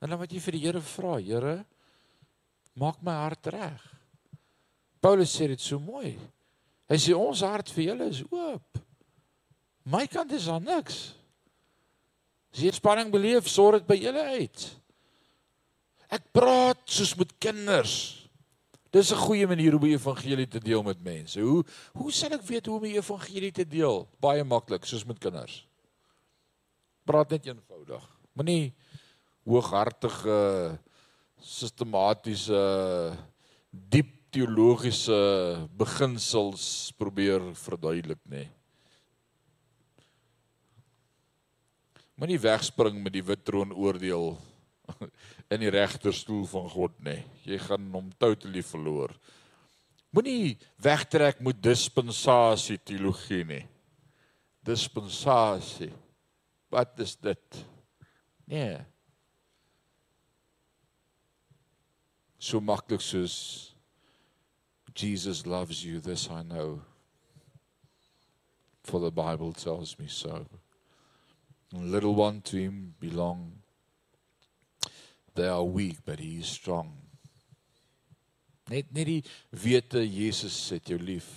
En 0.00 0.12
dan 0.12 0.20
moet 0.20 0.32
jy 0.32 0.40
vir 0.44 0.56
die 0.56 0.64
Here 0.66 0.82
vra, 0.84 1.14
Here, 1.20 1.54
maak 2.76 3.00
my 3.04 3.14
hart 3.22 3.48
reg. 3.52 3.86
Paulus 5.00 5.32
sê 5.32 5.48
dit 5.48 5.60
so 5.60 5.80
mooi. 5.80 6.12
Hy 6.90 6.98
sê 6.98 7.14
ons 7.14 7.44
hart 7.46 7.70
vir 7.70 7.92
julle 7.92 8.10
is 8.10 8.24
oop. 8.26 8.80
My 9.86 10.06
kant 10.10 10.32
is 10.34 10.48
daar 10.50 10.62
niks. 10.62 11.14
As 12.50 12.62
jy 12.64 12.72
spanning 12.74 13.12
beleef, 13.14 13.46
sorg 13.48 13.78
dit 13.78 13.88
by 13.88 13.98
julle 14.00 14.24
uit. 14.34 14.64
Ek 16.10 16.24
praat 16.34 16.80
soos 16.90 17.14
met 17.18 17.30
kinders. 17.38 18.20
Dis 18.90 19.12
'n 19.12 19.22
goeie 19.22 19.46
manier 19.46 19.74
om 19.74 19.80
die 19.86 19.94
evangelie 19.94 20.48
te 20.48 20.58
deel 20.58 20.82
met 20.82 20.98
mense. 21.02 21.40
Hoe 21.40 21.64
hoe 21.94 22.12
sal 22.12 22.32
ek 22.32 22.42
weet 22.42 22.66
hoe 22.66 22.76
om 22.76 22.82
die 22.82 22.98
evangelie 22.98 23.52
te 23.52 23.64
deel? 23.64 24.08
Baie 24.18 24.44
maklik, 24.44 24.84
soos 24.84 25.06
met 25.06 25.18
kinders. 25.18 25.66
Praat 27.06 27.30
net 27.30 27.46
eenvoudig. 27.46 28.02
Moenie 28.34 28.74
hooghartige 29.46 30.78
sistematiese 31.38 33.16
diep 33.70 34.19
teologiese 34.32 35.16
beginsels 35.78 36.64
probeer 36.98 37.42
verduidelik 37.58 38.20
nê. 38.30 38.44
Moenie 42.20 42.40
wegspring 42.40 42.98
met 43.00 43.14
die 43.16 43.24
wit 43.24 43.42
troon 43.48 43.72
oordeel 43.72 44.34
in 45.52 45.64
die 45.64 45.72
regterstoel 45.72 46.44
van 46.50 46.68
God 46.72 46.94
nê. 47.04 47.20
Jy 47.48 47.58
gaan 47.64 47.88
hom 47.94 48.12
totally 48.20 48.62
verloor. 48.66 49.14
Moenie 50.14 50.56
wegtrek 50.82 51.42
met 51.44 51.60
dispensasie 51.62 52.78
teologie 52.82 53.42
nê. 53.48 53.60
Dispensasie. 54.66 55.92
Wat 56.70 56.98
is 57.02 57.16
dit? 57.16 57.62
Nee. 58.50 58.78
so 62.40 62.60
maklik 62.60 63.04
soos 63.04 63.36
Jesus 64.94 65.46
loves 65.46 65.84
you 65.84 66.00
this 66.00 66.28
I 66.30 66.42
know 66.42 66.82
for 68.82 69.00
the 69.00 69.10
Bible 69.10 69.52
tells 69.52 69.98
me 69.98 70.06
so. 70.08 70.46
Little 71.72 72.14
one 72.14 72.40
to 72.42 72.56
him 72.56 72.94
belong. 72.98 73.52
They 75.34 75.46
are 75.46 75.64
weak 75.64 75.98
but 76.04 76.18
he 76.18 76.40
is 76.40 76.46
strong. 76.46 76.92
Net 78.70 78.92
net 78.94 79.06
die 79.06 79.22
wete 79.50 80.02
Jesus 80.06 80.56
het 80.70 80.90
jou 80.90 80.98
lief. 80.98 81.28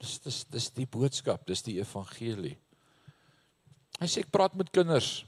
Dis 0.00 0.18
dis 0.24 0.44
dis 0.44 0.70
die 0.76 0.88
boodskap 0.88 1.46
dis 1.46 1.64
die 1.64 1.78
evangelie. 1.80 2.56
Hy 4.00 4.08
sê 4.08 4.24
ek 4.24 4.32
praat 4.32 4.56
met 4.58 4.72
kinders 4.74 5.22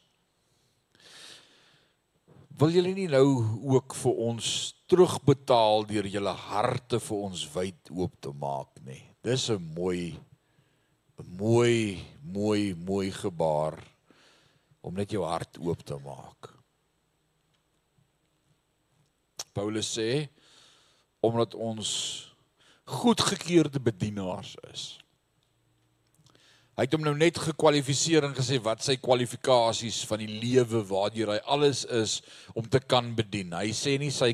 Wil 2.55 2.71
julle 2.71 2.93
nie 2.95 3.09
nou 3.11 3.43
ook 3.75 3.97
vir 3.99 4.19
ons 4.29 4.49
terugbetaal 4.87 5.89
deur 5.91 6.07
julle 6.07 6.35
harte 6.39 7.01
vir 7.03 7.23
ons 7.27 7.41
wyd 7.51 7.91
oop 7.91 8.13
te 8.23 8.31
maak 8.31 8.79
nie? 8.87 9.01
Dis 9.27 9.49
'n 9.51 9.59
mooi 9.75 10.15
'n 11.19 11.27
mooi 11.41 11.99
mooi 12.23 12.75
mooi 12.75 13.11
gebaar 13.11 13.75
om 14.81 14.95
net 14.95 15.11
jou 15.11 15.25
hart 15.25 15.59
oop 15.59 15.83
te 15.83 15.99
maak. 15.99 16.55
Paulus 19.53 19.99
sê 19.99 20.29
omdat 21.21 21.55
ons 21.55 21.91
goedgekeurde 22.85 23.81
bedienaars 23.81 24.57
is. 24.71 25.04
Hy 26.75 26.89
het 26.89 26.95
hom 26.97 27.05
nou 27.07 27.15
net 27.15 27.37
gekwalifiseer 27.39 28.25
en 28.27 28.33
gesê 28.35 28.57
wat 28.63 28.83
sy 28.83 28.97
kwalifikasies 28.99 30.01
van 30.11 30.19
die 30.25 30.41
lewe 30.43 30.81
waardeur 30.89 31.31
hy 31.37 31.39
alles 31.55 31.85
is 31.87 32.17
om 32.51 32.67
te 32.67 32.81
kan 32.83 33.13
bedien. 33.15 33.53
Hy 33.55 33.71
sê 33.71 33.93
nie 34.03 34.11
sy 34.11 34.33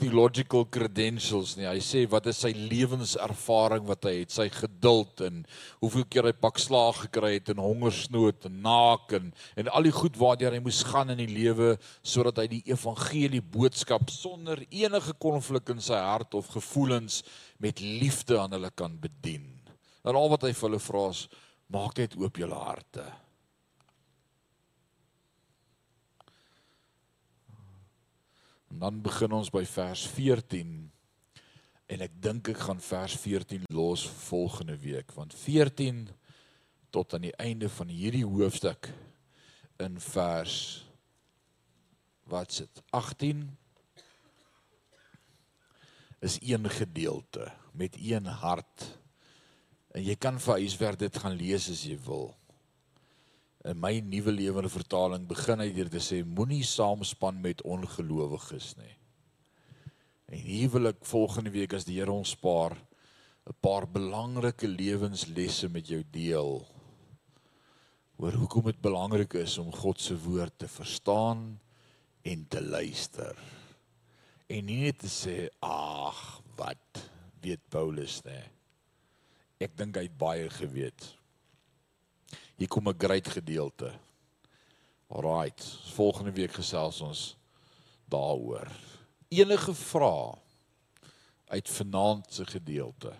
theological 0.00 0.64
credentials 0.72 1.52
nie. 1.54 1.68
Hy 1.68 1.78
sê 1.84 2.00
wat 2.10 2.26
is 2.32 2.40
sy 2.42 2.50
lewenservaring 2.56 3.84
wat 3.86 4.08
hy 4.08 4.14
het, 4.16 4.34
sy 4.34 4.48
geduld 4.50 5.22
en 5.22 5.44
hoeveel 5.82 6.06
keer 6.10 6.26
hy 6.26 6.32
pak 6.42 6.58
slaag 6.58 7.04
gekry 7.04 7.36
het 7.36 7.52
en 7.54 7.62
hongersnood 7.62 8.48
en 8.48 8.56
naak 8.64 9.14
en 9.20 9.28
en 9.60 9.70
al 9.70 9.86
die 9.86 9.94
goed 9.94 10.18
waardeur 10.18 10.56
hy 10.56 10.62
moes 10.64 10.80
gaan 10.88 11.12
in 11.14 11.22
die 11.22 11.30
lewe 11.30 11.76
sodat 12.02 12.40
hy 12.42 12.48
die 12.56 12.64
evangelie 12.72 13.44
boodskap 13.44 14.10
sonder 14.10 14.64
enige 14.72 15.14
konflik 15.22 15.70
in 15.70 15.84
sy 15.84 16.02
hart 16.02 16.34
of 16.34 16.50
gevoelens 16.56 17.20
met 17.62 17.78
liefde 17.78 18.40
aan 18.42 18.58
hulle 18.58 18.72
kan 18.74 18.98
bedien. 18.98 19.46
En 20.02 20.16
al 20.16 20.32
wat 20.32 20.48
hy 20.48 20.50
vir 20.56 20.68
hulle 20.70 20.82
vra 20.82 21.06
is 21.12 21.28
Maak 21.70 22.00
net 22.02 22.16
oop 22.18 22.38
julle 22.40 22.56
harte. 22.58 23.04
En 28.70 28.78
dan 28.78 29.02
begin 29.02 29.32
ons 29.34 29.50
by 29.54 29.62
vers 29.66 30.06
14. 30.14 30.74
En 31.90 32.02
ek 32.06 32.16
dink 32.22 32.50
ek 32.52 32.64
gaan 32.66 32.82
vers 32.82 33.14
14 33.18 33.66
los 33.74 34.06
volgende 34.26 34.76
week 34.78 35.14
want 35.14 35.34
14 35.34 36.04
tot 36.94 37.14
aan 37.14 37.26
die 37.26 37.34
einde 37.42 37.70
van 37.70 37.90
hierdie 37.90 38.26
hoofstuk 38.26 38.90
in 39.82 39.98
vers 40.02 40.56
wat 42.30 42.54
sit 42.54 42.82
18 42.94 43.42
is 46.20 46.38
een 46.42 46.70
gedeelte 46.70 47.50
met 47.72 47.96
een 47.98 48.26
hart 48.26 48.86
En 49.94 50.04
jy 50.06 50.14
kan 50.14 50.38
vir 50.38 50.60
huiswerk 50.62 51.00
dit 51.00 51.16
gaan 51.22 51.34
lees 51.38 51.66
as 51.72 51.82
jy 51.86 51.96
wil. 52.06 52.30
In 53.66 53.80
my 53.80 53.98
nuwe 54.00 54.32
lewende 54.32 54.70
vertaling 54.72 55.26
begin 55.28 55.60
hy 55.60 55.68
deur 55.76 55.90
te 55.92 56.00
sê 56.00 56.22
moenie 56.24 56.62
saamspan 56.64 57.40
met 57.42 57.64
ongelowiges 57.66 58.76
nie. 58.78 58.94
En 60.30 60.38
hier 60.38 60.70
wil 60.72 60.92
ek 60.92 61.02
volgende 61.10 61.50
week 61.52 61.74
as 61.74 61.84
die 61.88 61.98
Here 61.98 62.14
ons 62.14 62.36
spaar 62.36 62.76
'n 63.50 63.56
paar 63.60 63.86
belangrike 63.86 64.68
lewenslesse 64.68 65.68
met 65.68 65.88
jou 65.88 66.02
deel. 66.12 66.62
Oor 68.16 68.32
hoekom 68.32 68.64
dit 68.70 68.80
belangrik 68.80 69.34
is 69.34 69.58
om 69.58 69.72
God 69.72 70.00
se 70.00 70.14
woord 70.14 70.58
te 70.58 70.68
verstaan 70.68 71.58
en 72.22 72.46
te 72.48 72.62
luister. 72.62 73.36
En 74.46 74.66
nie 74.66 74.80
net 74.84 74.98
te 74.98 75.08
sê 75.08 75.48
ag, 75.60 76.42
wat 76.56 77.08
weet 77.40 77.60
Paulus 77.68 78.20
nie. 78.24 78.59
Ek 79.60 79.74
dink 79.76 79.98
hy 79.98 80.06
het 80.06 80.16
baie 80.16 80.46
geweet. 80.56 81.10
Hier 82.56 82.68
kom 82.68 82.88
'n 82.88 82.96
groot 82.98 83.28
gedeelte. 83.28 83.92
Alraight, 85.08 85.60
volgende 85.92 86.32
week 86.32 86.52
gesels 86.52 87.00
ons 87.00 87.36
daaroor. 88.08 88.68
Enige 89.28 89.74
vrae 89.74 90.38
uit 91.48 91.68
vanaand 91.68 92.32
se 92.32 92.46
gedeelte 92.46 93.12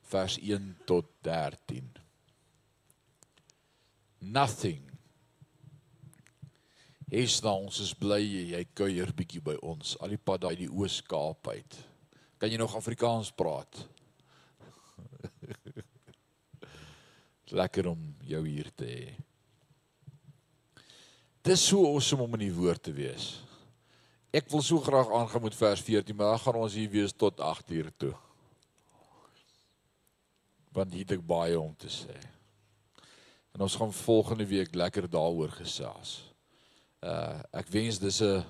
vers 0.00 0.38
1 0.38 0.76
tot 0.84 1.06
13. 1.20 1.92
Nothing. 4.18 4.90
Is 7.08 7.40
nou 7.40 7.64
ons 7.64 7.80
is 7.80 7.94
bly 7.94 8.20
jy 8.24 8.66
kuier 8.74 9.12
bietjie 9.14 9.42
by 9.44 9.54
ons. 9.60 9.98
Al 10.00 10.08
die 10.08 10.18
pad 10.18 10.40
daai 10.40 10.56
die 10.56 10.70
Oos-Kaap 10.70 11.48
uit. 11.48 11.76
Kan 12.38 12.50
jy 12.50 12.56
nog 12.56 12.76
Afrikaans 12.76 13.30
praat? 13.30 13.86
Lekker 17.52 17.90
om 17.92 18.00
jou 18.24 18.40
hier 18.48 18.70
te 18.72 18.88
hê. 18.88 19.12
Dit 21.42 21.56
is 21.56 21.64
so 21.66 21.84
awesome 21.84 22.24
om 22.24 22.36
in 22.38 22.46
die 22.46 22.54
woord 22.54 22.82
te 22.86 22.94
wees. 22.96 23.34
Ek 24.32 24.46
wil 24.48 24.62
so 24.64 24.80
graag 24.80 25.10
aangaan 25.12 25.42
met 25.44 25.56
vers 25.58 25.82
14, 25.84 26.16
maar 26.16 26.32
dan 26.32 26.44
gaan 26.44 26.60
ons 26.62 26.76
hier 26.78 26.92
wees 26.92 27.12
tot 27.12 27.40
8 27.40 27.72
uur 27.76 27.90
toe. 28.00 28.12
Want 30.72 30.94
hier 30.94 31.04
het 31.04 31.18
ek 31.18 31.26
baie 31.28 31.58
om 31.60 31.74
te 31.76 31.90
sê. 31.92 32.16
En 33.52 33.66
ons 33.66 33.76
gaan 33.76 33.92
volgende 33.92 34.46
week 34.48 34.72
lekker 34.74 35.10
daaroor 35.10 35.52
gesels. 35.58 36.22
Uh 37.04 37.42
ek 37.52 37.68
wens 37.74 37.98
dis 38.00 38.22
'n 38.22 38.40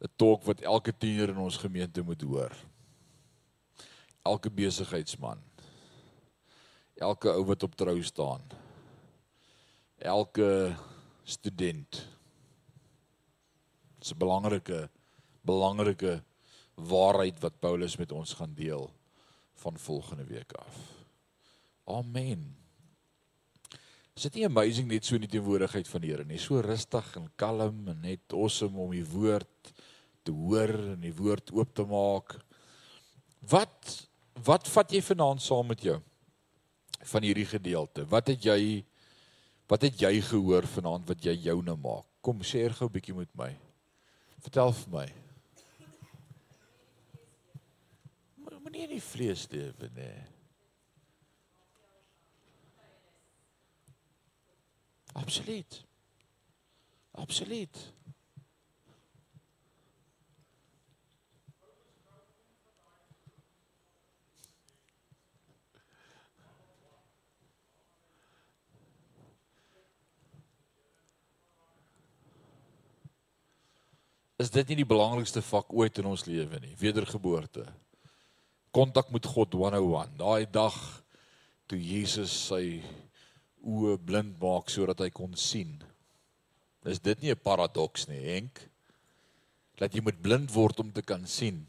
'n 0.00 0.12
talk 0.16 0.46
wat 0.48 0.60
elke 0.60 0.92
tiener 0.96 1.28
in 1.28 1.42
ons 1.44 1.60
gemeente 1.60 2.02
moet 2.02 2.22
hoor. 2.22 2.56
Elke 4.24 4.50
besigheidsman. 4.50 5.42
Elke 7.00 7.32
ou 7.32 7.44
wat 7.48 7.62
op 7.64 7.76
trou 7.80 7.96
staan. 8.04 8.42
Elke 10.04 10.76
student. 11.24 12.08
Dis 13.98 14.12
'n 14.12 14.18
belangrike 14.18 14.88
belangrike 15.40 16.22
waarheid 16.74 17.40
wat 17.40 17.60
Paulus 17.60 17.96
met 17.96 18.12
ons 18.12 18.32
gaan 18.32 18.54
deel 18.54 18.90
van 19.54 19.78
volgende 19.78 20.24
week 20.24 20.52
af. 20.52 20.76
Amen. 21.84 22.56
Is 24.14 24.22
dit 24.22 24.34
nie 24.34 24.44
amazing 24.44 24.88
net 24.88 25.04
so 25.04 25.14
in 25.14 25.20
die 25.20 25.30
teenwoordigheid 25.30 25.88
van 25.88 26.00
die 26.00 26.10
Here 26.10 26.24
nie? 26.24 26.38
So 26.38 26.60
rustig 26.60 27.16
en 27.16 27.30
kalm 27.36 27.88
en 27.88 28.00
net 28.00 28.32
awesome 28.32 28.78
om 28.78 28.90
die 28.90 29.06
woord 29.06 29.72
te 30.22 30.32
hoor 30.32 30.68
en 30.68 31.00
die 31.00 31.14
woord 31.14 31.52
oop 31.52 31.74
te 31.74 31.84
maak. 31.84 32.36
Wat 33.40 34.08
wat 34.44 34.68
vat 34.68 34.92
jy 34.92 35.02
vanaand 35.02 35.42
saam 35.42 35.66
met 35.66 35.82
jou 35.82 36.00
van 37.00 37.22
hierdie 37.22 37.46
gedeelte? 37.46 38.04
Wat 38.08 38.28
het 38.28 38.44
jy 38.44 38.84
wat 39.70 39.82
het 39.86 40.00
jy 40.02 40.20
gehoor 40.20 40.66
vanaand 40.66 41.06
wat 41.06 41.24
jy 41.24 41.36
joune 41.46 41.76
maak? 41.76 42.06
Kom 42.20 42.42
sê 42.42 42.68
gou 42.68 42.88
'n 42.88 42.92
bietjie 42.92 43.14
met 43.14 43.34
my. 43.34 43.56
Vertel 44.40 44.72
vir 44.72 44.92
my. 44.92 45.08
Moenie 48.60 48.82
in 48.84 48.92
die 48.92 49.02
vlees 49.02 49.48
lewe 49.50 49.88
nie. 49.96 50.18
Absoluut. 55.12 55.84
Absoluut. 57.18 57.80
Is 74.40 74.48
dit 74.48 74.70
nie 74.70 74.78
die 74.80 74.88
belangrikste 74.88 75.42
vak 75.44 75.72
ooit 75.76 75.98
in 76.00 76.06
ons 76.08 76.24
lewe 76.24 76.62
nie? 76.62 76.72
Wedergeboorte. 76.80 77.66
Kontak 78.72 79.10
met 79.12 79.26
God 79.28 79.52
101. 79.52 80.14
Daai 80.16 80.46
dag 80.48 80.76
toe 81.68 81.76
Jesus 81.76 82.32
sy 82.48 82.80
oë 83.60 83.98
blind 84.00 84.38
maak 84.40 84.72
sodat 84.72 85.02
hy 85.04 85.10
kon 85.12 85.36
sien. 85.36 85.74
Is 86.88 87.02
dit 87.04 87.20
nie 87.20 87.30
'n 87.34 87.36
paradoks 87.44 88.08
nie, 88.08 88.22
Henk? 88.32 88.60
Dat 89.76 89.92
jy 89.92 90.00
moet 90.00 90.22
blind 90.22 90.50
word 90.54 90.80
om 90.80 90.92
te 90.92 91.02
kan 91.02 91.26
sien. 91.26 91.66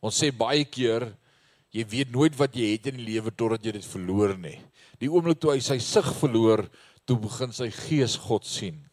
Ons 0.00 0.22
sê 0.22 0.30
baie 0.30 0.64
keer 0.64 1.16
jy 1.72 1.84
weet 1.84 2.12
nooit 2.12 2.38
wat 2.38 2.54
jy 2.54 2.72
het 2.72 2.86
in 2.86 2.96
die 2.96 3.10
lewe 3.10 3.30
totdat 3.30 3.64
jy 3.64 3.72
dit 3.72 3.84
verloor 3.84 4.38
nie. 4.38 4.60
Die 5.00 5.10
oomblik 5.10 5.40
toe 5.40 5.50
hy 5.50 5.58
sy 5.58 5.78
sig 5.78 6.04
verloor, 6.20 6.70
toe 7.04 7.18
begin 7.18 7.52
sy 7.52 7.70
gees 7.70 8.16
God 8.16 8.44
sien. 8.44 8.85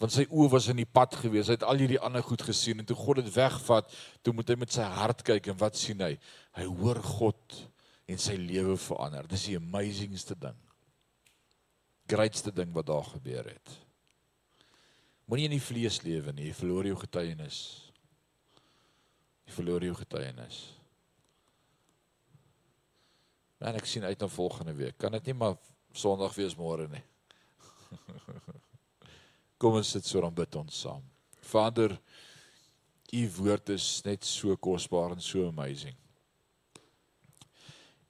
Want 0.00 0.12
sy 0.12 0.26
oë 0.28 0.50
was 0.52 0.66
in 0.68 0.80
die 0.82 0.88
pad 0.88 1.14
gewees. 1.16 1.48
Hy 1.48 1.56
het 1.56 1.64
al 1.64 1.80
hierdie 1.80 2.00
ander 2.04 2.24
goed 2.24 2.42
gesien 2.44 2.82
en 2.82 2.88
toe 2.88 2.96
God 2.98 3.22
dit 3.22 3.30
wegvat, 3.32 3.88
toe 4.20 4.34
moet 4.36 4.52
hy 4.52 4.58
met 4.60 4.74
sy 4.74 4.84
hart 4.98 5.24
kyk 5.24 5.48
en 5.48 5.58
wat 5.62 5.78
sien 5.80 6.02
hy? 6.04 6.12
Hy 6.58 6.66
hoor 6.82 7.00
God 7.04 7.56
en 8.12 8.20
sy 8.20 8.36
lewe 8.38 8.76
verander. 8.80 9.28
Dis 9.30 9.48
die 9.48 9.56
amazingste 9.56 10.36
ding. 10.38 10.58
Grootste 12.10 12.52
ding 12.54 12.74
wat 12.76 12.90
daar 12.90 13.08
gebeur 13.08 13.48
het. 13.48 13.76
Moenie 15.26 15.48
in 15.48 15.56
die 15.56 15.64
vlees 15.64 16.02
lewe 16.04 16.30
nie, 16.36 16.50
jy 16.50 16.54
verloor 16.54 16.86
jou 16.86 16.98
getuienis. 17.00 17.60
Jy 19.48 19.56
verloor 19.56 19.86
jou 19.88 19.96
getuienis. 19.98 20.60
Man, 23.58 23.80
ek 23.80 23.88
sien 23.88 24.04
uit 24.04 24.20
na 24.20 24.28
volgende 24.30 24.76
week. 24.76 25.00
Kan 25.00 25.16
dit 25.16 25.32
nie 25.32 25.38
maar 25.40 25.56
Sondag 25.96 26.34
wees 26.36 26.52
môre 26.58 26.84
nie. 26.92 27.02
Kom 29.58 29.78
ons 29.78 29.90
sit 29.96 30.04
so 30.04 30.20
dan 30.20 30.34
bid 30.36 30.56
ons 30.58 30.80
saam. 30.84 31.04
Vader, 31.46 31.94
u 33.12 33.22
woord 33.38 33.70
is 33.76 34.02
net 34.04 34.24
so 34.26 34.56
kosbaar 34.56 35.14
en 35.14 35.22
so 35.22 35.46
amazing. 35.48 35.94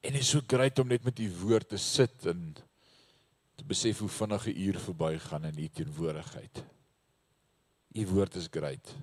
En 0.03 0.14
dit 0.14 0.22
is 0.22 0.30
so 0.34 0.42
grait 0.47 0.78
om 0.78 0.88
net 0.88 1.05
met 1.05 1.18
u 1.18 1.28
woord 1.42 1.68
te 1.74 1.78
sit 1.82 2.26
en 2.30 2.55
te 3.57 3.64
besef 3.66 3.99
hoe 4.03 4.09
vinnig 4.09 4.47
'n 4.47 4.61
uur 4.66 4.78
verbygaan 4.78 5.44
in 5.44 5.59
u 5.59 5.68
teenwoordigheid. 5.68 6.64
U 7.94 8.07
woord 8.07 8.34
is 8.36 8.49
grait. 8.51 8.94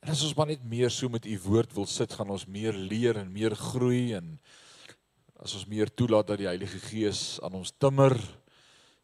En 0.00 0.08
as 0.08 0.22
ons 0.22 0.34
maar 0.34 0.46
net 0.46 0.64
meer 0.64 0.90
so 0.90 1.08
met 1.08 1.26
u 1.26 1.38
woord 1.38 1.72
wil 1.74 1.86
sit, 1.86 2.12
gaan 2.12 2.30
ons 2.30 2.46
meer 2.46 2.72
leer 2.72 3.16
en 3.16 3.32
meer 3.32 3.54
groei 3.54 4.14
en 4.14 4.38
as 5.36 5.54
ons 5.54 5.66
meer 5.66 5.94
toelaat 5.94 6.26
dat 6.26 6.38
die 6.38 6.46
Heilige 6.46 6.78
Gees 6.78 7.40
aan 7.42 7.52
ons 7.58 7.72
timmer 7.78 8.14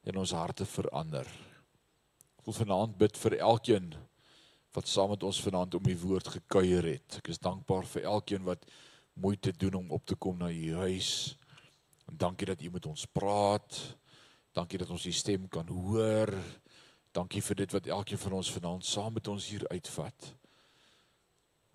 en 0.04 0.16
ons 0.16 0.30
harte 0.30 0.64
verander. 0.64 1.26
Ek 2.43 2.49
wil 2.51 2.57
vanaand 2.57 2.97
bid 2.99 3.18
vir 3.22 3.36
elkeen 3.38 3.84
wat 4.74 4.88
saam 4.90 5.12
met 5.12 5.22
ons 5.22 5.38
vanaand 5.45 5.76
om 5.78 5.84
die 5.86 5.95
woord 5.95 6.26
gekuier 6.26 6.88
het. 6.88 7.20
Ek 7.20 7.28
is 7.30 7.38
dankbaar 7.38 7.84
vir 7.86 8.09
elkeen 8.11 8.43
wat 8.43 8.64
moeite 9.14 9.53
doen 9.55 9.76
om 9.78 9.93
op 9.95 10.09
te 10.11 10.16
kom 10.18 10.40
na 10.40 10.49
u 10.51 10.72
huis. 10.80 11.36
En 12.11 12.16
dankie 12.18 12.49
dat 12.51 12.64
u 12.66 12.70
met 12.74 12.88
ons 12.90 13.05
praat. 13.14 13.78
Dankie 14.59 14.80
dat 14.82 14.90
ons 14.90 15.07
u 15.07 15.12
stem 15.14 15.45
kan 15.47 15.70
hoor. 15.70 16.34
Dankie 17.14 17.45
vir 17.47 17.61
dit 17.61 17.76
wat 17.76 17.86
elkeen 17.86 18.18
van 18.18 18.34
ons 18.40 18.51
vanaand 18.57 18.90
saam 18.90 19.14
met 19.14 19.30
ons 19.30 19.47
hier 19.47 19.62
uitvat. 19.70 20.32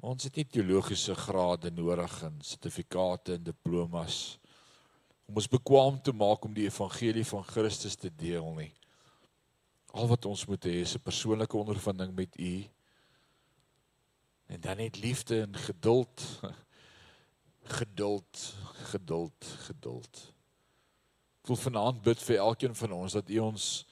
Ons 0.03 0.27
het 0.27 0.35
nie 0.35 0.49
teologiese 0.51 1.15
grade 1.15 1.71
nodig 1.71 2.17
en 2.27 2.41
sertifikate 2.43 3.37
en 3.39 3.47
diplomas 3.47 4.35
om 5.31 5.39
ons 5.39 5.47
bekwam 5.47 5.95
te 6.03 6.11
maak 6.11 6.43
om 6.43 6.51
die 6.51 6.67
evangelie 6.67 7.23
van 7.31 7.47
Christus 7.55 7.95
te 7.95 8.11
deel 8.11 8.51
nie. 8.59 8.73
Al 9.91 10.07
wat 10.07 10.25
ons 10.25 10.45
moet 10.45 10.65
hê 10.65 10.81
is 10.81 10.95
'n 10.95 11.03
persoonlike 11.03 11.57
ondervinding 11.57 12.15
met 12.15 12.39
U. 12.39 12.67
En 14.47 14.61
dan 14.61 14.77
net 14.77 14.97
liefde 14.97 15.41
en 15.41 15.55
geduld 15.55 16.21
geduld, 17.79 18.55
geduld, 18.91 19.45
geduld. 19.67 20.33
Ek 21.41 21.51
wil 21.51 21.59
vanaand 21.59 22.01
bid 22.03 22.21
vir 22.23 22.39
elkeen 22.43 22.75
van 22.75 22.91
ons 22.91 23.13
dat 23.13 23.29
U 23.29 23.39
ons 23.39 23.85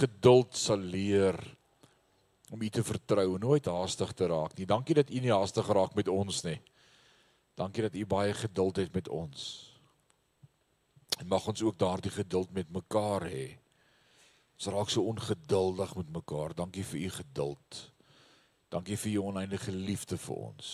geduld 0.00 0.56
sal 0.56 0.78
leer 0.78 1.38
om 2.50 2.62
U 2.62 2.68
te 2.68 2.82
vertrou, 2.82 3.38
nooit 3.38 3.66
haastig 3.66 4.12
te 4.12 4.26
raak 4.26 4.56
nie. 4.58 4.66
Dankie 4.66 4.94
dat 4.94 5.10
U 5.10 5.20
nie 5.22 5.32
haastig 5.32 5.66
raak 5.70 5.94
met 5.94 6.08
ons 6.10 6.42
nie. 6.46 6.58
Dankie 7.54 7.82
dat 7.86 7.94
U 7.94 8.06
baie 8.06 8.34
geduld 8.34 8.76
het 8.82 8.94
met 8.94 9.08
ons. 9.08 9.70
En 11.18 11.28
mag 11.30 11.46
ons 11.46 11.62
ook 11.62 11.78
daardie 11.78 12.10
geduld 12.10 12.50
met 12.52 12.70
mekaar 12.72 13.28
hê. 13.30 13.58
Ons 14.60 14.68
raak 14.74 14.90
so 14.92 15.08
ongeduldig 15.08 15.94
met 15.96 16.08
mekaar. 16.12 16.52
Dankie 16.52 16.82
vir 16.84 17.06
U 17.06 17.10
geduld. 17.14 17.78
Dankie 18.68 18.98
vir 19.00 19.14
U 19.14 19.22
oneindige 19.30 19.72
liefde 19.72 20.18
vir 20.20 20.36
ons. 20.36 20.66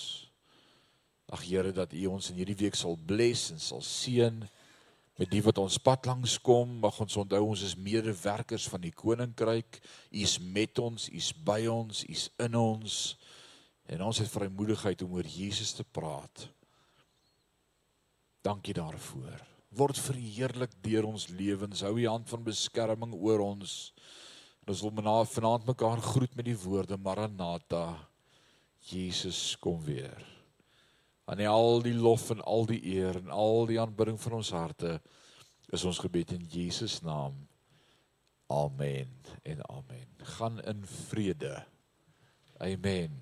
Ag 1.30 1.44
Here 1.46 1.70
dat 1.70 1.94
U 1.94 2.02
ons 2.10 2.32
in 2.32 2.40
hierdie 2.40 2.58
week 2.64 2.74
sal 2.74 2.98
bless 2.98 3.52
en 3.54 3.62
sal 3.62 3.84
seën 3.86 4.42
met 5.22 5.30
die 5.30 5.44
wat 5.46 5.62
ons 5.62 5.78
pad 5.78 6.10
langs 6.10 6.34
kom. 6.42 6.80
Mag 6.82 6.98
ons 6.98 7.22
onthou 7.22 7.44
ons 7.46 7.62
is 7.62 7.78
medewerkers 7.78 8.66
van 8.74 8.82
die 8.82 8.90
koninkryk. 8.90 9.78
U 10.10 10.18
is 10.18 10.34
met 10.42 10.82
ons, 10.82 11.06
U 11.06 11.22
is 11.22 11.30
by 11.46 11.62
ons, 11.70 12.02
U 12.02 12.10
is 12.10 12.26
in 12.42 12.58
ons. 12.58 13.00
En 13.86 14.08
ons 14.10 14.18
het 14.18 14.34
vrymoedigheid 14.34 15.06
om 15.06 15.14
oor 15.14 15.30
Jesus 15.30 15.76
te 15.78 15.86
praat. 15.86 16.48
Dankie 18.42 18.74
daarvoor. 18.74 19.54
Word 19.76 19.98
verheerlik 20.00 20.72
deur 20.84 21.08
ons 21.08 21.28
lewens. 21.28 21.82
Hou 21.84 21.96
U 21.98 22.06
hand 22.08 22.28
van 22.28 22.44
beskerming 22.46 23.12
oor 23.14 23.44
ons. 23.44 23.92
En 24.64 24.72
ons 24.72 24.84
wil 24.86 25.26
vanaand 25.32 25.66
mekaar 25.68 26.00
groet 26.00 26.34
met 26.36 26.48
die 26.48 26.58
woorde 26.58 26.96
Maranatha. 26.96 28.08
Jesus 28.86 29.56
kom 29.60 29.82
weer 29.84 30.36
aan 31.26 31.42
al 31.50 31.82
die 31.82 31.94
lof 31.94 32.30
en 32.30 32.42
al 32.46 32.68
die 32.70 32.78
eer 32.94 33.16
en 33.18 33.30
al 33.34 33.66
die 33.66 33.80
aanbidding 33.82 34.18
van 34.22 34.38
ons 34.38 34.52
harte 34.54 35.00
is 35.74 35.84
ons 35.84 35.98
gebed 35.98 36.30
in 36.36 36.44
Jesus 36.46 37.00
naam. 37.02 37.34
Amen 38.46 39.10
en 39.42 39.64
amen. 39.66 40.06
Gaan 40.36 40.60
in 40.62 40.84
vrede. 40.86 41.64
Amen. 42.62 43.18